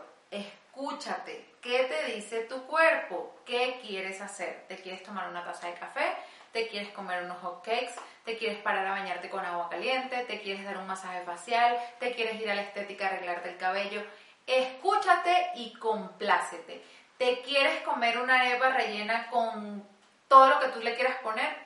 Escúchate, 0.76 1.54
¿Qué 1.62 1.84
te 1.84 2.12
dice 2.12 2.40
tu 2.40 2.66
cuerpo? 2.66 3.34
¿Qué 3.46 3.80
quieres 3.80 4.20
hacer? 4.20 4.66
¿Te 4.68 4.76
quieres 4.76 5.02
tomar 5.02 5.26
una 5.30 5.42
taza 5.42 5.68
de 5.68 5.72
café? 5.72 6.14
¿Te 6.52 6.68
quieres 6.68 6.90
comer 6.90 7.24
unos 7.24 7.38
hot 7.38 7.64
cakes? 7.64 7.94
¿Te 8.26 8.36
quieres 8.36 8.58
parar 8.58 8.86
a 8.86 8.90
bañarte 8.90 9.30
con 9.30 9.42
agua 9.42 9.70
caliente? 9.70 10.24
¿Te 10.24 10.42
quieres 10.42 10.66
dar 10.66 10.76
un 10.76 10.86
masaje 10.86 11.22
facial? 11.22 11.78
¿Te 11.98 12.14
quieres 12.14 12.38
ir 12.42 12.50
a 12.50 12.54
la 12.54 12.60
estética 12.60 13.06
a 13.06 13.08
arreglarte 13.08 13.48
el 13.48 13.56
cabello? 13.56 14.04
Escúchate 14.46 15.52
y 15.54 15.72
complácete. 15.78 16.84
¿Te 17.16 17.40
quieres 17.40 17.80
comer 17.80 18.18
una 18.18 18.42
arepa 18.42 18.68
rellena 18.68 19.30
con 19.30 19.82
todo 20.28 20.46
lo 20.46 20.60
que 20.60 20.68
tú 20.68 20.80
le 20.80 20.94
quieras 20.94 21.16
poner? 21.22 21.56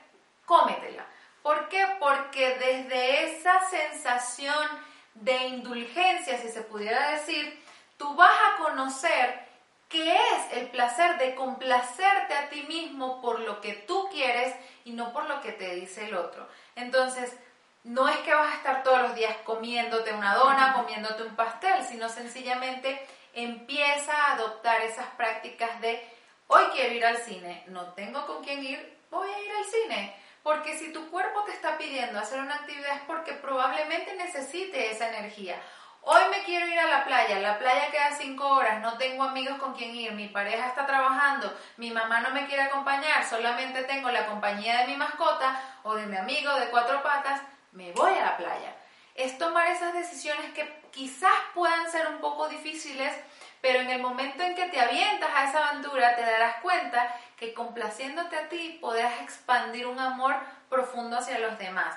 Cómetela. 0.47 1.05
¿Por 1.43 1.69
qué? 1.69 1.85
Porque 1.99 2.55
desde 2.61 3.25
esa 3.25 3.59
sensación 3.69 4.69
de 5.15 5.37
indulgencia, 5.49 6.39
si 6.39 6.49
se 6.49 6.63
pudiera 6.63 7.11
decir, 7.11 7.61
tú 8.01 8.15
vas 8.15 8.33
a 8.33 8.63
conocer 8.63 9.51
¿Qué 9.91 10.15
es 10.15 10.53
el 10.53 10.69
placer 10.69 11.19
de 11.19 11.35
complacerte 11.35 12.33
a 12.33 12.49
ti 12.49 12.63
mismo 12.63 13.21
por 13.21 13.41
lo 13.41 13.61
que 13.61 13.73
tú 13.73 14.09
quieres 14.09 14.55
y 14.85 14.93
no 14.93 15.13
por 15.13 15.29
lo 15.29 15.41
que 15.41 15.51
te 15.51 15.75
dice 15.75 16.07
el 16.07 16.15
otro. 16.15 16.47
Entonces, 16.77 17.37
no 17.83 18.09
es 18.09 18.17
que 18.19 18.33
vas 18.33 18.53
a 18.53 18.57
estar 18.57 18.85
todos 18.85 19.03
los 19.03 19.17
días 19.17 19.37
comiéndote 19.39 20.13
una 20.13 20.37
dona, 20.37 20.75
comiéndote 20.75 21.25
un 21.25 21.35
pastel, 21.35 21.85
sino 21.85 22.09
sencillamente 22.09 23.05
empieza 23.35 24.13
a 24.13 24.35
adoptar 24.35 24.81
esas 24.83 25.07
prácticas 25.17 25.81
de 25.81 26.01
hoy 26.47 26.63
quiero 26.73 26.95
ir 26.95 27.05
al 27.05 27.17
cine, 27.17 27.65
no 27.67 27.93
tengo 27.95 28.25
con 28.27 28.45
quién 28.45 28.63
ir, 28.63 28.97
voy 29.11 29.29
a 29.29 29.41
ir 29.41 29.51
al 29.51 29.65
cine. 29.65 30.17
Porque 30.45 30.79
si 30.79 30.93
tu 30.93 31.11
cuerpo 31.11 31.43
te 31.43 31.53
está 31.53 31.77
pidiendo 31.77 32.21
hacer 32.21 32.39
una 32.39 32.55
actividad 32.55 32.97
es 32.97 33.03
porque 33.09 33.33
probablemente 33.33 34.15
necesite 34.15 34.93
esa 34.93 35.09
energía. 35.09 35.61
Hoy 36.03 36.23
me 36.31 36.43
quiero 36.45 36.67
ir 36.67 36.79
a 36.79 36.87
la 36.87 37.05
playa, 37.05 37.39
la 37.41 37.59
playa 37.59 37.91
queda 37.91 38.11
cinco 38.17 38.49
horas, 38.49 38.81
no 38.81 38.97
tengo 38.97 39.23
amigos 39.23 39.59
con 39.59 39.75
quien 39.75 39.95
ir, 39.95 40.13
mi 40.13 40.29
pareja 40.29 40.67
está 40.67 40.87
trabajando, 40.87 41.55
mi 41.77 41.91
mamá 41.91 42.21
no 42.21 42.31
me 42.31 42.47
quiere 42.47 42.63
acompañar, 42.63 43.29
solamente 43.29 43.83
tengo 43.83 44.11
la 44.11 44.27
compañía 44.27 44.79
de 44.79 44.87
mi 44.87 44.97
mascota 44.97 45.61
o 45.83 45.95
de 45.95 46.07
mi 46.07 46.17
amigo 46.17 46.55
de 46.55 46.71
cuatro 46.71 47.03
patas, 47.03 47.43
me 47.73 47.93
voy 47.93 48.17
a 48.17 48.25
la 48.25 48.37
playa. 48.39 48.75
Es 49.15 49.37
tomar 49.37 49.67
esas 49.67 49.93
decisiones 49.93 50.53
que 50.53 50.81
quizás 50.91 51.35
puedan 51.55 51.91
ser 51.91 52.07
un 52.09 52.19
poco 52.19 52.49
difíciles, 52.49 53.15
pero 53.61 53.81
en 53.81 53.91
el 53.91 54.01
momento 54.01 54.43
en 54.43 54.55
que 54.55 54.69
te 54.69 54.81
avientas 54.81 55.31
a 55.35 55.45
esa 55.45 55.69
aventura 55.69 56.17
te 56.17 56.23
darás 56.23 56.57
cuenta 56.63 57.15
que 57.37 57.53
complaciéndote 57.53 58.37
a 58.37 58.49
ti 58.49 58.79
podrás 58.81 59.21
expandir 59.21 59.87
un 59.87 59.99
amor 59.99 60.35
profundo 60.71 61.19
hacia 61.19 61.39
los 61.41 61.59
demás. 61.59 61.95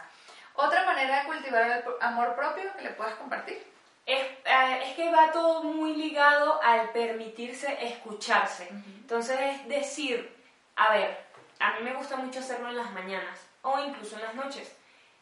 Otra 0.55 0.85
manera 0.85 1.21
de 1.21 1.25
cultivar 1.25 1.63
el 1.63 1.83
amor 2.01 2.35
propio 2.35 2.75
que 2.75 2.83
le 2.83 2.89
puedas 2.89 3.15
compartir. 3.15 3.72
Eh, 4.05 4.43
es, 4.85 4.95
que 4.95 5.09
va 5.11 5.31
todo 5.31 5.63
muy 5.63 5.95
ligado 5.95 6.61
al 6.61 6.89
permitirse 6.89 7.77
escucharse. 7.85 8.67
Entonces 8.69 9.39
es 9.39 9.67
decir, 9.67 10.35
a 10.75 10.93
ver, 10.93 11.17
a 11.59 11.71
mí 11.73 11.83
me 11.83 11.93
gusta 11.93 12.17
mucho 12.17 12.39
hacerlo 12.39 12.69
en 12.69 12.77
las 12.77 12.91
mañanas 12.91 13.39
o 13.61 13.79
incluso 13.79 14.15
en 14.17 14.23
las 14.23 14.35
noches. 14.35 14.75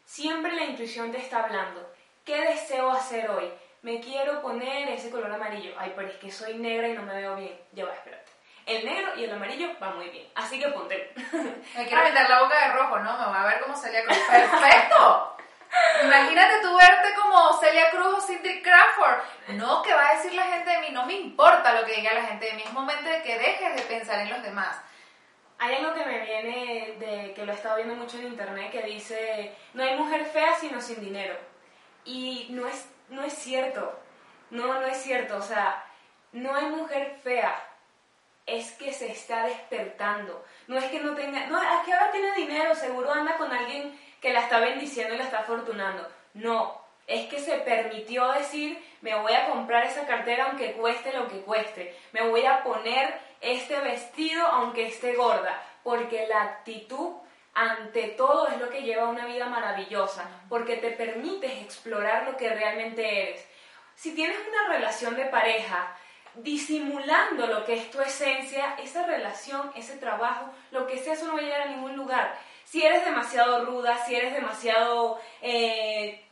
Siempre 0.05 0.53
la 0.53 0.65
intuición 0.65 1.11
te 1.11 1.19
está 1.19 1.43
hablando. 1.43 1.87
¿Qué 2.25 2.41
deseo 2.41 2.91
hacer 2.91 3.29
hoy? 3.29 3.51
Me 3.81 3.99
quiero 3.99 4.41
poner 4.41 4.89
ese 4.89 5.09
color 5.09 5.31
amarillo. 5.31 5.73
Ay, 5.77 5.93
pero 5.95 6.07
es 6.07 6.15
que 6.15 6.31
soy 6.31 6.55
negra 6.55 6.87
y 6.87 6.93
no 6.93 7.03
me 7.03 7.15
veo 7.15 7.35
bien. 7.35 7.59
Ya 7.71 7.85
va, 7.85 7.93
espérate. 7.93 8.31
El 8.65 8.85
negro 8.85 9.15
y 9.15 9.23
el 9.23 9.31
amarillo 9.31 9.69
va 9.81 9.91
muy 9.91 10.09
bien. 10.09 10.27
Así 10.35 10.59
que 10.59 10.67
ponte. 10.69 11.13
me 11.75 11.87
quiero 11.87 12.03
meter 12.03 12.29
la 12.29 12.43
boca 12.43 12.67
de 12.67 12.73
rojo, 12.73 12.99
¿no? 12.99 13.17
Me 13.17 13.25
voy 13.25 13.37
a 13.37 13.45
ver 13.45 13.61
cómo 13.61 13.75
salía 13.75 14.05
con... 14.05 14.15
¡Perfecto! 14.29 15.37
Imagínate 16.03 16.61
tú 16.61 16.75
verte 16.75 17.13
como 17.15 17.53
Celia 17.59 17.89
Cruz 17.91 18.15
o 18.17 18.21
Cindy 18.21 18.61
Crawford. 18.61 19.21
No, 19.49 19.81
que 19.81 19.93
va 19.93 20.09
a 20.09 20.15
decir 20.15 20.33
la 20.33 20.43
gente 20.43 20.69
de 20.69 20.79
mí? 20.79 20.87
No 20.91 21.05
me 21.05 21.13
importa 21.13 21.73
lo 21.73 21.85
que 21.85 21.95
diga 21.95 22.13
la 22.13 22.25
gente 22.25 22.45
de 22.45 22.53
mí. 22.53 22.63
Es 22.65 22.73
momento 22.73 23.09
de 23.09 23.21
que 23.21 23.37
dejes 23.37 23.75
de 23.75 23.81
pensar 23.83 24.19
en 24.19 24.29
los 24.29 24.41
demás. 24.41 24.79
Hay 25.59 25.75
algo 25.75 25.93
que 25.93 26.05
me 26.05 26.25
viene 26.25 26.95
de 26.99 27.33
que 27.35 27.45
lo 27.45 27.51
he 27.51 27.55
estado 27.55 27.75
viendo 27.75 27.95
mucho 27.95 28.17
en 28.17 28.27
internet 28.27 28.71
que 28.71 28.81
dice, 28.81 29.55
no 29.73 29.83
hay 29.83 29.95
mujer 29.95 30.25
fea 30.25 30.55
sino 30.59 30.81
sin 30.81 30.99
dinero. 31.01 31.37
Y 32.03 32.47
no 32.49 32.67
es, 32.67 32.89
no 33.09 33.23
es 33.23 33.33
cierto. 33.33 33.99
No, 34.49 34.79
no 34.79 34.87
es 34.87 34.97
cierto. 34.97 35.37
O 35.37 35.41
sea, 35.41 35.85
no 36.31 36.55
hay 36.55 36.65
mujer 36.65 37.19
fea. 37.23 37.67
Es 38.47 38.71
que 38.71 38.91
se 38.91 39.11
está 39.11 39.45
despertando. 39.45 40.43
No 40.67 40.77
es 40.77 40.85
que 40.85 40.99
no 40.99 41.13
tenga, 41.13 41.45
no, 41.45 41.61
es 41.61 41.85
que 41.85 41.93
ahora 41.93 42.11
tiene 42.11 42.33
dinero, 42.33 42.73
seguro 42.73 43.13
anda 43.13 43.37
con 43.37 43.51
alguien 43.51 43.97
que 44.21 44.31
la 44.31 44.41
está 44.41 44.59
bendiciendo 44.59 45.13
y 45.13 45.17
la 45.17 45.25
está 45.25 45.39
afortunando. 45.39 46.07
No, 46.33 46.79
es 47.07 47.27
que 47.27 47.39
se 47.39 47.57
permitió 47.57 48.31
decir, 48.31 48.81
me 49.01 49.15
voy 49.15 49.33
a 49.33 49.49
comprar 49.49 49.85
esa 49.85 50.05
cartera 50.05 50.45
aunque 50.45 50.73
cueste 50.73 51.11
lo 51.11 51.27
que 51.27 51.41
cueste, 51.41 51.95
me 52.13 52.27
voy 52.29 52.45
a 52.45 52.63
poner 52.63 53.19
este 53.41 53.79
vestido 53.79 54.45
aunque 54.45 54.87
esté 54.87 55.15
gorda, 55.15 55.61
porque 55.83 56.27
la 56.27 56.43
actitud 56.43 57.15
ante 57.53 58.09
todo 58.09 58.47
es 58.47 58.57
lo 58.59 58.69
que 58.69 58.83
lleva 58.83 59.03
a 59.03 59.09
una 59.09 59.25
vida 59.25 59.47
maravillosa, 59.47 60.29
porque 60.47 60.77
te 60.77 60.91
permites 60.91 61.51
explorar 61.63 62.25
lo 62.25 62.37
que 62.37 62.49
realmente 62.49 63.23
eres. 63.23 63.45
Si 63.95 64.15
tienes 64.15 64.37
una 64.47 64.73
relación 64.73 65.15
de 65.15 65.25
pareja, 65.25 65.95
disimulando 66.35 67.47
lo 67.47 67.65
que 67.65 67.73
es 67.73 67.91
tu 67.91 67.99
esencia, 67.99 68.75
esa 68.81 69.05
relación, 69.05 69.71
ese 69.75 69.97
trabajo, 69.97 70.49
lo 70.71 70.87
que 70.87 70.97
sea, 70.97 71.13
eso 71.13 71.27
no 71.27 71.33
va 71.33 71.39
a 71.39 71.43
llegar 71.43 71.61
a 71.61 71.71
ningún 71.71 71.97
lugar. 71.97 72.37
Si 72.71 72.81
eres 72.81 73.03
demasiado 73.03 73.65
ruda, 73.65 73.97
si 74.05 74.15
eres 74.15 74.33
demasiado... 74.33 75.19
Eh, 75.41 76.25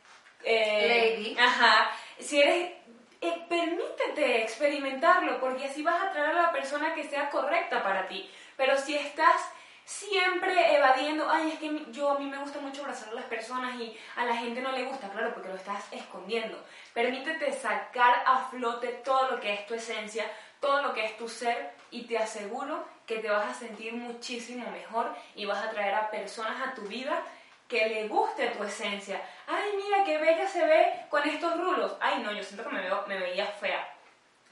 eh, 0.45 1.17
Lady. 1.17 1.37
Ajá. 1.37 1.91
Si 2.17 2.39
eres... 2.39 2.71
Eh, 3.19 3.45
permítete 3.49 4.43
experimentarlo, 4.43 5.37
porque 5.41 5.65
así 5.65 5.83
vas 5.83 6.01
a 6.01 6.11
traer 6.11 6.37
a 6.37 6.43
la 6.43 6.51
persona 6.53 6.95
que 6.95 7.03
sea 7.03 7.29
correcta 7.29 7.83
para 7.83 8.07
ti. 8.07 8.31
Pero 8.55 8.77
si 8.77 8.95
estás 8.95 9.35
siempre 9.83 10.77
evadiendo, 10.77 11.29
ay, 11.29 11.51
es 11.51 11.59
que 11.59 11.91
yo 11.91 12.11
a 12.11 12.19
mí 12.19 12.25
me 12.25 12.37
gusta 12.37 12.61
mucho 12.61 12.83
abrazar 12.83 13.09
a 13.09 13.15
las 13.15 13.25
personas 13.25 13.75
y 13.75 13.99
a 14.15 14.23
la 14.23 14.37
gente 14.37 14.61
no 14.61 14.71
le 14.71 14.85
gusta, 14.85 15.09
claro, 15.09 15.33
porque 15.33 15.49
lo 15.49 15.55
estás 15.55 15.91
escondiendo. 15.91 16.63
Permítete 16.93 17.51
sacar 17.51 18.23
a 18.25 18.47
flote 18.49 18.87
todo 19.03 19.31
lo 19.31 19.41
que 19.41 19.55
es 19.55 19.67
tu 19.67 19.73
esencia, 19.73 20.23
todo 20.61 20.83
lo 20.83 20.93
que 20.93 21.03
es 21.03 21.17
tu 21.17 21.27
ser 21.27 21.73
y 21.91 22.03
te 22.03 22.17
aseguro 22.17 22.85
que 23.05 23.19
te 23.19 23.29
vas 23.29 23.49
a 23.49 23.59
sentir 23.59 23.93
muchísimo 23.93 24.69
mejor 24.71 25.13
y 25.35 25.45
vas 25.45 25.63
a 25.63 25.71
traer 25.71 25.95
a 25.95 26.11
personas 26.11 26.67
a 26.67 26.73
tu 26.73 26.81
vida 26.83 27.23
que 27.67 27.87
le 27.87 28.07
guste 28.07 28.47
tu 28.47 28.63
esencia. 28.63 29.21
Ay, 29.47 29.71
mira 29.75 30.03
qué 30.03 30.17
bella 30.17 30.47
se 30.47 30.65
ve 30.65 31.05
con 31.09 31.27
estos 31.27 31.57
rulos. 31.59 31.95
Ay, 31.99 32.21
no, 32.23 32.31
yo 32.31 32.43
siento 32.43 32.67
que 32.67 32.75
me, 32.75 32.81
veo, 32.81 33.05
me 33.07 33.19
veía 33.19 33.45
fea. 33.45 33.87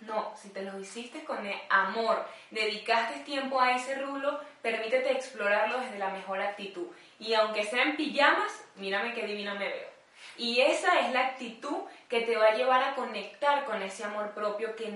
No, 0.02 0.32
si 0.40 0.50
te 0.50 0.62
lo 0.62 0.80
hiciste 0.80 1.24
con 1.24 1.40
amor, 1.70 2.24
dedicaste 2.52 3.22
tiempo 3.22 3.60
a 3.60 3.76
ese 3.76 3.96
rulo, 3.96 4.40
permítete 4.62 5.12
explorarlo 5.12 5.80
desde 5.80 5.98
la 5.98 6.10
mejor 6.10 6.40
actitud. 6.40 6.88
Y 7.20 7.34
aunque 7.34 7.64
sean 7.64 7.96
pijamas, 7.96 8.64
mírame 8.76 9.16
qué 9.16 9.26
divina 9.26 9.56
me 9.56 9.68
veo. 9.68 9.90
Y 10.38 10.62
esa 10.62 11.00
es 11.00 11.12
la 11.14 11.28
actitud 11.28 11.78
que 12.10 12.22
te 12.22 12.38
va 12.38 12.48
a 12.48 12.56
llevar 12.56 12.84
a 12.84 12.96
conectar 12.96 13.66
con 13.66 13.82
ese 13.82 14.04
amor 14.04 14.32
propio 14.32 14.76
que 14.76 14.92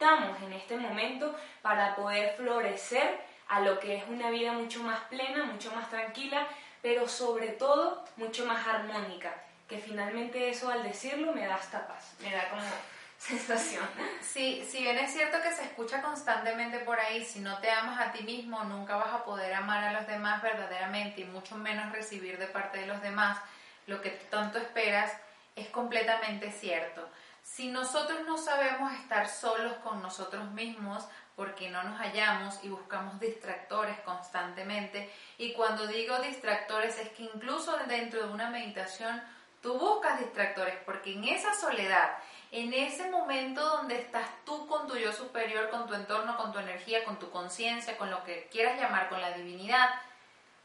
necesitamos 0.00 0.42
en 0.42 0.52
este 0.54 0.76
momento 0.76 1.36
para 1.62 1.94
poder 1.94 2.34
florecer 2.36 3.20
a 3.48 3.60
lo 3.60 3.78
que 3.78 3.96
es 3.96 4.04
una 4.08 4.30
vida 4.30 4.52
mucho 4.52 4.82
más 4.82 5.00
plena, 5.10 5.44
mucho 5.44 5.72
más 5.72 5.90
tranquila, 5.90 6.46
pero 6.80 7.06
sobre 7.06 7.48
todo 7.48 8.04
mucho 8.16 8.46
más 8.46 8.66
armónica. 8.66 9.34
Que 9.68 9.78
finalmente 9.78 10.48
eso 10.48 10.70
al 10.70 10.82
decirlo 10.82 11.32
me 11.32 11.46
da 11.46 11.56
hasta 11.56 11.86
paz, 11.86 12.14
me 12.20 12.32
da 12.32 12.48
como 12.48 12.62
sensación. 13.18 13.86
Sí, 14.22 14.66
si 14.68 14.80
bien 14.82 14.96
es 14.98 15.12
cierto 15.12 15.38
que 15.42 15.52
se 15.52 15.64
escucha 15.64 16.00
constantemente 16.00 16.78
por 16.78 16.98
ahí, 16.98 17.24
si 17.24 17.40
no 17.40 17.58
te 17.58 17.70
amas 17.70 18.00
a 18.00 18.12
ti 18.12 18.22
mismo, 18.22 18.64
nunca 18.64 18.96
vas 18.96 19.12
a 19.12 19.24
poder 19.24 19.52
amar 19.52 19.84
a 19.84 19.92
los 19.92 20.06
demás 20.06 20.40
verdaderamente 20.40 21.20
y 21.20 21.24
mucho 21.24 21.56
menos 21.56 21.92
recibir 21.92 22.38
de 22.38 22.46
parte 22.46 22.78
de 22.78 22.86
los 22.86 23.02
demás 23.02 23.38
lo 23.86 24.00
que 24.00 24.10
tanto 24.30 24.58
esperas, 24.58 25.12
es 25.56 25.68
completamente 25.68 26.50
cierto. 26.52 27.06
Si 27.42 27.68
nosotros 27.68 28.20
no 28.26 28.38
sabemos 28.38 28.92
estar 28.94 29.28
solos 29.28 29.74
con 29.82 30.02
nosotros 30.02 30.50
mismos, 30.52 31.06
porque 31.36 31.70
no 31.70 31.82
nos 31.82 31.98
hallamos 31.98 32.62
y 32.62 32.68
buscamos 32.68 33.18
distractores 33.18 33.98
constantemente, 34.00 35.10
y 35.38 35.52
cuando 35.52 35.86
digo 35.86 36.18
distractores 36.18 36.98
es 36.98 37.08
que 37.10 37.24
incluso 37.24 37.76
dentro 37.86 38.26
de 38.26 38.32
una 38.32 38.50
meditación 38.50 39.22
tú 39.62 39.78
buscas 39.78 40.20
distractores, 40.20 40.74
porque 40.84 41.14
en 41.14 41.24
esa 41.24 41.54
soledad, 41.54 42.18
en 42.52 42.72
ese 42.74 43.10
momento 43.10 43.64
donde 43.64 43.98
estás 44.00 44.28
tú 44.44 44.66
con 44.66 44.86
tu 44.86 44.96
yo 44.96 45.12
superior, 45.12 45.70
con 45.70 45.86
tu 45.86 45.94
entorno, 45.94 46.36
con 46.36 46.52
tu 46.52 46.58
energía, 46.58 47.04
con 47.04 47.18
tu 47.18 47.30
conciencia, 47.30 47.96
con 47.96 48.10
lo 48.10 48.24
que 48.24 48.48
quieras 48.50 48.80
llamar, 48.80 49.08
con 49.08 49.20
la 49.20 49.32
divinidad, 49.32 49.88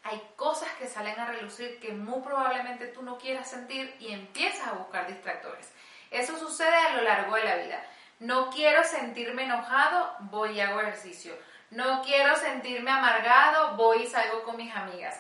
hay 0.03 0.21
cosas 0.35 0.69
que 0.77 0.87
salen 0.87 1.19
a 1.19 1.25
relucir 1.25 1.79
que 1.79 1.91
muy 1.91 2.21
probablemente 2.21 2.87
tú 2.87 3.01
no 3.01 3.17
quieras 3.17 3.49
sentir 3.49 3.95
y 3.99 4.11
empiezas 4.11 4.67
a 4.67 4.73
buscar 4.73 5.07
distractores. 5.07 5.71
Eso 6.15 6.37
sucede 6.39 6.75
a 6.75 6.93
lo 6.93 7.01
largo 7.01 7.35
de 7.35 7.43
la 7.43 7.55
vida. 7.57 7.83
No 8.19 8.49
quiero 8.49 8.83
sentirme 8.85 9.43
enojado, 9.43 10.15
voy 10.21 10.51
y 10.51 10.61
hago 10.61 10.79
ejercicio. 10.79 11.37
No 11.71 12.01
quiero 12.03 12.37
sentirme 12.37 12.89
amargado, 12.89 13.75
voy 13.75 14.03
y 14.03 14.07
salgo 14.07 14.43
con 14.43 14.55
mis 14.55 14.73
amigas. 14.73 15.19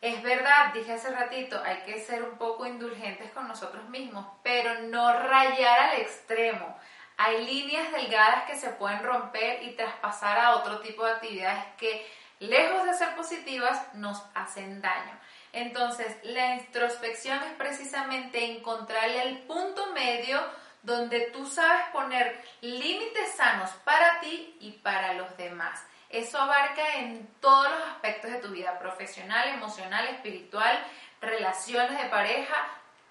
Es 0.00 0.20
verdad, 0.20 0.72
dije 0.74 0.94
hace 0.94 1.10
ratito, 1.10 1.62
hay 1.64 1.76
que 1.82 2.00
ser 2.00 2.24
un 2.24 2.36
poco 2.36 2.66
indulgentes 2.66 3.30
con 3.30 3.46
nosotros 3.46 3.88
mismos, 3.88 4.26
pero 4.42 4.80
no 4.80 5.12
rayar 5.12 5.78
al 5.78 6.00
extremo. 6.00 6.76
Hay 7.18 7.46
líneas 7.46 7.92
delgadas 7.92 8.42
que 8.44 8.56
se 8.56 8.70
pueden 8.70 9.00
romper 9.04 9.62
y 9.62 9.76
traspasar 9.76 10.40
a 10.40 10.56
otro 10.56 10.80
tipo 10.80 11.04
de 11.04 11.12
actividades 11.12 11.64
que, 11.78 12.04
lejos 12.40 12.84
de 12.84 12.94
ser 12.94 13.14
positivas, 13.14 13.94
nos 13.94 14.20
hacen 14.34 14.82
daño. 14.82 15.16
Entonces, 15.52 16.16
la 16.22 16.56
introspección 16.56 17.38
es 17.42 17.52
precisamente 17.58 18.56
encontrarle 18.56 19.22
el 19.22 19.38
punto 19.40 19.92
medio 19.92 20.40
donde 20.82 21.30
tú 21.32 21.46
sabes 21.46 21.84
poner 21.92 22.42
límites 22.60 23.32
sanos 23.36 23.70
para 23.84 24.20
ti 24.20 24.56
y 24.60 24.72
para 24.72 25.12
los 25.14 25.36
demás. 25.36 25.84
Eso 26.08 26.38
abarca 26.38 26.96
en 26.96 27.26
todos 27.40 27.70
los 27.70 27.88
aspectos 27.88 28.30
de 28.30 28.38
tu 28.38 28.48
vida, 28.48 28.78
profesional, 28.78 29.48
emocional, 29.48 30.06
espiritual, 30.08 30.78
relaciones 31.20 32.02
de 32.02 32.08
pareja, 32.08 32.54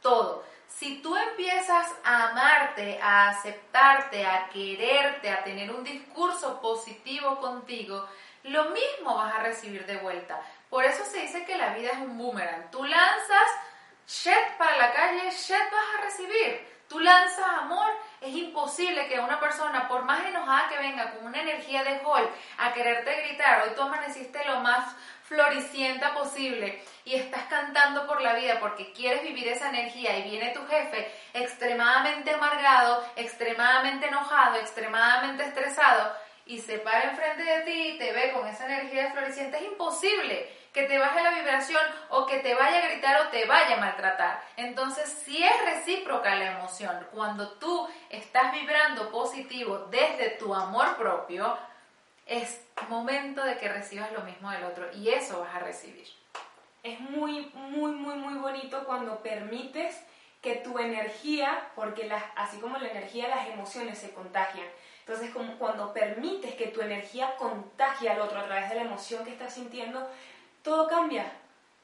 todo. 0.01 0.43
Si 0.67 1.01
tú 1.01 1.15
empiezas 1.15 1.91
a 2.03 2.29
amarte, 2.29 2.99
a 3.01 3.29
aceptarte, 3.29 4.25
a 4.25 4.49
quererte, 4.49 5.29
a 5.29 5.43
tener 5.43 5.71
un 5.71 5.83
discurso 5.83 6.61
positivo 6.61 7.39
contigo, 7.39 8.07
lo 8.43 8.65
mismo 8.69 9.15
vas 9.15 9.35
a 9.35 9.43
recibir 9.43 9.85
de 9.85 9.97
vuelta. 9.97 10.41
Por 10.71 10.85
eso 10.85 11.03
se 11.03 11.19
dice 11.19 11.43
que 11.43 11.57
la 11.57 11.73
vida 11.73 11.89
es 11.91 11.97
un 11.97 12.17
boomerang. 12.17 12.71
Tú 12.71 12.81
lanzas 12.85 13.49
shit 14.07 14.57
para 14.57 14.77
la 14.77 14.93
calle, 14.93 15.29
shit 15.29 15.69
vas 15.69 15.99
a 15.99 16.01
recibir. 16.05 16.65
Tú 16.87 16.97
lanzas 17.01 17.45
amor, 17.45 17.91
es 18.21 18.33
imposible 18.33 19.07
que 19.09 19.19
una 19.19 19.37
persona, 19.37 19.89
por 19.89 20.03
más 20.03 20.25
enojada 20.25 20.69
que 20.69 20.77
venga, 20.77 21.11
con 21.11 21.25
una 21.25 21.41
energía 21.41 21.83
de 21.83 21.99
hall, 22.05 22.29
a 22.57 22.73
quererte 22.73 23.21
gritar, 23.21 23.63
hoy 23.63 23.75
tú 23.75 23.81
amaneciste 23.81 24.45
lo 24.45 24.61
más 24.61 24.95
floricienta 25.23 26.13
posible 26.13 26.81
y 27.03 27.15
estás 27.15 27.43
cantando 27.49 28.07
por 28.07 28.21
la 28.21 28.33
vida 28.33 28.59
porque 28.61 28.93
quieres 28.93 29.23
vivir 29.23 29.49
esa 29.49 29.69
energía 29.69 30.17
y 30.19 30.29
viene 30.29 30.51
tu 30.51 30.65
jefe 30.67 31.11
extremadamente 31.33 32.31
amargado, 32.31 33.05
extremadamente 33.17 34.07
enojado, 34.07 34.57
extremadamente 34.57 35.43
estresado 35.43 36.15
y 36.45 36.59
se 36.59 36.79
para 36.79 37.11
enfrente 37.11 37.43
de 37.43 37.61
ti 37.61 37.87
y 37.93 37.97
te 37.97 38.11
ve 38.11 38.31
con 38.33 38.47
esa 38.47 38.65
energía 38.65 39.11
floreciente, 39.11 39.57
es 39.57 39.63
imposible 39.63 40.60
que 40.73 40.83
te 40.83 40.97
baje 40.97 41.21
la 41.21 41.31
vibración 41.31 41.81
o 42.09 42.25
que 42.25 42.39
te 42.39 42.55
vaya 42.55 42.79
a 42.79 42.87
gritar 42.87 43.25
o 43.25 43.29
te 43.29 43.45
vaya 43.45 43.75
a 43.75 43.79
maltratar. 43.79 44.41
Entonces, 44.55 45.09
si 45.25 45.43
es 45.43 45.65
recíproca 45.65 46.35
la 46.35 46.57
emoción, 46.57 47.07
cuando 47.13 47.51
tú 47.53 47.87
estás 48.09 48.53
vibrando 48.53 49.11
positivo 49.11 49.87
desde 49.91 50.31
tu 50.31 50.53
amor 50.55 50.95
propio, 50.97 51.57
es 52.25 52.61
momento 52.87 53.43
de 53.43 53.57
que 53.57 53.67
recibas 53.67 54.11
lo 54.13 54.21
mismo 54.21 54.49
del 54.51 54.63
otro 54.63 54.89
y 54.93 55.09
eso 55.09 55.41
vas 55.41 55.55
a 55.55 55.59
recibir. 55.59 56.07
Es 56.83 56.99
muy, 56.99 57.51
muy, 57.53 57.91
muy, 57.91 58.15
muy 58.15 58.35
bonito 58.35 58.85
cuando 58.85 59.21
permites 59.21 60.01
que 60.41 60.55
tu 60.55 60.79
energía, 60.79 61.69
porque 61.75 62.07
las, 62.07 62.23
así 62.35 62.59
como 62.59 62.77
la 62.77 62.87
energía, 62.87 63.27
las 63.27 63.47
emociones 63.47 63.99
se 63.99 64.11
contagian. 64.11 64.65
Entonces, 65.05 65.31
como 65.31 65.57
cuando 65.57 65.93
permites 65.93 66.55
que 66.55 66.67
tu 66.67 66.81
energía 66.81 67.35
contagie 67.35 68.09
al 68.09 68.21
otro 68.21 68.39
a 68.39 68.45
través 68.45 68.69
de 68.69 68.75
la 68.75 68.83
emoción 68.83 69.23
que 69.23 69.31
estás 69.31 69.53
sintiendo, 69.53 70.09
todo 70.63 70.87
cambia, 70.87 71.31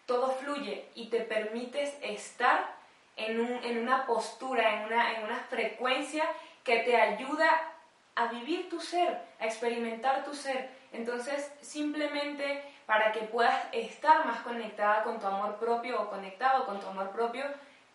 todo 0.05 0.31
fluye 0.31 0.89
y 0.95 1.09
te 1.09 1.21
permites 1.21 1.97
estar 2.01 2.77
en, 3.15 3.77
una 3.77 4.05
postura, 4.05 4.75
en 4.75 4.85
una, 4.85 5.13
en 5.13 5.35
frecuencia 5.49 6.25
que 6.63 6.79
te 6.79 6.95
ayuda 6.95 7.73
a 8.15 8.27
vivir 8.27 8.69
tu 8.69 8.79
ser, 8.79 9.21
a 9.39 9.45
experimentar 9.45 10.23
tu 10.23 10.33
ser. 10.33 10.69
Entonces, 10.91 11.51
simplemente 11.61 12.63
para 12.85 13.11
que 13.11 13.21
puedas 13.21 13.67
estar 13.71 14.25
más 14.25 14.39
conectada 14.41 15.03
con 15.03 15.19
tu 15.19 15.27
amor 15.27 15.57
propio 15.57 16.01
o 16.01 16.09
conectado 16.09 16.65
con 16.65 16.79
tu 16.79 16.87
amor 16.87 17.09
propio, 17.11 17.43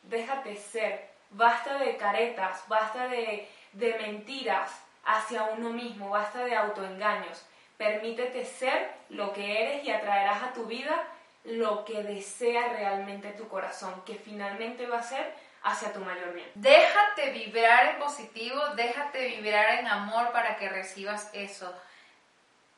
déjate 0.03 0.57
ser. 0.57 1.11
Basta 1.31 1.79
de 1.79 1.97
caretas, 1.97 2.63
basta 2.69 3.09
de, 3.09 3.49
de 3.73 3.95
mentiras 3.95 4.71
hacia 5.05 5.45
uno 5.45 5.71
mismo, 5.71 6.11
basta 6.11 6.45
de 6.45 6.55
autoengaños. 6.55 7.45
Permítete 7.77 8.45
ser 8.45 8.91
lo 9.09 9.33
que 9.33 9.63
eres 9.63 9.85
y 9.85 9.91
atraerás 9.91 10.43
a 10.43 10.53
tu 10.53 10.67
vida 10.67 11.05
lo 11.45 11.85
que 11.85 12.03
desea 12.03 12.69
realmente 12.69 13.31
tu 13.31 13.49
corazón, 13.49 14.03
que 14.07 14.15
finalmente 14.15 14.87
va 14.87 14.99
a 14.99 15.03
ser 15.03 15.35
hacia 15.63 15.93
tu 15.93 16.01
mayor 16.01 16.35
bien. 16.35 16.49
Déjate 16.55 17.31
vibrar 17.33 17.95
en 17.95 17.99
positivo, 17.99 18.61
déjate 18.77 19.27
vibrar 19.29 19.79
en 19.79 19.87
amor 19.87 20.33
para 20.33 20.57
que 20.57 20.69
recibas 20.69 21.31
eso. 21.33 21.73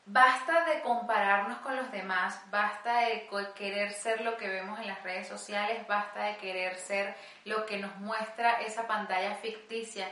Basta 0.07 0.67
de 0.67 0.83
compararnos 0.83 1.59
con 1.59 1.77
los 1.77 1.91
demás, 1.91 2.39
basta 2.51 3.01
de 3.01 3.27
querer 3.55 3.91
ser 3.93 4.21
lo 4.21 4.37
que 4.37 4.49
vemos 4.49 4.79
en 4.81 4.89
las 4.89 5.03
redes 5.03 5.27
sociales, 5.27 5.87
basta 5.87 6.25
de 6.25 6.37
querer 6.37 6.77
ser 6.77 7.15
lo 7.47 7.65
que 7.65 7.79
nos 7.79 7.97
muestra 7.97 8.61
esa 8.61 8.87
pantalla 8.87 9.35
ficticia 9.37 10.07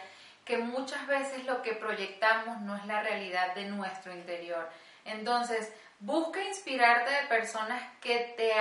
que 0.45 0.59
muchas 0.59 1.07
veces 1.07 1.45
lo 1.45 1.63
que 1.63 1.73
proyectamos 1.73 2.61
no 2.63 2.77
es 2.77 2.85
la 2.87 3.03
realidad 3.03 3.55
de 3.55 3.67
nuestro 3.67 4.13
interior. 4.13 4.69
Entonces, 5.05 5.73
busca 6.01 6.43
inspirarte 6.43 7.11
de 7.11 7.27
personas 7.29 7.83
que 8.01 8.35
te, 8.37 8.53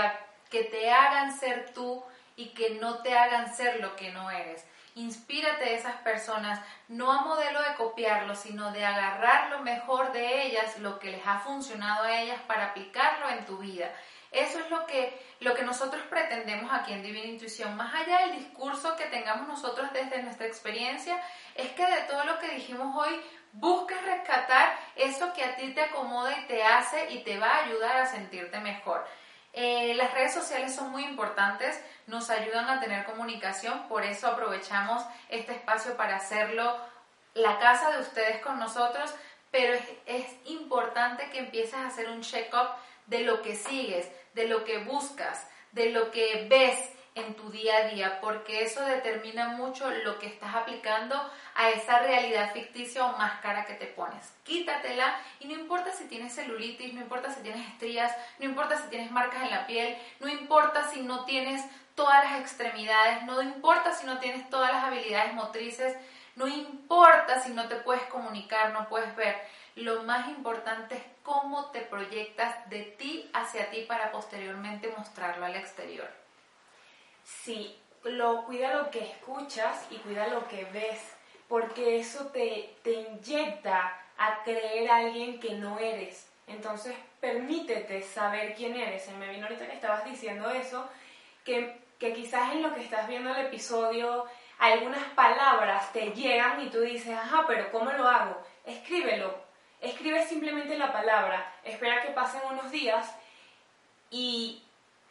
que 0.50 0.66
te 0.66 0.92
hagan 0.92 1.38
ser 1.38 1.74
tú 1.74 2.04
y 2.36 2.50
que 2.50 2.72
no 2.76 3.00
te 3.02 3.18
hagan 3.18 3.54
ser 3.54 3.80
lo 3.80 3.96
que 3.96 4.12
no 4.12 4.30
eres. 4.30 4.66
Inspírate 4.96 5.66
de 5.66 5.76
esas 5.76 5.96
personas, 5.98 6.60
no 6.90 7.12
a 7.12 7.22
modelo 7.22 7.62
de 7.62 7.76
copiarlo, 7.76 8.36
sino 8.36 8.72
de 8.72 8.86
agarrar 8.86 9.50
lo 9.50 9.60
mejor 9.60 10.12
de 10.12 10.48
ellas, 10.48 10.78
lo 10.80 11.00
que 11.00 11.12
les 11.12 11.26
ha 11.26 11.40
funcionado 11.40 12.04
a 12.04 12.22
ellas 12.22 12.42
para 12.46 12.68
aplicarlo 12.68 13.30
en 13.30 13.46
tu 13.46 13.58
vida. 13.58 13.90
Eso 14.32 14.60
es 14.60 14.70
lo 14.70 14.86
que, 14.86 15.22
lo 15.42 15.54
que 15.54 15.64
nosotros 15.64 16.02
pretendemos 16.10 16.72
aquí 16.72 16.94
en 16.94 17.04
Divina 17.04 17.28
Intuición. 17.28 17.76
Más 17.76 17.94
allá 17.94 18.20
del 18.20 18.40
discurso 18.40 18.96
que 18.96 19.06
tengamos 19.06 19.48
nosotros 19.48 19.92
desde 19.92 20.24
nuestra 20.24 20.48
experiencia, 20.48 21.22
es 21.56 21.70
que 21.72 21.86
de 21.86 22.02
todo 22.04 22.24
lo 22.24 22.40
que 22.40 22.50
dijimos 22.52 22.96
hoy, 22.96 23.20
busques 23.54 24.02
rescatar 24.04 24.74
eso 24.96 25.34
que 25.34 25.44
a 25.44 25.56
ti 25.58 25.74
te 25.74 25.82
acomoda 25.82 26.38
y 26.40 26.48
te 26.48 26.64
hace 26.64 27.12
y 27.12 27.24
te 27.24 27.38
va 27.38 27.48
a 27.48 27.66
ayudar 27.66 27.98
a 27.98 28.06
sentirte 28.06 28.60
mejor. 28.62 29.06
Eh, 29.54 29.94
las 29.96 30.14
redes 30.14 30.34
sociales 30.34 30.74
son 30.74 30.92
muy 30.92 31.04
importantes, 31.04 31.84
nos 32.08 32.30
ayudan 32.30 32.70
a 32.70 32.80
tener 32.80 33.04
comunicación, 33.04 33.88
por 33.90 34.06
eso 34.06 34.28
aprovechamos 34.28 35.04
este 35.28 35.52
espacio 35.52 35.98
para 35.98 36.16
hacerlo 36.16 36.78
la 37.34 37.60
casa 37.60 37.92
de 37.92 38.00
ustedes 38.00 38.42
con 38.42 38.60
nosotros, 38.60 39.14
pero 39.52 39.74
es, 39.74 39.84
es 40.06 40.26
importante 40.46 41.30
que 41.32 41.40
empieces 41.40 41.74
a 41.74 41.88
hacer 41.88 42.10
un 42.10 42.22
check-up 42.22 42.70
de 43.08 43.20
lo 43.20 43.42
que 43.42 43.56
sigues, 43.56 44.10
de 44.34 44.48
lo 44.48 44.64
que 44.64 44.80
buscas, 44.80 45.48
de 45.72 45.90
lo 45.92 46.12
que 46.12 46.48
ves 46.50 46.78
en 47.14 47.36
tu 47.36 47.50
día 47.50 47.78
a 47.78 47.88
día, 47.90 48.22
porque 48.22 48.64
eso 48.64 48.82
determina 48.86 49.50
mucho 49.50 49.90
lo 49.90 50.18
que 50.18 50.28
estás 50.28 50.56
aplicando 50.56 51.16
a 51.56 51.70
esa 51.70 52.00
realidad 52.00 52.54
ficticia 52.54 53.06
o 53.06 53.18
máscara 53.18 53.66
que 53.66 53.74
te 53.74 53.88
pones. 53.88 54.34
Quítatela 54.44 55.20
y 55.40 55.48
no 55.48 55.54
importa 55.54 55.92
si 55.92 56.06
tienes 56.06 56.34
celulitis, 56.34 56.94
no 56.94 57.02
importa 57.02 57.34
si 57.34 57.42
tienes 57.42 57.68
estrías, 57.68 58.16
no 58.40 58.46
importa 58.46 58.78
si 58.78 58.88
tienes 58.88 59.12
marcas 59.12 59.44
en 59.44 59.52
la 59.52 59.68
piel, 59.68 59.98
no 60.22 60.30
importa 60.30 60.90
si 60.90 61.02
no 61.02 61.26
tienes 61.26 61.66
todas 61.96 62.24
las 62.24 62.40
extremidades, 62.40 63.24
no 63.24 63.42
importa 63.42 63.94
si 63.94 64.06
no 64.06 64.20
tienes 64.20 64.50
todas 64.50 64.72
las 64.72 64.86
habilidades 64.86 65.34
motrices, 65.34 65.98
no 66.38 66.48
importa 66.48 67.42
si 67.42 67.52
no 67.52 67.68
te 67.68 67.76
puedes 67.76 68.04
comunicar, 68.04 68.72
no 68.72 68.88
puedes 68.88 69.14
ver. 69.18 69.36
Lo 69.76 70.04
más 70.04 70.28
importante 70.28 70.96
es 70.96 71.04
cómo 71.24 71.72
te 71.72 71.82
proyectas 71.82 72.70
de 72.70 72.84
ti 72.84 73.30
hacia 73.34 73.70
ti 73.70 73.82
para 73.88 74.12
posteriormente 74.12 74.94
mostrarlo 74.98 75.46
al 75.46 75.56
exterior. 75.56 76.10
Sí, 77.24 77.78
lo, 78.04 78.46
cuida 78.46 78.74
lo 78.74 78.92
que 78.92 79.00
escuchas 79.00 79.86
y 79.90 79.96
cuida 79.98 80.28
lo 80.28 80.48
que 80.48 80.66
ves, 80.66 81.00
porque 81.48 82.00
eso 82.00 82.28
te, 82.28 82.76
te 82.84 82.92
inyecta 82.92 83.98
a 84.18 84.44
creer 84.44 84.90
a 84.90 84.98
alguien 84.98 85.40
que 85.40 85.54
no 85.54 85.80
eres. 85.80 86.28
Entonces, 86.48 86.96
permítete 87.20 88.02
saber 88.02 88.56
quién 88.56 88.76
eres. 88.76 89.04
Se 89.04 89.14
me 89.14 89.30
vino 89.30 89.46
ahorita 89.46 89.68
que 89.68 89.76
estabas 89.76 90.04
diciendo 90.04 90.50
eso, 90.50 90.88
que, 91.46 91.80
que 91.98 92.14
quizás 92.14 92.52
en 92.52 92.62
lo 92.62 92.74
que 92.74 92.82
estás 92.82 93.08
viendo 93.08 93.30
el 93.30 93.46
episodio, 93.46 94.26
algunas 94.60 95.04
palabras 95.16 95.92
te 95.94 96.12
llegan 96.12 96.62
y 96.62 96.70
tú 96.70 96.82
dices, 96.82 97.18
ajá, 97.18 97.46
pero 97.48 97.72
¿cómo 97.72 97.92
lo 97.92 98.08
hago? 98.08 98.38
Escríbelo. 98.66 99.51
Escribe 99.82 100.26
simplemente 100.26 100.78
la 100.78 100.94
palabra, 100.94 101.54
espera 101.64 102.02
que 102.02 102.10
pasen 102.10 102.42
unos 102.50 102.72
días 102.72 103.14
y 104.10 104.64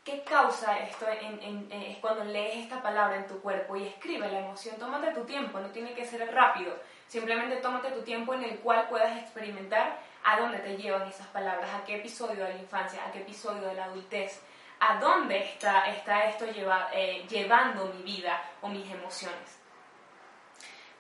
¿Qué 0.05 0.23
causa 0.25 0.79
esto 0.79 1.07
es 1.07 1.99
cuando 1.99 2.25
lees 2.25 2.57
esta 2.57 2.83
palabra 2.83 3.17
en 3.17 3.27
tu 3.27 3.39
cuerpo 3.43 3.77
y 3.77 3.87
escribe 3.87 4.31
la 4.31 4.39
emoción? 4.39 4.77
Tómate 4.79 5.13
tu 5.13 5.25
tiempo, 5.25 5.61
no 5.61 5.69
tiene 5.69 5.93
que 5.93 6.07
ser 6.07 6.27
rápido. 6.33 6.75
Simplemente 7.07 7.57
tómate 7.57 7.91
tu 7.91 8.01
tiempo 8.01 8.33
en 8.33 8.45
el 8.45 8.59
cual 8.61 8.89
puedas 8.89 9.19
experimentar 9.19 9.99
a 10.25 10.41
dónde 10.41 10.59
te 10.61 10.79
llevan 10.79 11.07
esas 11.07 11.27
palabras, 11.27 11.69
a 11.75 11.85
qué 11.85 11.97
episodio 11.97 12.45
de 12.45 12.55
la 12.55 12.61
infancia, 12.61 13.05
a 13.05 13.13
qué 13.13 13.21
episodio 13.21 13.69
de 13.69 13.75
la 13.75 13.85
adultez, 13.85 14.43
a 14.81 14.99
dónde 14.99 15.39
está, 15.39 15.91
está 15.91 16.25
esto 16.25 16.47
eh, 16.95 17.27
llevando 17.29 17.93
mi 17.93 18.03
vida 18.03 18.43
o 18.63 18.69
mis 18.69 18.91
emociones. 18.91 19.61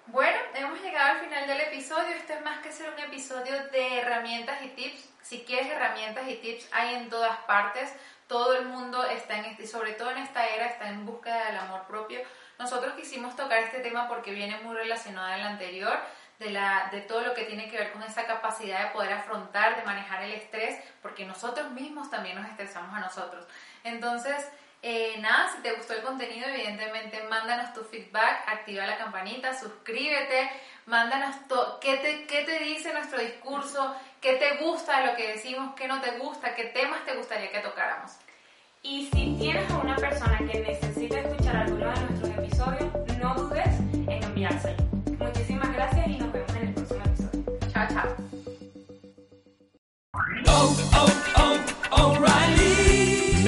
Bueno, 0.08 0.38
al 1.10 1.18
final 1.18 1.46
del 1.48 1.60
episodio. 1.60 2.14
Esto 2.14 2.34
es 2.34 2.42
más 2.42 2.60
que 2.60 2.70
ser 2.70 2.88
un 2.88 2.98
episodio 3.00 3.52
de 3.72 3.98
herramientas 3.98 4.62
y 4.62 4.68
tips. 4.68 5.08
Si 5.22 5.40
quieres 5.40 5.68
herramientas 5.70 6.28
y 6.28 6.36
tips, 6.36 6.68
hay 6.72 6.94
en 6.94 7.10
todas 7.10 7.36
partes 7.38 7.92
todo 8.28 8.54
el 8.54 8.66
mundo 8.66 9.04
está 9.06 9.38
en 9.38 9.46
este, 9.46 9.66
sobre 9.66 9.94
todo 9.94 10.12
en 10.12 10.18
esta 10.18 10.46
era, 10.46 10.66
está 10.66 10.88
en 10.88 11.04
búsqueda 11.04 11.46
del 11.46 11.56
amor 11.56 11.82
propio. 11.88 12.20
Nosotros 12.60 12.94
quisimos 12.94 13.34
tocar 13.34 13.58
este 13.58 13.80
tema 13.80 14.06
porque 14.06 14.30
viene 14.30 14.60
muy 14.60 14.76
relacionado 14.76 15.26
al 15.26 15.42
anterior, 15.42 15.98
de, 16.38 16.50
la, 16.50 16.88
de 16.92 17.00
todo 17.00 17.22
lo 17.22 17.34
que 17.34 17.42
tiene 17.42 17.68
que 17.68 17.76
ver 17.76 17.92
con 17.92 18.04
esa 18.04 18.26
capacidad 18.26 18.84
de 18.84 18.90
poder 18.92 19.12
afrontar, 19.12 19.74
de 19.74 19.82
manejar 19.82 20.22
el 20.22 20.30
estrés, 20.30 20.78
porque 21.02 21.26
nosotros 21.26 21.72
mismos 21.72 22.08
también 22.08 22.40
nos 22.40 22.48
estresamos 22.48 22.96
a 22.96 23.00
nosotros. 23.00 23.44
Entonces, 23.82 24.48
eh, 24.82 25.16
nada, 25.20 25.50
si 25.54 25.62
te 25.62 25.72
gustó 25.72 25.92
el 25.92 26.02
contenido, 26.02 26.46
evidentemente 26.48 27.22
mándanos 27.28 27.74
tu 27.74 27.84
feedback, 27.84 28.48
activa 28.48 28.86
la 28.86 28.96
campanita, 28.96 29.58
suscríbete, 29.58 30.50
mándanos 30.86 31.36
qué, 31.80 31.96
te, 31.98 32.26
qué 32.26 32.44
te 32.44 32.58
dice 32.60 32.92
nuestro 32.92 33.20
discurso, 33.20 33.94
qué 34.20 34.34
te 34.34 34.64
gusta 34.64 35.00
de 35.00 35.06
lo 35.06 35.16
que 35.16 35.32
decimos, 35.32 35.74
qué 35.76 35.86
no 35.86 36.00
te 36.00 36.12
gusta, 36.18 36.54
qué 36.54 36.64
temas 36.64 37.04
te 37.04 37.14
gustaría 37.14 37.50
que 37.50 37.60
tocáramos. 37.60 38.12
Y 38.82 39.10
si 39.12 39.36
tienes 39.38 39.70
a 39.70 39.78
una 39.78 39.96
persona 39.96 40.38
que 40.38 40.60
necesita 40.60 41.20
escuchar 41.20 41.56
alguno 41.56 41.90
de 41.92 42.00
nuestros 42.00 42.30
episodios, 42.30 42.90
no 43.20 43.34
dudes 43.34 43.78
en 43.92 44.22
enviárselo. 44.22 44.82
Muchísimas 45.18 45.70
gracias 45.74 46.06
y 46.06 46.16
nos 46.16 46.32
vemos 46.32 46.54
en 46.54 46.68
el 46.68 46.74
próximo 46.74 47.04
episodio. 47.04 47.58
Chao, 47.70 47.88
chao. 47.90 48.16
Oh, 50.46 50.76
oh, 50.94 51.00
oh, 51.02 51.19